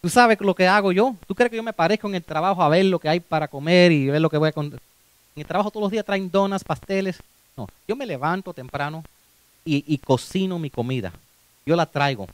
¿tú 0.00 0.08
sabes 0.08 0.40
lo 0.40 0.54
que 0.54 0.68
hago 0.68 0.92
yo? 0.92 1.16
¿Tú 1.26 1.34
crees 1.34 1.50
que 1.50 1.56
yo 1.56 1.62
me 1.62 1.72
parezco 1.72 2.08
en 2.08 2.14
el 2.14 2.22
trabajo 2.22 2.62
a 2.62 2.68
ver 2.68 2.84
lo 2.84 2.98
que 2.98 3.08
hay 3.08 3.20
para 3.20 3.48
comer 3.48 3.90
y 3.92 4.06
ver 4.06 4.20
lo 4.20 4.30
que 4.30 4.38
voy 4.38 4.50
a... 4.54 4.60
En 4.60 4.78
el 5.34 5.46
trabajo 5.46 5.70
todos 5.70 5.82
los 5.82 5.90
días 5.90 6.04
traen 6.04 6.30
donas, 6.30 6.62
pasteles. 6.64 7.18
No, 7.56 7.66
yo 7.86 7.96
me 7.96 8.06
levanto 8.06 8.54
temprano 8.54 9.04
y, 9.64 9.84
y 9.86 9.98
cocino 9.98 10.58
mi 10.58 10.70
comida. 10.70 11.12
Yo 11.66 11.74
la 11.74 11.86
traigo. 11.86 12.26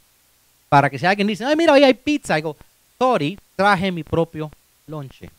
Para 0.68 0.88
que 0.88 0.98
si 0.98 1.06
alguien 1.06 1.26
dice, 1.26 1.44
ay, 1.44 1.56
mira, 1.56 1.74
ahí 1.74 1.84
hay 1.84 1.94
pizza. 1.94 2.36
Digo, 2.36 2.56
sorry, 2.98 3.38
traje 3.56 3.90
mi 3.90 4.04
propio 4.04 4.50
lonche. 4.86 5.30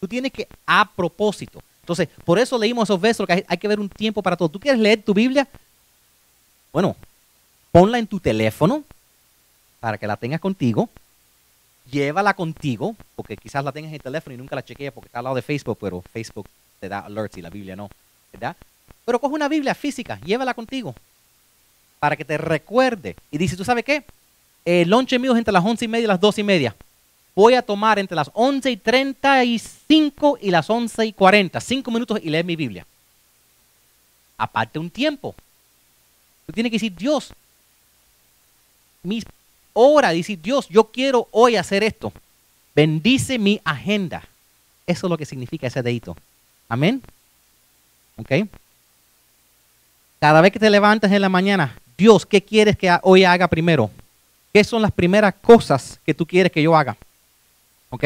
Tú 0.00 0.08
tienes 0.08 0.32
que, 0.32 0.48
a 0.66 0.88
propósito, 0.90 1.62
entonces, 1.84 2.08
por 2.24 2.38
eso 2.38 2.56
leímos 2.58 2.86
esos 2.86 2.98
versos, 2.98 3.26
que 3.26 3.44
hay, 3.46 3.58
que 3.58 3.68
ver 3.68 3.78
un 3.78 3.90
tiempo 3.90 4.22
para 4.22 4.36
todo. 4.36 4.48
¿Tú 4.48 4.58
quieres 4.58 4.80
leer 4.80 5.02
tu 5.02 5.12
Biblia? 5.12 5.46
Bueno, 6.72 6.96
ponla 7.70 7.98
en 7.98 8.06
tu 8.06 8.18
teléfono 8.18 8.82
para 9.80 9.98
que 9.98 10.06
la 10.06 10.16
tengas 10.16 10.40
contigo. 10.40 10.88
Llévala 11.90 12.32
contigo, 12.32 12.96
porque 13.14 13.36
quizás 13.36 13.62
la 13.62 13.70
tengas 13.70 13.90
en 13.90 13.96
el 13.96 14.02
teléfono 14.02 14.34
y 14.34 14.38
nunca 14.38 14.56
la 14.56 14.64
chequees 14.64 14.92
porque 14.92 15.08
está 15.08 15.18
al 15.18 15.24
lado 15.24 15.36
de 15.36 15.42
Facebook, 15.42 15.76
pero 15.78 16.00
Facebook 16.10 16.48
te 16.80 16.88
da 16.88 17.00
alerts 17.00 17.36
y 17.36 17.42
la 17.42 17.50
Biblia 17.50 17.76
no, 17.76 17.90
¿verdad? 18.32 18.56
Pero 19.04 19.20
coge 19.20 19.34
una 19.34 19.48
Biblia 19.48 19.74
física, 19.74 20.18
llévala 20.24 20.54
contigo 20.54 20.94
para 22.00 22.16
que 22.16 22.24
te 22.24 22.38
recuerde. 22.38 23.14
Y 23.30 23.36
dice, 23.36 23.58
¿tú 23.58 23.64
sabes 23.64 23.84
qué? 23.84 24.04
El 24.64 24.88
lonche 24.88 25.18
mío 25.18 25.32
es 25.32 25.38
entre 25.38 25.52
las 25.52 25.62
once 25.62 25.84
y 25.84 25.88
media 25.88 26.04
y 26.04 26.08
las 26.08 26.20
dos 26.20 26.38
y 26.38 26.42
media 26.42 26.74
voy 27.34 27.54
a 27.54 27.62
tomar 27.62 27.98
entre 27.98 28.16
las 28.16 28.30
11 28.32 28.70
y 28.70 28.76
35 28.76 30.38
y 30.40 30.50
las 30.50 30.68
11 30.70 31.06
y 31.06 31.12
40, 31.12 31.60
cinco 31.60 31.90
minutos 31.90 32.20
y 32.22 32.30
leer 32.30 32.44
mi 32.44 32.56
Biblia. 32.56 32.86
Aparte 34.38 34.78
un 34.78 34.90
tiempo. 34.90 35.34
Tú 36.46 36.52
tienes 36.52 36.70
que 36.70 36.76
decir, 36.76 36.94
Dios, 36.94 37.32
mis 39.02 39.24
hora, 39.72 40.10
decir, 40.10 40.40
Dios, 40.40 40.68
yo 40.68 40.84
quiero 40.84 41.28
hoy 41.30 41.56
hacer 41.56 41.82
esto. 41.82 42.12
Bendice 42.74 43.38
mi 43.38 43.60
agenda. 43.64 44.22
Eso 44.86 45.06
es 45.06 45.10
lo 45.10 45.18
que 45.18 45.26
significa 45.26 45.66
ese 45.66 45.82
dedito. 45.82 46.16
Amén. 46.68 47.02
¿Ok? 48.16 48.48
Cada 50.20 50.40
vez 50.40 50.52
que 50.52 50.58
te 50.58 50.70
levantas 50.70 51.10
en 51.12 51.20
la 51.20 51.28
mañana, 51.28 51.76
Dios, 51.96 52.24
¿qué 52.24 52.42
quieres 52.42 52.76
que 52.76 52.96
hoy 53.02 53.24
haga 53.24 53.48
primero? 53.48 53.90
¿Qué 54.52 54.64
son 54.64 54.82
las 54.82 54.92
primeras 54.92 55.34
cosas 55.34 55.98
que 56.04 56.14
tú 56.14 56.26
quieres 56.26 56.50
que 56.50 56.62
yo 56.62 56.76
haga? 56.76 56.96
¿Ok? 57.94 58.04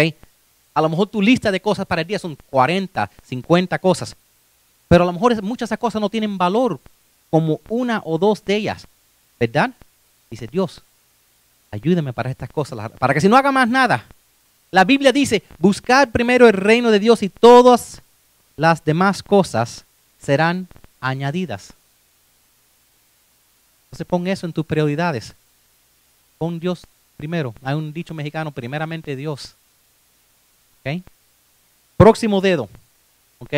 A 0.74 0.80
lo 0.82 0.89
mejor 0.89 1.09
tu 1.09 1.20
lista 1.20 1.51
de 1.51 1.61
cosas 1.61 1.86
para 1.86 2.03
el 2.03 2.07
día 2.07 2.18
son 2.18 2.36
40, 2.51 3.11
50 3.26 3.78
cosas, 3.78 4.16
pero 4.86 5.05
a 5.05 5.07
lo 5.07 5.12
mejor 5.12 5.43
muchas 5.43 5.68
de 5.68 5.74
esas 5.74 5.78
cosas 5.78 6.01
no 6.01 6.09
tienen 6.11 6.39
valor 6.39 6.78
como 7.30 7.61
una 7.68 8.01
o 8.05 8.18
dos 8.18 8.45
de 8.45 8.57
ellas, 8.57 8.86
¿verdad? 9.39 9.70
Dice 10.30 10.47
Dios, 10.47 10.82
ayúdame 11.70 12.12
para 12.12 12.30
estas 12.30 12.49
cosas, 12.51 12.91
para 12.99 13.14
que 13.14 13.20
si 13.20 13.28
no 13.28 13.36
haga 13.36 13.53
más 13.53 13.68
nada. 13.68 14.07
La 14.70 14.84
Biblia 14.84 15.12
dice, 15.12 15.43
buscar 15.59 16.11
primero 16.11 16.47
el 16.47 16.53
reino 16.53 16.91
de 16.91 16.99
Dios 16.99 17.22
y 17.22 17.30
todas 17.30 18.03
las 18.57 18.84
demás 18.84 19.22
cosas 19.22 19.84
serán 20.20 20.68
añadidas. 21.01 21.72
Entonces 23.86 24.07
pon 24.07 24.26
eso 24.26 24.45
en 24.45 24.53
tus 24.53 24.66
prioridades. 24.66 25.34
Pon 26.36 26.61
Dios 26.61 26.86
primero. 27.16 27.55
Hay 27.62 27.74
un 27.74 27.93
dicho 27.93 28.12
mexicano, 28.12 28.51
primeramente 28.51 29.16
Dios. 29.16 29.55
Próximo 31.97 32.41
dedo. 32.41 32.68
¿Ok? 33.39 33.53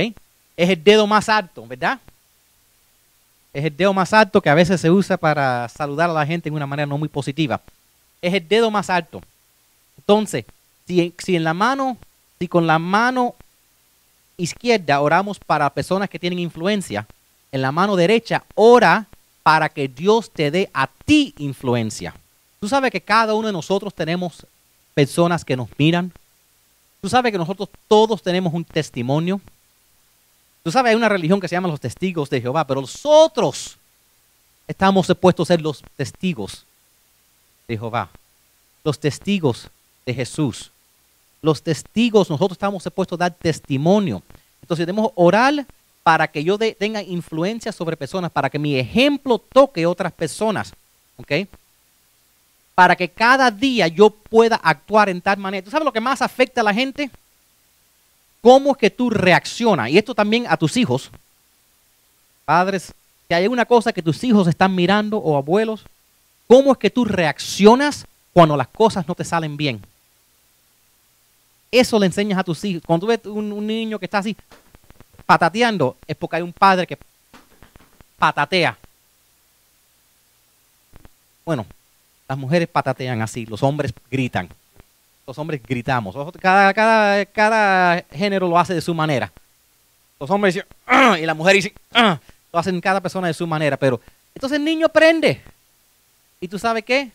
Es 0.56 0.68
el 0.68 0.82
dedo 0.82 1.06
más 1.06 1.28
alto, 1.28 1.66
¿verdad? 1.66 1.98
Es 3.52 3.64
el 3.64 3.76
dedo 3.76 3.92
más 3.92 4.12
alto 4.12 4.40
que 4.40 4.50
a 4.50 4.54
veces 4.54 4.80
se 4.80 4.90
usa 4.90 5.16
para 5.16 5.68
saludar 5.68 6.10
a 6.10 6.12
la 6.12 6.26
gente 6.26 6.50
de 6.50 6.56
una 6.56 6.66
manera 6.66 6.86
no 6.86 6.98
muy 6.98 7.08
positiva. 7.08 7.60
Es 8.22 8.34
el 8.34 8.46
dedo 8.46 8.70
más 8.70 8.90
alto. 8.90 9.22
Entonces, 9.98 10.44
si, 10.86 11.36
en 11.36 11.44
la 11.44 11.54
mano, 11.54 11.96
si 12.38 12.48
con 12.48 12.66
la 12.66 12.78
mano 12.78 13.34
izquierda 14.36 15.00
oramos 15.00 15.38
para 15.38 15.70
personas 15.70 16.08
que 16.08 16.18
tienen 16.18 16.38
influencia, 16.38 17.06
en 17.52 17.62
la 17.62 17.72
mano 17.72 17.96
derecha 17.96 18.44
ora 18.54 19.06
para 19.42 19.68
que 19.68 19.88
Dios 19.88 20.30
te 20.30 20.50
dé 20.50 20.70
a 20.72 20.86
ti 20.86 21.34
influencia. 21.38 22.14
Tú 22.60 22.68
sabes 22.68 22.90
que 22.90 23.00
cada 23.00 23.34
uno 23.34 23.48
de 23.48 23.52
nosotros 23.52 23.94
tenemos 23.94 24.46
personas 24.94 25.44
que 25.44 25.56
nos 25.56 25.68
miran, 25.78 26.12
Tú 27.00 27.08
sabes 27.08 27.32
que 27.32 27.38
nosotros 27.38 27.68
todos 27.88 28.22
tenemos 28.22 28.52
un 28.52 28.64
testimonio. 28.64 29.40
Tú 30.62 30.70
sabes, 30.70 30.90
hay 30.90 30.96
una 30.96 31.08
religión 31.08 31.40
que 31.40 31.48
se 31.48 31.56
llama 31.56 31.68
los 31.68 31.80
testigos 31.80 32.28
de 32.28 32.40
Jehová, 32.40 32.66
pero 32.66 32.82
nosotros 32.82 33.78
estamos 34.68 35.06
supuestos 35.06 35.46
a 35.46 35.54
ser 35.54 35.62
los 35.62 35.82
testigos 35.96 36.66
de 37.66 37.78
Jehová, 37.78 38.10
los 38.84 38.98
testigos 38.98 39.68
de 40.04 40.14
Jesús. 40.14 40.70
Los 41.42 41.62
testigos, 41.62 42.28
nosotros 42.28 42.56
estamos 42.56 42.82
supuestos 42.82 43.16
a 43.16 43.24
dar 43.24 43.34
testimonio. 43.34 44.22
Entonces 44.60 44.86
debemos 44.86 45.10
orar 45.14 45.66
para 46.02 46.28
que 46.28 46.44
yo 46.44 46.58
tenga 46.58 47.02
influencia 47.02 47.72
sobre 47.72 47.96
personas, 47.96 48.30
para 48.30 48.50
que 48.50 48.58
mi 48.58 48.76
ejemplo 48.76 49.38
toque 49.38 49.86
otras 49.86 50.12
personas. 50.12 50.74
¿Ok? 51.16 51.32
Para 52.80 52.96
que 52.96 53.10
cada 53.10 53.50
día 53.50 53.88
yo 53.88 54.08
pueda 54.08 54.56
actuar 54.56 55.10
en 55.10 55.20
tal 55.20 55.36
manera. 55.36 55.62
¿Tú 55.62 55.70
sabes 55.70 55.84
lo 55.84 55.92
que 55.92 56.00
más 56.00 56.22
afecta 56.22 56.62
a 56.62 56.64
la 56.64 56.72
gente? 56.72 57.10
¿Cómo 58.40 58.70
es 58.70 58.78
que 58.78 58.88
tú 58.88 59.10
reaccionas? 59.10 59.90
Y 59.90 59.98
esto 59.98 60.14
también 60.14 60.46
a 60.48 60.56
tus 60.56 60.78
hijos. 60.78 61.10
Padres, 62.46 62.94
si 63.28 63.34
hay 63.34 63.46
una 63.48 63.66
cosa 63.66 63.92
que 63.92 64.00
tus 64.00 64.24
hijos 64.24 64.48
están 64.48 64.74
mirando 64.74 65.18
o 65.18 65.36
abuelos, 65.36 65.84
cómo 66.46 66.72
es 66.72 66.78
que 66.78 66.88
tú 66.88 67.04
reaccionas 67.04 68.06
cuando 68.32 68.56
las 68.56 68.68
cosas 68.68 69.06
no 69.06 69.14
te 69.14 69.26
salen 69.26 69.58
bien. 69.58 69.82
Eso 71.70 71.98
le 71.98 72.06
enseñas 72.06 72.38
a 72.38 72.44
tus 72.44 72.64
hijos. 72.64 72.82
Cuando 72.86 73.04
tú 73.04 73.08
ves 73.08 73.20
un, 73.26 73.52
un 73.52 73.66
niño 73.66 73.98
que 73.98 74.06
está 74.06 74.16
así 74.16 74.34
patateando, 75.26 75.98
es 76.06 76.16
porque 76.16 76.36
hay 76.36 76.42
un 76.42 76.54
padre 76.54 76.86
que 76.86 76.96
patatea. 78.18 78.78
Bueno, 81.44 81.66
las 82.30 82.38
mujeres 82.38 82.68
patatean 82.68 83.20
así, 83.22 83.44
los 83.44 83.60
hombres 83.64 83.92
gritan. 84.08 84.48
Los 85.26 85.36
hombres 85.36 85.60
gritamos. 85.66 86.14
Cada, 86.40 86.72
cada, 87.24 88.04
género 88.12 88.46
lo 88.46 88.56
hace 88.56 88.72
de 88.72 88.80
su 88.80 88.94
manera. 88.94 89.32
Los 90.20 90.30
hombres 90.30 90.54
dicen, 90.54 90.68
"Ah", 90.86 91.18
y 91.18 91.26
la 91.26 91.34
mujer 91.34 91.56
dice, 91.56 91.74
"Ah". 91.92 92.20
lo 92.52 92.60
hacen 92.60 92.80
cada 92.80 93.00
persona 93.00 93.26
de 93.26 93.34
su 93.34 93.48
manera. 93.48 93.76
Pero 93.76 94.00
entonces 94.32 94.60
el 94.60 94.64
niño 94.64 94.86
aprende. 94.86 95.42
¿Y 96.40 96.46
tú 96.46 96.56
sabes 96.56 96.84
qué? 96.84 97.10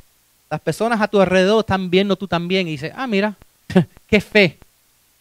Las 0.49 0.59
personas 0.59 0.99
a 0.99 1.07
tu 1.07 1.21
alrededor 1.21 1.61
están 1.61 1.89
viendo 1.89 2.17
tú 2.17 2.27
también 2.27 2.67
y 2.67 2.71
dicen, 2.71 2.91
ah, 2.93 3.07
mira, 3.07 3.35
qué 4.09 4.19
fe. 4.19 4.57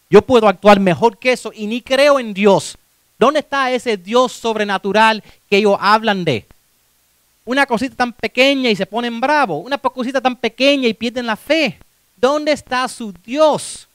Yo 0.09 0.23
puedo 0.23 0.49
actuar 0.49 0.77
mejor 0.77 1.17
que 1.17 1.31
eso 1.31 1.53
y 1.55 1.67
ni 1.67 1.81
creo 1.81 2.19
en 2.19 2.33
Dios. 2.33 2.77
¿Dónde 3.17 3.39
está 3.39 3.71
ese 3.71 3.95
Dios 3.95 4.33
sobrenatural 4.33 5.23
que 5.49 5.55
ellos 5.55 5.77
hablan 5.79 6.25
de? 6.25 6.45
Una 7.45 7.65
cosita 7.67 7.95
tan 7.95 8.11
pequeña 8.11 8.69
y 8.69 8.75
se 8.75 8.85
ponen 8.85 9.21
bravos. 9.21 9.63
Una 9.63 9.77
cosita 9.77 10.19
tan 10.19 10.35
pequeña 10.35 10.87
y 10.87 10.93
pierden 10.93 11.27
la 11.27 11.35
fe. 11.35 11.77
¿Dónde 12.17 12.51
está 12.51 12.87
su 12.87 13.13
Dios? 13.23 13.87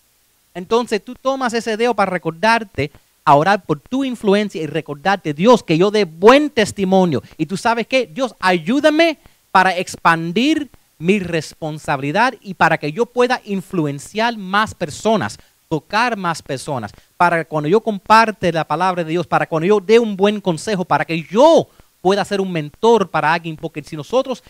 Entonces 0.54 1.04
tú 1.04 1.14
tomas 1.14 1.52
ese 1.52 1.76
dedo 1.76 1.94
para 1.94 2.10
recordarte, 2.10 2.90
a 3.24 3.34
orar 3.34 3.62
por 3.64 3.80
tu 3.80 4.04
influencia 4.04 4.62
y 4.62 4.66
recordarte, 4.66 5.34
Dios, 5.34 5.62
que 5.62 5.76
yo 5.76 5.90
dé 5.90 6.04
buen 6.04 6.50
testimonio. 6.50 7.22
Y 7.36 7.46
tú 7.46 7.56
sabes 7.56 7.86
qué, 7.86 8.06
Dios, 8.06 8.34
ayúdame 8.40 9.18
para 9.50 9.76
expandir 9.76 10.68
mi 10.98 11.18
responsabilidad 11.18 12.34
y 12.40 12.54
para 12.54 12.78
que 12.78 12.92
yo 12.92 13.06
pueda 13.06 13.40
influenciar 13.44 14.36
más 14.36 14.74
personas, 14.74 15.38
tocar 15.68 16.16
más 16.16 16.42
personas, 16.42 16.92
para 17.16 17.38
que 17.38 17.48
cuando 17.48 17.68
yo 17.68 17.80
comparte 17.80 18.52
la 18.52 18.64
palabra 18.64 19.02
de 19.02 19.10
Dios, 19.10 19.26
para 19.26 19.46
cuando 19.46 19.66
yo 19.66 19.80
dé 19.80 19.98
un 19.98 20.16
buen 20.16 20.40
consejo, 20.40 20.84
para 20.84 21.04
que 21.04 21.22
yo 21.22 21.68
pueda 22.00 22.24
ser 22.24 22.40
un 22.40 22.50
mentor 22.50 23.08
para 23.08 23.32
alguien, 23.32 23.56
porque 23.56 23.82
si 23.82 23.96
nosotros, 23.96 24.42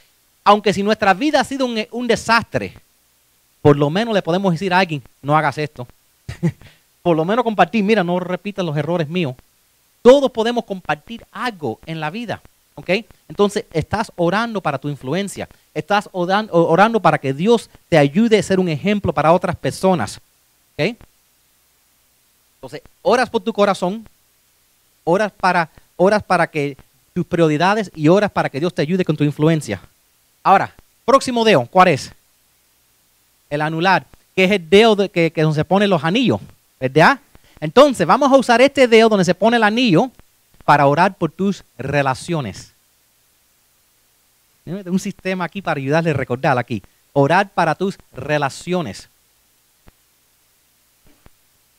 aunque 0.45 0.73
si 0.73 0.83
nuestra 0.83 1.15
vida 1.15 1.41
ha 1.41 1.45
sido 1.45 1.67
un, 1.67 2.07
desastre, 2.07 2.75
por 3.63 3.77
lo 3.77 3.91
menos 3.91 4.15
le 4.15 4.23
podemos 4.23 4.53
decir 4.53 4.73
a 4.73 4.79
alguien, 4.79 5.03
no 5.23 5.37
hagas 5.37 5.59
esto. 5.59 5.87
por 7.03 7.17
lo 7.17 7.25
menos 7.25 7.45
compartir, 7.45 7.83
mira, 7.85 8.05
no 8.05 8.21
repitas 8.21 8.65
los 8.65 8.77
errores 8.77 9.09
míos. 9.09 9.35
Todos 10.03 10.31
podemos 10.31 10.65
compartir 10.65 11.25
algo 11.33 11.79
en 11.87 12.01
la 12.01 12.11
vida. 12.11 12.41
¿ok? 12.75 12.91
Entonces 13.29 13.65
estás 13.73 14.11
orando 14.17 14.61
para 14.61 14.79
tu 14.79 14.89
influencia, 14.89 15.49
estás 15.75 16.09
orando, 16.13 16.53
orando, 16.53 17.01
para 17.01 17.19
que 17.19 17.33
Dios 17.33 17.69
te 17.89 17.99
ayude 17.99 18.39
a 18.39 18.43
ser 18.43 18.59
un 18.59 18.69
ejemplo 18.69 19.13
para 19.13 19.33
otras 19.33 19.57
personas, 19.57 20.21
¿ok? 20.75 20.97
Entonces, 22.57 22.83
oras 23.03 23.31
por 23.31 23.43
tu 23.43 23.53
corazón, 23.53 24.07
oras 25.05 25.33
para, 25.33 25.71
oras 25.97 26.23
para 26.23 26.47
que 26.47 26.77
tus 27.13 27.27
prioridades 27.27 27.91
y 27.95 28.09
oras 28.09 28.31
para 28.31 28.49
que 28.49 28.61
Dios 28.61 28.75
te 28.75 28.83
ayude 28.83 29.05
con 29.05 29.17
tu 29.17 29.25
influencia. 29.25 29.81
Ahora, 30.43 30.75
próximo 31.05 31.45
dedo, 31.45 31.67
¿cuál 31.67 31.89
es? 31.89 32.13
El 33.49 33.63
anular, 33.63 34.07
que 34.35 34.45
es 34.45 34.51
el 34.53 34.71
dedo 34.71 34.97
de, 34.97 35.09
que, 35.09 35.31
que 35.31 35.43
donde 35.43 35.57
se 35.57 35.65
ponen 35.65 35.91
los 35.91 36.05
anillos, 36.05 36.41
¿verdad? 36.79 37.21
Entonces, 37.61 38.07
vamos 38.07 38.33
a 38.33 38.37
usar 38.37 38.61
este 38.61 38.89
dedo 38.89 39.09
donde 39.09 39.25
se 39.25 39.35
pone 39.35 39.57
el 39.57 39.65
anillo 39.65 40.11
para 40.65 40.87
orar 40.87 41.15
por 41.15 41.31
tus 41.31 41.65
relaciones. 41.77 42.73
Un 44.65 45.01
sistema 45.01 45.45
aquí 45.45 45.63
para 45.63 45.79
ayudarle 45.79 46.11
a 46.11 46.15
recordar 46.15 46.57
aquí. 46.59 46.83
Orar 47.13 47.51
para 47.51 47.75
tus 47.75 47.99
relaciones. 48.13 49.09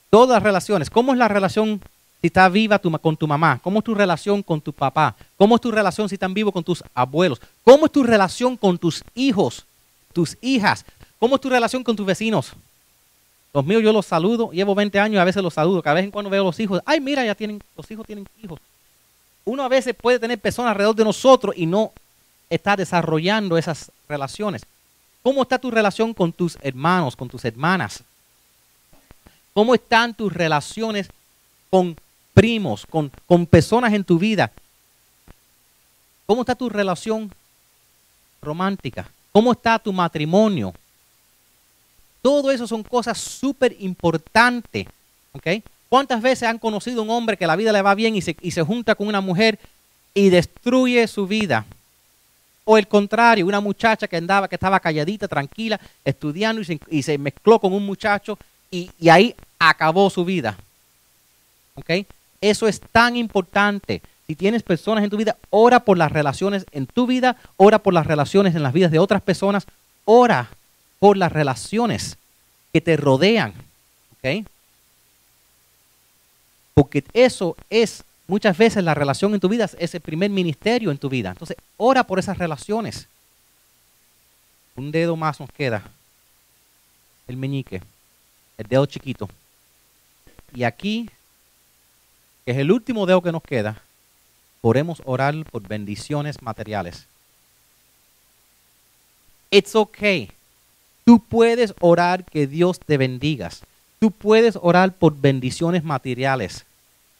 Todas 0.10 0.36
las 0.36 0.44
relaciones. 0.44 0.90
¿Cómo 0.90 1.14
es 1.14 1.18
la 1.18 1.30
relación 1.30 1.82
si 2.22 2.28
está 2.28 2.48
viva 2.48 2.80
con 2.80 3.18
tu 3.18 3.28
mamá? 3.28 3.60
¿Cómo 3.64 3.80
es 3.80 3.86
tu 3.86 3.96
relación 3.96 4.44
con 4.44 4.62
tu 4.62 4.72
papá? 4.72 5.16
¿Cómo 5.38 5.56
es 5.56 5.62
tu 5.62 5.72
relación 5.72 6.08
si 6.08 6.16
están 6.16 6.34
vivos 6.34 6.54
con 6.54 6.64
tus 6.64 6.84
abuelos? 6.94 7.42
¿Cómo 7.64 7.88
es 7.88 7.92
tu 7.92 8.04
relación 8.04 8.56
con 8.56 8.78
tus 8.78 9.04
hijos, 9.16 9.66
tus 10.14 10.38
hijas? 10.42 10.86
¿Cómo 11.18 11.36
es 11.36 11.42
tu 11.42 11.50
relación 11.50 11.84
con 11.84 11.96
tus 11.96 12.06
vecinos? 12.06 12.54
Los 13.54 13.66
míos 13.66 13.82
yo 13.84 13.92
los 13.92 14.06
saludo, 14.06 14.52
llevo 14.52 14.76
20 14.76 15.00
años 15.00 15.16
y 15.16 15.18
a 15.18 15.26
veces 15.26 15.42
los 15.42 15.54
saludo. 15.54 15.82
Cada 15.82 15.96
vez 15.96 16.06
en 16.06 16.12
cuando 16.12 16.30
veo 16.30 16.44
a 16.44 16.46
los 16.46 16.60
hijos, 16.60 16.82
ay, 16.86 17.02
mira, 17.02 17.26
ya 17.26 17.36
tienen, 17.36 17.62
los 17.76 17.90
hijos 17.90 18.06
tienen 18.06 18.28
hijos. 18.42 18.60
Uno 19.44 19.64
a 19.64 19.68
veces 19.68 19.96
puede 19.96 20.20
tener 20.20 20.40
personas 20.40 20.72
alrededor 20.72 20.96
de 20.96 21.04
nosotros 21.04 21.56
y 21.58 21.66
no 21.66 21.92
está 22.50 22.76
desarrollando 22.76 23.58
esas 23.58 23.92
relaciones. 24.08 24.64
¿Cómo 25.24 25.42
está 25.42 25.58
tu 25.58 25.72
relación 25.72 26.14
con 26.14 26.32
tus 26.32 26.58
hermanos, 26.62 27.16
con 27.16 27.28
tus 27.28 27.44
hermanas? 27.46 28.04
¿Cómo 29.54 29.76
están 29.76 30.14
tus 30.14 30.32
relaciones 30.32 31.10
con 31.70 31.96
primos, 32.34 32.86
con, 32.86 33.12
con 33.26 33.46
personas 33.46 33.94
en 33.94 34.04
tu 34.04 34.18
vida? 34.20 34.52
¿Cómo 36.26 36.42
está 36.42 36.56
tu 36.56 36.70
relación 36.70 37.32
romántica? 38.42 39.10
¿Cómo 39.32 39.52
está 39.52 39.80
tu 39.80 39.92
matrimonio? 39.94 40.74
Todo 42.22 42.52
eso 42.52 42.68
son 42.68 42.84
cosas 42.84 43.18
súper 43.18 43.76
importantes. 43.80 44.88
¿ok? 45.34 45.48
¿Cuántas 45.90 46.22
veces 46.22 46.48
han 46.48 46.60
conocido 46.60 47.02
un 47.04 47.10
hombre 47.10 47.38
que 47.38 47.48
la 47.48 47.56
vida 47.56 47.72
le 47.72 47.82
va 47.82 47.96
bien 47.96 48.16
y 48.16 48.22
se, 48.22 48.38
y 48.42 48.52
se 48.52 48.62
junta 48.62 48.96
con 48.96 49.08
una 49.08 49.22
mujer 49.22 49.60
y 50.14 50.30
destruye 50.30 51.08
su 51.08 51.28
vida? 51.28 51.66
O 52.64 52.78
el 52.78 52.88
contrario, 52.88 53.46
una 53.46 53.60
muchacha 53.60 54.08
que 54.08 54.18
andaba, 54.18 54.48
que 54.48 54.56
estaba 54.56 54.80
calladita, 54.80 55.28
tranquila, 55.28 55.80
estudiando 56.06 56.62
y 56.62 56.66
se, 56.66 56.80
y 56.90 57.04
se 57.04 57.18
mezcló 57.18 57.60
con 57.60 57.74
un 57.74 57.86
muchacho 57.86 58.38
y, 58.70 58.90
y, 59.00 59.10
ahí 59.10 59.36
acabó 59.60 60.10
su 60.10 60.24
vida. 60.24 60.58
¿Ok? 61.76 62.06
Eso 62.42 62.68
es 62.68 62.82
tan 62.82 63.16
importante. 63.16 64.02
Si 64.28 64.36
tienes 64.36 64.64
personas 64.64 65.04
en 65.04 65.10
tu 65.10 65.18
vida, 65.18 65.38
ora 65.50 65.82
por 65.82 65.98
las 65.98 66.12
relaciones 66.12 66.66
en 66.72 66.88
tu 66.88 67.06
vida, 67.06 67.38
ora 67.58 67.80
por 67.80 67.94
las 67.94 68.08
relaciones 68.08 68.56
en 68.56 68.64
las 68.64 68.74
vidas 68.74 68.92
de 68.92 69.00
otras 69.00 69.22
personas, 69.22 69.68
ora 70.06 70.50
por 71.00 71.18
las 71.18 71.32
relaciones 71.32 72.18
que 72.74 72.82
te 72.82 72.98
rodean. 72.98 73.54
Porque 76.74 77.04
eso 77.14 77.56
es 77.70 78.04
muchas 78.28 78.58
veces 78.58 78.84
la 78.84 78.94
relación 78.94 79.34
en 79.34 79.40
tu 79.40 79.50
vida, 79.50 79.70
es 79.78 79.94
el 79.94 80.02
primer 80.02 80.30
ministerio 80.30 80.92
en 80.92 80.98
tu 80.98 81.10
vida. 81.10 81.32
Entonces, 81.32 81.58
ora 81.78 82.06
por 82.06 82.18
esas 82.18 82.38
relaciones. 82.38 83.08
Un 84.76 84.92
dedo 84.92 85.16
más 85.16 85.40
nos 85.40 85.52
queda. 85.52 85.84
El 87.28 87.38
meñique. 87.38 87.82
El 88.58 88.68
dedo 88.68 88.86
chiquito. 88.86 89.30
Y 90.54 90.64
aquí, 90.64 91.10
que 92.46 92.52
es 92.52 92.58
el 92.58 92.72
último 92.72 93.06
dedo 93.06 93.22
que 93.22 93.32
nos 93.32 93.44
queda, 93.44 93.82
podemos 94.62 95.02
orar 95.06 95.36
por 95.52 95.68
bendiciones 95.68 96.42
materiales. 96.42 97.06
It's 99.50 99.76
okay. 99.76 100.32
Tú 101.04 101.20
puedes 101.20 101.74
orar 101.80 102.24
que 102.24 102.48
Dios 102.48 102.80
te 102.80 102.98
bendigas. 102.98 103.62
Tú 104.00 104.12
puedes 104.12 104.58
orar 104.62 104.94
por 104.94 105.20
bendiciones 105.20 105.84
materiales. 105.84 106.66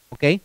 ¿Ok? 0.10 0.42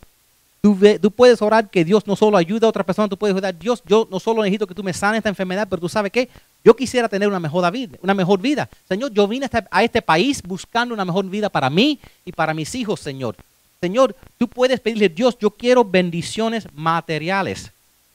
Tú, 0.61 1.11
puedes 1.11 1.41
orar 1.41 1.69
que 1.69 1.85
Dios 1.85 2.05
no 2.07 2.15
solo 2.17 2.35
ayude 2.35 2.65
a 2.65 2.69
otra 2.69 2.83
persona, 2.83 3.07
tú 3.07 3.15
puedes 3.15 3.37
orar, 3.37 3.57
Dios, 3.57 3.81
yo 3.85 4.05
no 4.11 4.19
solo 4.19 4.43
necesito 4.43 4.67
que 4.67 4.73
tú 4.75 4.83
me 4.83 4.91
sanes 4.91 5.19
esta 5.19 5.29
enfermedad, 5.29 5.67
pero 5.69 5.79
tú 5.79 5.87
sabes 5.87 6.11
qué, 6.11 6.27
yo 6.61 6.75
quisiera 6.75 7.07
tener 7.07 7.29
una 7.29 7.39
mejor 7.39 7.71
vida, 7.71 7.97
una 8.01 8.13
mejor 8.13 8.41
vida. 8.41 8.67
Señor, 8.89 9.13
yo 9.13 9.27
vine 9.29 9.45
a 9.45 9.47
este, 9.47 9.67
a 9.71 9.83
este 9.83 10.01
país 10.01 10.41
buscando 10.43 10.93
una 10.93 11.05
mejor 11.05 11.25
vida 11.29 11.47
para 11.47 11.69
mí 11.69 11.99
y 12.25 12.33
para 12.33 12.53
mis 12.53 12.75
hijos, 12.75 12.99
Señor. 12.99 13.37
Señor, 13.81 14.15
tú 14.37 14.47
puedes 14.47 14.79
pedirle, 14.79 15.09
Dios, 15.09 15.37
yo 15.39 15.51
quiero 15.51 15.85
bendiciones 15.85 16.67
materiales. 16.73 17.71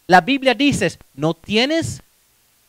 La 0.06 0.20
Biblia 0.20 0.54
dice, 0.54 0.98
no 1.14 1.34
tienes 1.34 2.02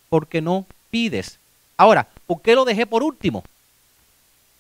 porque 0.10 0.42
no 0.42 0.66
pides. 0.92 1.40
Ahora, 1.76 2.08
¿por 2.28 2.42
qué 2.42 2.54
lo 2.54 2.66
dejé 2.66 2.86
por 2.86 3.02
último? 3.02 3.44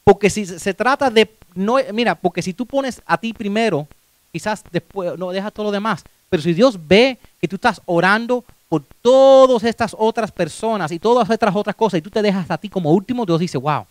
Porque 0.04 0.30
si 0.30 0.46
se 0.46 0.74
trata 0.74 1.10
de, 1.10 1.30
no, 1.54 1.78
mira, 1.94 2.16
porque 2.16 2.42
si 2.42 2.54
tú 2.54 2.66
pones 2.66 3.02
a 3.06 3.18
ti 3.18 3.34
primero, 3.34 3.88
quizás 4.32 4.64
después 4.72 5.18
no 5.18 5.32
dejas 5.32 5.54
todo 5.54 5.68
lo 5.68 5.72
demás. 5.72 6.04
Pero 6.30 6.42
si 6.42 6.54
Dios 6.54 6.80
ve 6.88 7.18
que 7.40 7.48
tú 7.48 7.56
estás 7.56 7.80
orando 7.86 8.44
por 8.68 8.84
todas 9.02 9.64
estas 9.64 9.96
otras 9.98 10.32
personas 10.32 10.92
y 10.92 10.98
todas 10.98 11.30
estas 11.30 11.56
otras 11.56 11.76
cosas 11.76 12.00
y 12.00 12.02
tú 12.02 12.10
te 12.10 12.24
dejas 12.24 12.50
a 12.50 12.58
ti 12.58 12.70
como 12.70 12.92
último, 12.92 13.26
Dios 13.26 13.40
dice, 13.40 13.60
wow, 13.60 13.86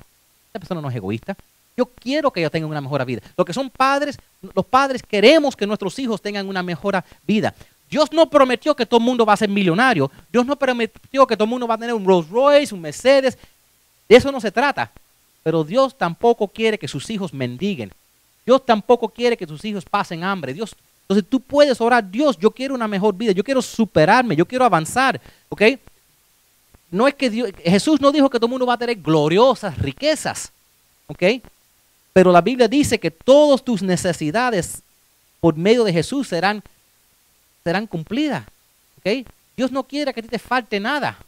esta 0.46 0.58
persona 0.58 0.80
no 0.80 0.90
es 0.90 0.96
egoísta. 0.96 1.36
Yo 1.76 1.86
quiero 1.86 2.30
que 2.30 2.40
ellos 2.40 2.52
tengan 2.52 2.70
una 2.70 2.80
mejor 2.80 3.04
vida. 3.04 3.22
Lo 3.36 3.44
que 3.44 3.52
son 3.52 3.70
padres, 3.70 4.18
los 4.54 4.64
padres 4.66 5.02
queremos 5.02 5.56
que 5.56 5.66
nuestros 5.66 5.98
hijos 5.98 6.20
tengan 6.20 6.48
una 6.48 6.62
mejor 6.62 7.02
vida. 7.26 7.54
Dios 7.90 8.12
no 8.12 8.28
prometió 8.28 8.74
que 8.74 8.86
todo 8.86 8.98
el 8.98 9.04
mundo 9.04 9.24
va 9.24 9.34
a 9.34 9.36
ser 9.36 9.48
millonario. 9.48 10.10
Dios 10.30 10.46
no 10.46 10.56
prometió 10.56 11.26
que 11.26 11.36
todo 11.36 11.44
el 11.44 11.50
mundo 11.50 11.66
va 11.66 11.74
a 11.74 11.78
tener 11.78 11.94
un 11.94 12.04
Rolls 12.04 12.28
Royce, 12.28 12.74
un 12.74 12.80
Mercedes. 12.80 13.38
De 14.08 14.16
eso 14.16 14.32
no 14.32 14.40
se 14.40 14.50
trata. 14.50 14.90
Pero 15.42 15.64
Dios 15.64 15.96
tampoco 15.96 16.48
quiere 16.48 16.78
que 16.78 16.88
sus 16.88 17.08
hijos 17.10 17.32
mendiguen. 17.32 17.92
Dios 18.44 18.64
tampoco 18.64 19.08
quiere 19.08 19.36
que 19.36 19.46
sus 19.46 19.64
hijos 19.64 19.84
pasen 19.84 20.24
hambre. 20.24 20.54
Dios, 20.54 20.74
entonces 21.02 21.28
tú 21.28 21.40
puedes 21.40 21.80
orar, 21.80 22.08
Dios, 22.10 22.38
yo 22.38 22.50
quiero 22.50 22.74
una 22.74 22.88
mejor 22.88 23.14
vida, 23.14 23.32
yo 23.32 23.44
quiero 23.44 23.62
superarme, 23.62 24.36
yo 24.36 24.46
quiero 24.46 24.64
avanzar, 24.64 25.20
¿ok? 25.48 25.62
no 26.92 27.08
es 27.08 27.14
que 27.14 27.30
Dios, 27.30 27.50
Jesús 27.64 28.00
no 28.00 28.12
dijo 28.12 28.30
que 28.30 28.38
todo 28.38 28.46
el 28.46 28.50
mundo 28.50 28.66
va 28.66 28.74
a 28.74 28.78
tener 28.78 29.00
gloriosas 29.00 29.76
riquezas, 29.78 30.52
¿ok? 31.06 31.22
Pero 32.12 32.32
la 32.32 32.40
Biblia 32.40 32.68
dice 32.68 32.98
que 32.98 33.10
todas 33.10 33.64
tus 33.64 33.82
necesidades 33.82 34.82
por 35.40 35.56
medio 35.56 35.84
de 35.84 35.92
Jesús 35.92 36.28
serán, 36.28 36.62
serán 37.64 37.86
cumplidas, 37.86 38.44
¿ok? 38.98 39.26
Dios 39.56 39.72
no 39.72 39.82
quiere 39.84 40.12
que 40.12 40.20
a 40.20 40.22
ti 40.22 40.28
te 40.28 40.38
falte 40.38 40.78
nada, 40.78 41.18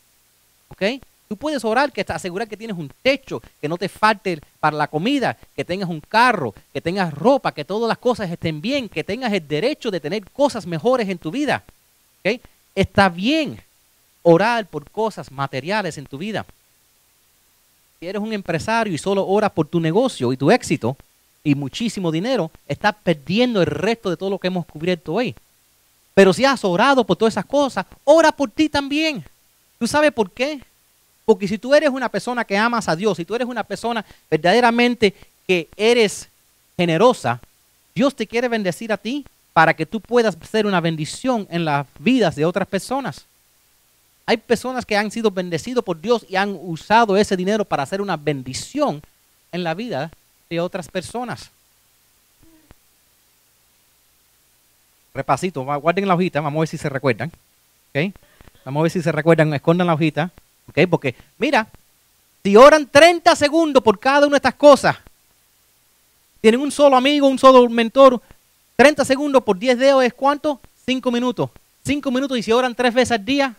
¿ok? 0.69 0.83
Tú 1.29 1.37
puedes 1.37 1.65
orar 1.65 1.91
que 1.91 2.05
asegurar 2.07 2.47
que 2.47 2.57
tienes 2.57 2.77
un 2.77 2.91
techo, 3.03 3.43
que 3.61 3.69
no 3.69 3.79
te 3.79 3.89
falte 3.89 4.41
para 4.61 4.77
la 4.77 4.89
comida, 4.89 5.37
que 5.57 5.65
tengas 5.65 5.89
un 5.89 6.01
carro, 6.01 6.55
que 6.73 6.81
tengas 6.81 7.13
ropa, 7.15 7.53
que 7.53 7.65
todas 7.65 7.89
las 7.89 7.99
cosas 7.99 8.31
estén 8.31 8.61
bien, 8.61 8.89
que 8.89 9.05
tengas 9.05 9.33
el 9.33 9.49
derecho 9.49 9.91
de 9.91 10.01
tener 10.01 10.31
cosas 10.31 10.67
mejores 10.67 11.09
en 11.09 11.19
tu 11.19 11.31
vida. 11.31 11.65
¿ok? 12.23 12.41
Está 12.75 13.09
bien 13.09 13.59
orar 14.23 14.67
por 14.67 14.91
cosas 14.91 15.33
materiales 15.33 15.97
en 15.97 16.07
tu 16.07 16.19
vida. 16.19 16.45
Si 18.05 18.09
eres 18.09 18.21
un 18.21 18.35
empresario 18.35 18.93
y 18.93 18.99
solo 18.99 19.27
oras 19.27 19.51
por 19.53 19.67
tu 19.67 19.81
negocio 19.81 20.31
y 20.31 20.37
tu 20.37 20.51
éxito 20.51 20.95
y 21.43 21.55
muchísimo 21.55 22.13
dinero, 22.13 22.51
estás 22.69 22.95
perdiendo 23.03 23.63
el 23.63 23.67
resto 23.67 24.11
de 24.11 24.19
todo 24.19 24.29
lo 24.29 24.39
que 24.39 24.49
hemos 24.49 24.67
cubierto 24.67 25.15
hoy. 25.15 25.35
Pero 26.13 26.35
si 26.35 26.45
has 26.45 26.63
orado 26.67 27.05
por 27.05 27.17
todas 27.17 27.33
esas 27.33 27.47
cosas, 27.47 27.87
ora 28.05 28.31
por 28.31 28.51
ti 28.51 28.69
también. 28.69 29.25
¿Tú 29.79 29.87
sabes 29.87 30.13
por 30.13 30.31
qué? 30.31 30.61
Porque 31.25 31.49
si 31.49 31.57
tú 31.57 31.75
eres 31.75 31.89
una 31.89 32.11
persona 32.11 32.45
que 32.45 32.59
amas 32.59 32.91
a 32.91 32.95
Dios, 32.95 33.17
si 33.17 33.25
tú 33.25 33.37
eres 33.37 33.49
una 33.49 33.65
persona 33.65 34.05
verdaderamente 34.31 35.15
que 35.47 35.71
eres 35.75 36.29
generosa, 36.77 37.41
Dios 37.95 38.15
te 38.15 38.27
quiere 38.27 38.49
bendecir 38.49 38.93
a 38.93 38.99
ti 38.99 39.25
para 39.55 39.73
que 39.73 39.87
tú 39.87 40.03
puedas 40.03 40.37
ser 40.51 40.67
una 40.67 40.83
bendición 40.83 41.49
en 41.51 41.65
las 41.65 41.87
vidas 41.99 42.37
de 42.37 42.45
otras 42.45 42.69
personas. 42.69 43.25
Hay 44.27 44.39
personas 44.39 44.87
que 44.87 44.97
han 44.97 45.11
sido 45.11 45.31
bendecidos 45.31 45.85
por 45.85 46.01
Dios 46.01 46.25
y 46.29 46.37
han 46.37 46.59
usado 46.63 47.17
ese 47.17 47.37
dinero 47.37 47.65
para 47.65 47.83
hacer 47.83 48.01
una 48.01 48.17
bendición 48.17 49.03
en 49.53 49.65
la 49.65 49.75
vida 49.75 50.11
de 50.49 50.61
otras 50.61 50.89
personas. 50.89 51.51
Repasito, 55.13 55.63
guarden 55.63 56.09
la 56.09 56.15
hojita, 56.15 56.41
vamos 56.41 56.59
a 56.59 56.61
ver 56.61 56.69
si 56.69 56.79
se 56.79 56.89
recuerdan. 56.89 57.31
Vamos 58.65 58.81
a 58.81 58.83
ver 58.83 58.91
si 58.91 59.03
se 59.03 59.13
recuerdan, 59.13 59.53
escondan 59.55 59.87
la 59.87 59.95
hojita. 59.95 60.31
Porque, 60.91 61.15
mira, 61.39 61.69
si 62.43 62.57
oran 62.57 62.87
30 62.87 63.37
segundos 63.37 63.83
por 63.83 64.01
cada 64.01 64.27
una 64.27 64.35
de 64.35 64.39
estas 64.39 64.55
cosas, 64.55 64.97
tienen 66.41 66.61
un 66.61 66.73
solo 66.73 66.97
amigo, 66.97 67.29
un 67.29 67.39
solo 67.39 67.69
mentor, 67.69 68.21
30 68.77 69.05
segundos 69.05 69.43
por 69.45 69.59
10 69.59 69.79
dedos 69.79 70.05
es 70.05 70.15
cuánto? 70.15 70.61
5 70.85 71.11
minutos. 71.11 71.51
5 71.87 72.11
minutos 72.11 72.37
y 72.39 72.43
si 72.43 72.51
oran 72.51 72.75
tres 72.75 72.93
veces 72.93 73.13
al 73.13 73.25
día, 73.25 73.55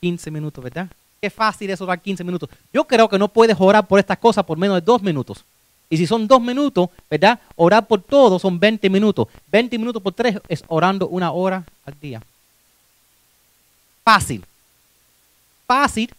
15 0.00 0.30
minutos, 0.30 0.62
¿verdad? 0.62 0.88
Qué 1.20 1.30
fácil 1.30 1.70
es 1.70 1.80
orar 1.80 2.00
15 2.00 2.22
minutos. 2.24 2.48
Yo 2.72 2.84
creo 2.84 3.08
que 3.08 3.18
no 3.18 3.28
puedes 3.28 3.56
orar 3.58 3.86
por 3.86 3.98
estas 3.98 4.18
cosas 4.18 4.44
por 4.44 4.58
menos 4.58 4.76
de 4.76 4.80
2 4.82 5.02
minutos. 5.02 5.44
Y 5.90 5.96
si 5.96 6.06
son 6.06 6.28
2 6.28 6.40
minutos, 6.40 6.90
¿verdad? 7.10 7.40
Orar 7.56 7.86
por 7.86 8.02
todo 8.02 8.38
son 8.38 8.60
20 8.60 8.88
minutos. 8.90 9.28
20 9.50 9.78
minutos 9.78 10.02
por 10.02 10.12
3 10.12 10.40
es 10.48 10.64
orando 10.68 11.08
una 11.08 11.32
hora 11.32 11.64
al 11.84 11.98
día. 12.00 12.22
Fácil 14.04 14.44
fácil 15.68 16.10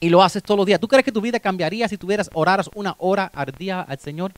y 0.00 0.08
lo 0.08 0.22
haces 0.22 0.42
todos 0.42 0.56
los 0.56 0.66
días. 0.66 0.80
¿Tú 0.80 0.88
crees 0.88 1.04
que 1.04 1.12
tu 1.12 1.20
vida 1.20 1.38
cambiaría 1.38 1.86
si 1.86 1.98
tuvieras 1.98 2.30
oraras 2.32 2.70
una 2.74 2.96
hora 2.98 3.30
al 3.34 3.52
día 3.52 3.82
al 3.82 3.98
Señor? 3.98 4.32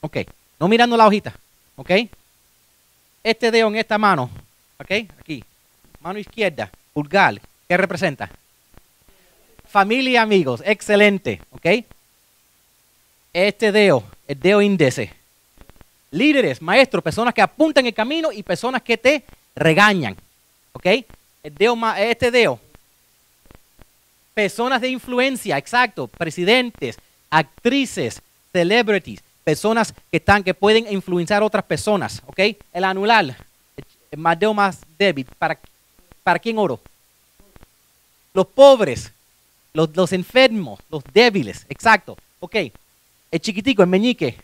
Ok, 0.00 0.18
no 0.58 0.68
mirando 0.68 0.96
la 0.96 1.06
hojita, 1.06 1.34
ok. 1.76 1.90
Este 3.22 3.50
dedo 3.50 3.68
en 3.68 3.76
esta 3.76 3.98
mano, 3.98 4.30
ok, 4.78 4.90
aquí, 5.20 5.44
mano 6.06 6.18
izquierda, 6.20 6.70
pulgar, 6.92 7.40
¿qué 7.68 7.76
representa? 7.76 8.30
Familia 9.68 10.10
y 10.10 10.16
amigos, 10.16 10.62
excelente, 10.64 11.40
ok. 11.50 11.84
Este 13.32 13.72
dedo, 13.72 14.04
el 14.28 14.38
dedo 14.38 14.62
índice. 14.62 15.12
Líderes, 16.12 16.62
maestros, 16.62 17.02
personas 17.02 17.34
que 17.34 17.42
apuntan 17.42 17.84
el 17.86 17.92
camino 17.92 18.30
y 18.30 18.42
personas 18.44 18.82
que 18.82 18.96
te 18.96 19.24
regañan, 19.56 20.16
ok 20.72 20.86
este 21.98 22.30
dedo. 22.30 22.58
Personas 24.34 24.80
de 24.80 24.88
influencia, 24.88 25.56
exacto. 25.56 26.08
Presidentes, 26.08 26.98
actrices, 27.30 28.20
celebrities, 28.52 29.22
personas 29.44 29.94
que 30.10 30.16
están, 30.16 30.42
que 30.42 30.54
pueden 30.54 30.92
influenciar 30.92 31.42
a 31.42 31.46
otras 31.46 31.64
personas, 31.64 32.22
¿ok? 32.26 32.40
El 32.72 32.84
anular, 32.84 33.36
más 34.16 34.38
dedo 34.38 34.54
más 34.54 34.80
débil. 34.98 35.26
¿Para, 35.38 35.58
para 36.26 36.40
quién 36.40 36.58
oro? 36.58 36.80
Los 38.34 38.48
pobres, 38.48 39.12
los, 39.72 40.12
enfermos, 40.12 40.80
los 40.90 41.04
débiles, 41.14 41.64
exacto. 41.68 42.18
Ok, 42.40 42.56
el 43.30 43.40
chiquitico, 43.40 43.84
el 43.84 43.88
meñique. 43.88 44.36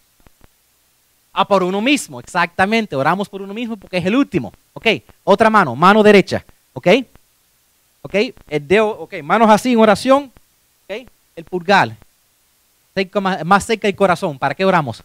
Ah, 1.32 1.44
por 1.44 1.64
uno 1.64 1.80
mismo, 1.80 2.20
exactamente. 2.20 2.94
Oramos 2.94 3.28
por 3.28 3.42
uno 3.42 3.52
mismo 3.52 3.76
porque 3.76 3.96
es 3.96 4.06
el 4.06 4.14
último. 4.14 4.52
Ok, 4.74 4.86
otra 5.24 5.50
mano, 5.50 5.74
mano 5.74 6.04
derecha. 6.04 6.44
¿Ok? 6.72 6.86
¿Ok? 8.02 8.14
El 8.48 8.68
dedo, 8.68 8.86
ok, 9.00 9.14
manos 9.24 9.50
así 9.50 9.72
en 9.72 9.80
oración. 9.80 10.30
¿Ok? 10.84 11.08
El 11.34 11.44
pulgar. 11.46 11.96
más, 13.44 13.66
cerca 13.66 13.88
del 13.88 13.96
corazón. 13.96 14.38
¿Para 14.38 14.54
qué 14.54 14.64
oramos? 14.64 15.02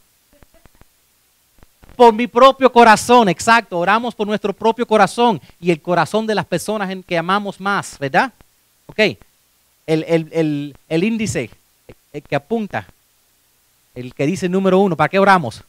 Por 1.98 2.14
mi 2.14 2.28
propio 2.28 2.72
corazón, 2.72 3.28
exacto. 3.28 3.78
Oramos 3.78 4.16
por 4.16 4.26
nuestro 4.26 4.54
propio 4.54 4.88
corazón 4.88 5.42
y 5.60 5.72
el 5.72 5.82
corazón 5.82 6.26
de 6.26 6.36
las 6.36 6.46
personas 6.46 6.90
en 6.92 7.04
que 7.04 7.18
amamos 7.18 7.60
más, 7.60 7.98
¿verdad? 8.00 8.32
Ok. 8.86 9.00
El, 9.86 10.06
el, 10.08 10.76
el 10.88 11.04
índice, 11.04 11.50
el 12.14 12.22
que 12.22 12.36
apunta, 12.36 12.88
el 13.96 14.14
que 14.14 14.26
dice 14.26 14.48
número 14.48 14.80
uno, 14.80 14.96
¿para 14.96 15.10
qué 15.10 15.20
oramos? 15.20 15.64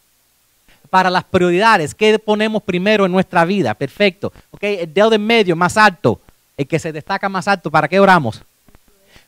para 0.89 1.11
las 1.11 1.25
prioridades. 1.25 1.95
¿Qué 1.95 2.19
ponemos 2.19 2.63
primero 2.63 3.07
en 3.07 3.13
nuestra 3.13 3.45
vida? 3.45 3.75
Perfecto. 3.75 4.33
Okay, 4.51 4.79
el 4.81 4.93
dedo 4.93 5.11
de 5.11 5.19
medio 5.19 5.57
más 5.57 5.77
alto, 5.77 6.21
el 6.57 6.67
que 6.67 6.79
se 6.79 6.93
destaca 6.93 7.29
más 7.29 7.49
alto. 7.49 7.71
¿Para 7.71 7.89
qué 7.89 8.01
oramos? 8.01 8.43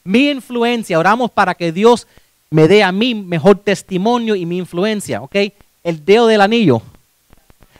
Mi 0.04 0.30
influencia. 0.30 0.98
Oramos 0.98 1.30
para 1.30 1.54
que 1.54 1.72
Dios 1.72 2.06
me 2.50 2.66
dé 2.66 2.82
a 2.82 2.92
mí 2.92 3.14
mejor 3.14 3.58
testimonio 3.58 4.34
y 4.34 4.46
mi 4.46 4.58
influencia. 4.58 5.22
¿Ok? 5.22 5.36
El 5.82 6.04
dedo 6.04 6.26
del 6.26 6.40
anillo. 6.40 6.82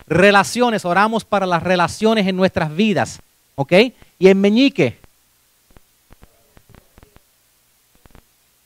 Relaciones. 0.07 0.85
Oramos 0.85 1.25
para 1.25 1.47
las 1.47 1.63
relaciones 1.63 2.27
en 2.27 2.37
nuestras 2.37 2.75
vidas. 2.75 3.21
¿Ok? 3.55 3.73
Y 4.19 4.29
el 4.29 4.35
meñique. 4.35 4.99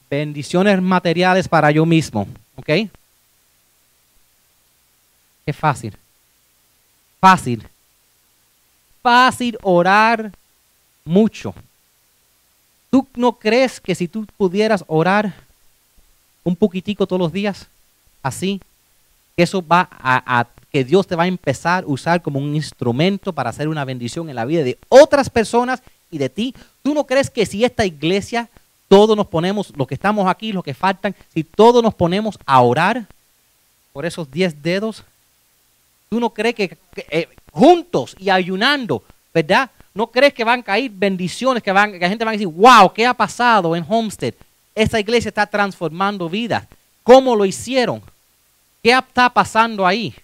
Bendiciones 0.09 0.81
materiales 0.81 1.49
para 1.49 1.71
yo 1.71 1.85
mismo. 1.85 2.29
¿Ok? 2.57 2.67
Qué 5.45 5.53
fácil. 5.53 5.97
Fácil. 7.21 7.67
Fácil 9.03 9.59
orar 9.63 10.33
mucho. 11.05 11.55
¿Tú 12.91 13.07
no 13.17 13.33
crees 13.33 13.81
que 13.81 13.95
si 13.95 14.09
tú 14.09 14.27
pudieras 14.37 14.85
orar 14.87 15.35
un 16.45 16.55
poquitico 16.55 17.07
todos 17.07 17.21
los 17.21 17.33
días, 17.33 17.67
así, 18.23 18.61
que 19.37 19.43
eso 19.43 19.65
va 19.67 19.89
a, 19.91 20.47
que 20.71 20.85
Dios 20.85 21.07
te 21.07 21.17
va 21.17 21.25
a 21.25 21.29
empezar 21.29 21.85
a 21.85 21.87
usar 21.87 22.23
como 22.23 22.39
un 22.39 22.55
instrumento 22.55 23.33
para 23.33 23.51
hacer 23.51 23.69
una 23.69 23.85
bendición 23.85 24.29
en 24.29 24.37
la 24.37 24.45
vida 24.45 24.63
de 24.63 24.79
otras 24.89 25.31
personas 25.31 25.83
y 26.11 26.19
de 26.19 26.29
ti? 26.29 26.55
¿Tú 26.83 26.95
no 26.95 27.05
crees 27.05 27.31
que 27.31 27.47
si 27.47 27.65
esta 27.65 27.85
iglesia, 27.85 28.49
todos 28.89 29.17
nos 29.17 29.27
ponemos, 29.27 29.73
los 29.77 29.87
que 29.87 29.95
estamos 29.95 30.29
aquí, 30.29 30.53
los 30.53 30.65
que 30.65 30.75
faltan, 30.75 31.15
si 31.33 31.45
todos 31.45 31.83
nos 31.83 31.95
ponemos 31.95 32.39
a 32.47 32.61
orar 32.61 33.07
por 33.93 34.05
esos 34.05 34.31
diez 34.31 34.61
dedos, 34.63 35.05
¿Tú 36.15 36.21
no 36.21 36.31
crees 36.31 36.55
que, 36.55 36.79
eh, 37.11 37.29
juntos 37.51 38.15
y 38.21 38.31
ayunando, 38.31 39.03
verdad? 39.35 39.69
¿No 39.93 40.07
crees 40.07 40.33
que 40.33 40.45
van 40.45 40.61
a 40.61 40.63
caer 40.63 40.89
bendiciones, 40.89 41.61
que, 41.61 41.73
van, 41.73 41.91
que 41.91 41.99
la 41.99 42.09
gente 42.09 42.25
va 42.25 42.31
a 42.31 42.39
decir, 42.39 42.47
wow, 42.47 42.93
¿qué 42.95 43.05
ha 43.05 43.13
pasado 43.13 43.75
en 43.75 43.85
Homestead? 43.89 44.33
Esta 44.77 45.01
iglesia 45.01 45.31
está 45.31 45.45
transformando 45.45 46.29
vidas. 46.29 46.69
¿Cómo 47.03 47.35
lo 47.35 47.45
hicieron? 47.45 48.01
¿Qué 48.85 48.93
está 48.93 49.31
pasando 49.31 49.87
ahí? 49.87 50.15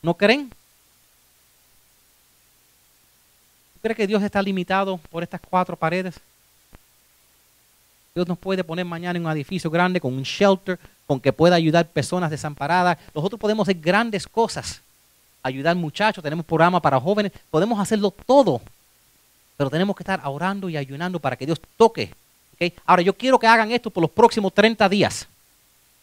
¿No 0.00 0.14
creen? 0.14 0.48
¿Tú 3.74 3.80
crees 3.82 3.98
que 3.98 4.06
Dios 4.06 4.22
está 4.22 4.40
limitado 4.40 4.96
por 5.10 5.22
estas 5.22 5.42
cuatro 5.42 5.76
paredes? 5.76 6.18
Dios 8.14 8.26
nos 8.26 8.38
puede 8.38 8.64
poner 8.64 8.86
mañana 8.86 9.18
en 9.18 9.26
un 9.26 9.30
edificio 9.30 9.70
grande 9.70 10.00
con 10.00 10.14
un 10.14 10.22
shelter, 10.22 10.78
con 11.06 11.20
que 11.20 11.34
pueda 11.34 11.56
ayudar 11.56 11.86
personas 11.86 12.30
desamparadas. 12.30 12.96
Nosotros 13.14 13.38
podemos 13.38 13.68
hacer 13.68 13.78
grandes 13.78 14.26
cosas 14.26 14.80
ayudar 15.42 15.76
muchachos, 15.76 16.24
tenemos 16.24 16.46
programa 16.46 16.80
para 16.80 16.98
jóvenes, 16.98 17.30
podemos 17.50 17.78
hacerlo 17.78 18.10
todo, 18.10 18.62
pero 19.58 19.68
tenemos 19.68 19.94
que 19.94 20.02
estar 20.02 20.22
orando 20.24 20.70
y 20.70 20.78
ayunando 20.78 21.20
para 21.20 21.36
que 21.36 21.44
Dios 21.44 21.60
toque. 21.76 22.14
Ahora, 22.86 23.02
yo 23.02 23.12
quiero 23.12 23.38
que 23.38 23.46
hagan 23.46 23.70
esto 23.70 23.90
por 23.90 24.00
los 24.00 24.10
próximos 24.10 24.54
30 24.54 24.88
días. 24.88 25.28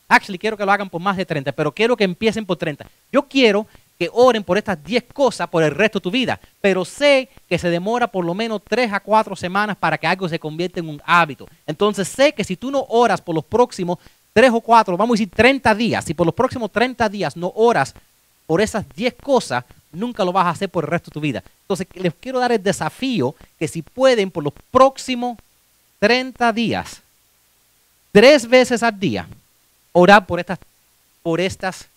Actually, 0.08 0.38
quiero 0.38 0.58
que 0.58 0.66
lo 0.66 0.72
hagan 0.72 0.90
por 0.90 1.02
más 1.02 1.18
de 1.18 1.26
30, 1.26 1.52
pero 1.52 1.72
quiero 1.72 1.98
que 1.98 2.04
empiecen 2.04 2.46
por 2.46 2.58
30. 2.58 2.86
Yo 3.12 3.24
quiero 3.24 3.66
que 3.98 4.10
oren 4.12 4.44
por 4.44 4.58
estas 4.58 4.84
10 4.84 5.06
cosas 5.14 5.48
por 5.48 5.64
el 5.64 5.72
resto 5.72 6.00
de 6.00 6.04
tu 6.04 6.12
vida, 6.12 6.40
pero 6.62 6.84
sé 6.84 7.30
que 7.48 7.58
se 7.58 7.70
demora 7.70 8.08
por 8.08 8.26
lo 8.26 8.34
menos 8.34 8.62
3 8.68 8.92
a 8.92 9.00
4 9.00 9.36
semanas 9.36 9.78
para 9.78 9.98
que 9.98 10.06
algo 10.06 10.28
se 10.28 10.40
convierta 10.40 10.80
en 10.80 10.90
un 10.90 11.02
hábito. 11.06 11.48
Entonces 11.66 12.08
sé 12.08 12.34
que 12.34 12.44
si 12.44 12.58
tú 12.58 12.72
no 12.72 12.86
oras 12.90 13.22
por 13.22 13.34
los 13.34 13.46
próximos 13.46 13.98
3 14.34 14.52
o 14.52 14.62
4, 14.62 14.98
vamos 14.98 15.16
a 15.16 15.18
decir 15.18 15.32
30 15.34 15.74
días, 15.76 16.06
si 16.06 16.14
por 16.14 16.26
los 16.26 16.36
próximos 16.36 16.72
30 16.72 17.08
días 17.10 17.38
no 17.38 17.54
oras 17.56 17.94
por 18.46 18.62
esas 18.62 18.86
10 18.96 19.16
cosas, 19.16 19.64
nunca 19.94 20.26
lo 20.26 20.34
vas 20.34 20.46
a 20.46 20.50
hacer 20.50 20.70
por 20.70 20.84
el 20.84 20.92
resto 20.92 21.10
de 21.10 21.14
tu 21.14 21.22
vida. 21.22 21.44
Entonces 21.62 21.88
les 21.94 22.14
quiero 22.16 22.40
dar 22.40 22.52
el 22.52 22.62
desafío 22.62 23.34
que 23.58 23.68
si 23.68 23.82
pueden 23.82 24.30
por 24.30 24.44
los 24.44 24.54
próximos 24.72 25.38
30 26.00 26.52
días, 26.52 27.02
tres 28.12 28.48
veces 28.48 28.84
al 28.84 29.00
día, 29.00 29.28
orar 29.98 30.26
por 30.26 30.42
estas, 30.42 30.60
por 31.24 31.40
estas 31.40 31.88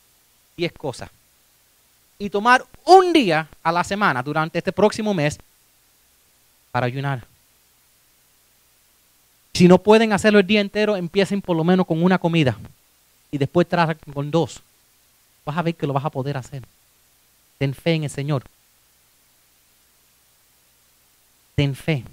10 0.56 0.72
cosas 0.72 1.10
y 2.16 2.30
tomar 2.30 2.64
un 2.84 3.12
día 3.12 3.48
a 3.62 3.72
la 3.72 3.82
semana 3.82 4.22
durante 4.22 4.58
este 4.58 4.72
próximo 4.72 5.12
mes 5.12 5.36
para 6.70 6.86
ayunar. 6.86 7.26
Si 9.52 9.66
no 9.66 9.78
pueden 9.78 10.12
hacerlo 10.12 10.38
el 10.38 10.46
día 10.46 10.60
entero, 10.60 10.94
empiecen 10.94 11.42
por 11.42 11.56
lo 11.56 11.64
menos 11.64 11.86
con 11.86 12.00
una 12.00 12.18
comida 12.18 12.56
y 13.32 13.38
después 13.38 13.68
traten 13.68 14.12
con 14.12 14.30
dos. 14.30 14.62
Vas 15.44 15.56
a 15.56 15.62
ver 15.62 15.74
que 15.74 15.86
lo 15.86 15.92
vas 15.92 16.04
a 16.04 16.10
poder 16.10 16.36
hacer. 16.36 16.62
Ten 17.58 17.74
fe 17.74 17.94
en 17.94 18.04
el 18.04 18.10
Señor. 18.10 18.44
Ten 21.56 21.74
fe. 21.74 22.04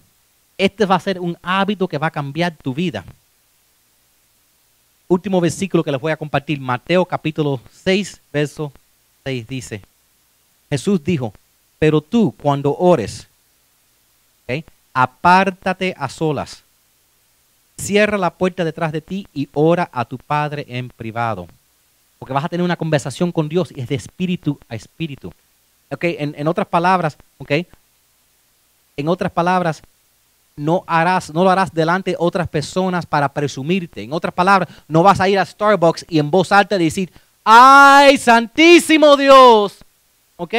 Este 0.58 0.86
va 0.88 0.96
a 0.96 1.00
ser 1.00 1.20
un 1.20 1.38
hábito 1.44 1.88
que 1.88 2.00
va 2.00 2.08
a 2.08 2.12
cambiar 2.12 2.56
tu 2.56 2.74
vida. 2.74 3.06
Último 5.08 5.40
versículo 5.40 5.84
que 5.84 5.92
les 5.92 6.02
voy 6.02 6.12
a 6.12 6.18
compartir, 6.18 6.60
Mateo 6.60 7.06
capítulo 7.06 7.62
6, 7.72 8.22
verso 8.34 8.72
6 9.24 9.48
dice, 9.48 9.82
Jesús 10.70 11.04
dijo, 11.04 11.34
pero 11.78 12.02
tú 12.02 12.34
cuando 12.42 12.76
ores, 12.76 13.28
apártate 14.94 15.94
a 15.98 16.10
solas, 16.10 16.64
cierra 17.78 18.18
la 18.18 18.32
puerta 18.32 18.64
detrás 18.64 18.92
de 18.92 19.02
ti 19.02 19.28
y 19.34 19.50
ora 19.54 19.90
a 19.92 20.06
tu 20.06 20.18
Padre 20.18 20.66
en 20.70 20.90
privado. 20.90 21.48
Porque 22.18 22.34
vas 22.34 22.46
a 22.46 22.50
tener 22.50 22.64
una 22.64 22.78
conversación 22.78 23.32
con 23.32 23.50
Dios 23.50 23.74
y 23.76 23.82
es 23.82 23.90
de 23.90 23.96
espíritu 23.96 24.58
a 24.70 24.76
espíritu. 24.76 25.34
Okay, 25.92 26.16
en, 26.18 26.34
en 26.38 26.48
otras 26.48 26.68
palabras, 26.68 27.18
okay, 27.38 27.68
en 28.98 29.08
otras 29.08 29.32
palabras, 29.32 29.84
no 30.56 30.84
harás, 30.88 31.34
no 31.34 31.44
lo 31.44 31.50
harás 31.50 31.74
delante 31.74 32.12
de 32.12 32.18
otras 32.20 32.48
personas 32.48 33.06
para 33.06 33.30
presumirte. 33.30 34.02
En 34.02 34.14
otras 34.14 34.34
palabras, 34.34 34.70
no 34.88 35.04
vas 35.04 35.20
a 35.20 35.28
ir 35.28 35.38
a 35.38 35.46
Starbucks 35.46 36.06
y 36.10 36.20
en 36.20 36.32
voz 36.32 36.52
alta 36.52 36.78
decir, 36.78 37.12
¡ay, 37.44 38.18
santísimo 38.18 39.18
Dios! 39.18 39.78
¿Ok? 40.38 40.54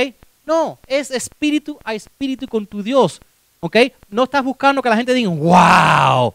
No, 0.45 0.79
es 0.87 1.11
espíritu 1.11 1.79
a 1.83 1.95
espíritu 1.95 2.47
con 2.47 2.67
tu 2.67 2.83
Dios. 2.83 3.21
¿Ok? 3.61 3.77
No 4.11 4.25
estás 4.25 4.45
buscando 4.45 4.83
que 4.83 4.89
la 4.89 4.97
gente 4.97 5.15
diga, 5.15 5.31
wow, 5.31 6.35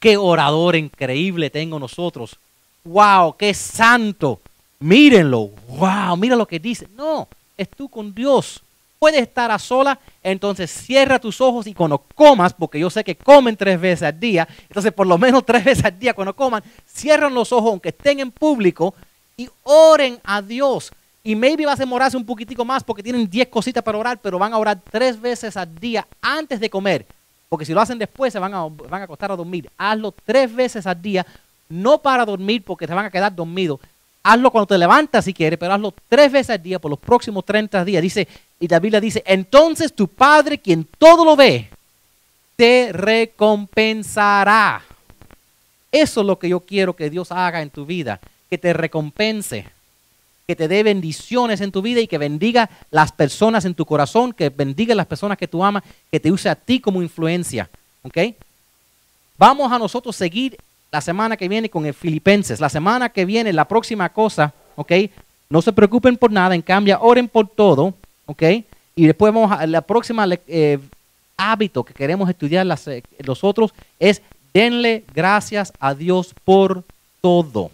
qué 0.00 0.16
orador 0.16 0.74
increíble 0.74 1.50
tengo 1.50 1.78
nosotros. 1.78 2.36
Wow, 2.84 3.36
qué 3.36 3.54
santo. 3.54 4.40
Mírenlo. 4.80 5.50
Wow, 5.68 6.16
mira 6.16 6.34
lo 6.34 6.46
que 6.46 6.58
dice. 6.58 6.88
No, 6.96 7.28
es 7.56 7.68
tú 7.68 7.88
con 7.88 8.14
Dios. 8.14 8.62
Puedes 9.02 9.22
estar 9.22 9.50
a 9.50 9.58
sola, 9.58 9.98
entonces 10.22 10.70
cierra 10.70 11.18
tus 11.18 11.40
ojos 11.40 11.66
y 11.66 11.74
cuando 11.74 11.98
comas, 12.14 12.54
porque 12.54 12.78
yo 12.78 12.88
sé 12.88 13.02
que 13.02 13.16
comen 13.16 13.56
tres 13.56 13.80
veces 13.80 14.04
al 14.04 14.20
día, 14.20 14.46
entonces 14.68 14.92
por 14.92 15.08
lo 15.08 15.18
menos 15.18 15.44
tres 15.44 15.64
veces 15.64 15.84
al 15.84 15.98
día 15.98 16.14
cuando 16.14 16.36
coman, 16.36 16.62
cierran 16.86 17.34
los 17.34 17.50
ojos 17.50 17.70
aunque 17.70 17.88
estén 17.88 18.20
en 18.20 18.30
público 18.30 18.94
y 19.36 19.48
oren 19.64 20.20
a 20.22 20.40
Dios. 20.40 20.92
Y 21.24 21.34
maybe 21.34 21.66
vas 21.66 21.80
a 21.80 21.82
demorarse 21.82 22.16
un 22.16 22.24
poquitico 22.24 22.64
más 22.64 22.84
porque 22.84 23.02
tienen 23.02 23.28
10 23.28 23.48
cositas 23.48 23.82
para 23.82 23.98
orar, 23.98 24.20
pero 24.22 24.38
van 24.38 24.52
a 24.52 24.58
orar 24.58 24.80
tres 24.88 25.20
veces 25.20 25.56
al 25.56 25.74
día 25.74 26.06
antes 26.20 26.60
de 26.60 26.70
comer. 26.70 27.04
Porque 27.48 27.64
si 27.64 27.74
lo 27.74 27.80
hacen 27.80 27.98
después 27.98 28.32
se 28.32 28.38
van 28.38 28.54
a, 28.54 28.68
van 28.68 29.00
a 29.00 29.04
acostar 29.06 29.32
a 29.32 29.36
dormir. 29.36 29.68
Hazlo 29.76 30.14
tres 30.24 30.54
veces 30.54 30.86
al 30.86 31.02
día, 31.02 31.26
no 31.68 31.98
para 31.98 32.24
dormir 32.24 32.62
porque 32.62 32.86
te 32.86 32.94
van 32.94 33.06
a 33.06 33.10
quedar 33.10 33.34
dormidos. 33.34 33.80
Hazlo 34.24 34.52
cuando 34.52 34.68
te 34.68 34.78
levantas 34.78 35.24
si 35.24 35.34
quieres, 35.34 35.58
pero 35.58 35.74
hazlo 35.74 35.92
tres 36.08 36.30
veces 36.30 36.50
al 36.50 36.62
día 36.62 36.78
por 36.78 36.90
los 36.90 37.00
próximos 37.00 37.44
30 37.44 37.84
días. 37.84 38.00
Dice, 38.00 38.28
y 38.62 38.68
la 38.68 38.78
Biblia 38.78 39.00
dice, 39.00 39.24
entonces 39.26 39.92
tu 39.92 40.06
Padre, 40.06 40.58
quien 40.58 40.86
todo 40.96 41.24
lo 41.24 41.34
ve, 41.34 41.68
te 42.54 42.92
recompensará. 42.92 44.80
Eso 45.90 46.20
es 46.20 46.26
lo 46.26 46.38
que 46.38 46.48
yo 46.48 46.60
quiero 46.60 46.94
que 46.94 47.10
Dios 47.10 47.32
haga 47.32 47.60
en 47.60 47.70
tu 47.70 47.84
vida, 47.84 48.20
que 48.48 48.58
te 48.58 48.72
recompense 48.72 49.66
que 50.46 50.56
te 50.56 50.68
dé 50.68 50.82
bendiciones 50.82 51.60
en 51.60 51.72
tu 51.72 51.82
vida 51.82 52.00
y 52.00 52.06
que 52.06 52.18
bendiga 52.18 52.68
las 52.90 53.12
personas 53.12 53.64
en 53.64 53.74
tu 53.74 53.86
corazón, 53.86 54.32
que 54.32 54.48
bendiga 54.48 54.94
las 54.94 55.06
personas 55.06 55.38
que 55.38 55.48
tú 55.48 55.64
amas, 55.64 55.82
que 56.10 56.20
te 56.20 56.30
use 56.30 56.48
a 56.48 56.54
ti 56.54 56.80
como 56.80 57.02
influencia. 57.02 57.70
¿Ok? 58.02 58.18
Vamos 59.38 59.72
a 59.72 59.78
nosotros 59.78 60.14
seguir 60.14 60.58
la 60.90 61.00
semana 61.00 61.36
que 61.36 61.48
viene 61.48 61.70
con 61.70 61.86
el 61.86 61.94
Filipenses. 61.94 62.60
La 62.60 62.68
semana 62.68 63.08
que 63.08 63.24
viene, 63.24 63.52
la 63.52 63.66
próxima 63.66 64.08
cosa, 64.10 64.52
¿ok? 64.76 64.92
No 65.48 65.62
se 65.62 65.72
preocupen 65.72 66.16
por 66.16 66.30
nada, 66.30 66.54
en 66.54 66.62
cambio, 66.62 66.98
oren 67.00 67.28
por 67.28 67.48
todo, 67.48 67.94
¿ok? 68.26 68.42
Y 68.94 69.06
después 69.06 69.32
vamos 69.32 69.52
a 69.52 69.66
la 69.66 69.80
próxima 69.80 70.26
eh, 70.46 70.78
hábito 71.36 71.84
que 71.84 71.94
queremos 71.94 72.28
estudiar 72.28 72.66
las, 72.66 72.86
eh, 72.88 73.02
los 73.18 73.42
otros 73.42 73.72
es 73.98 74.22
denle 74.52 75.04
gracias 75.14 75.72
a 75.80 75.94
Dios 75.94 76.34
por 76.44 76.84
todo. 77.20 77.70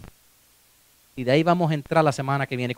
Y 1.15 1.23
de 1.25 1.31
ahí 1.31 1.43
vamos 1.43 1.71
a 1.71 1.73
entrar 1.73 2.03
la 2.03 2.13
semana 2.13 2.47
que 2.47 2.55
viene. 2.55 2.75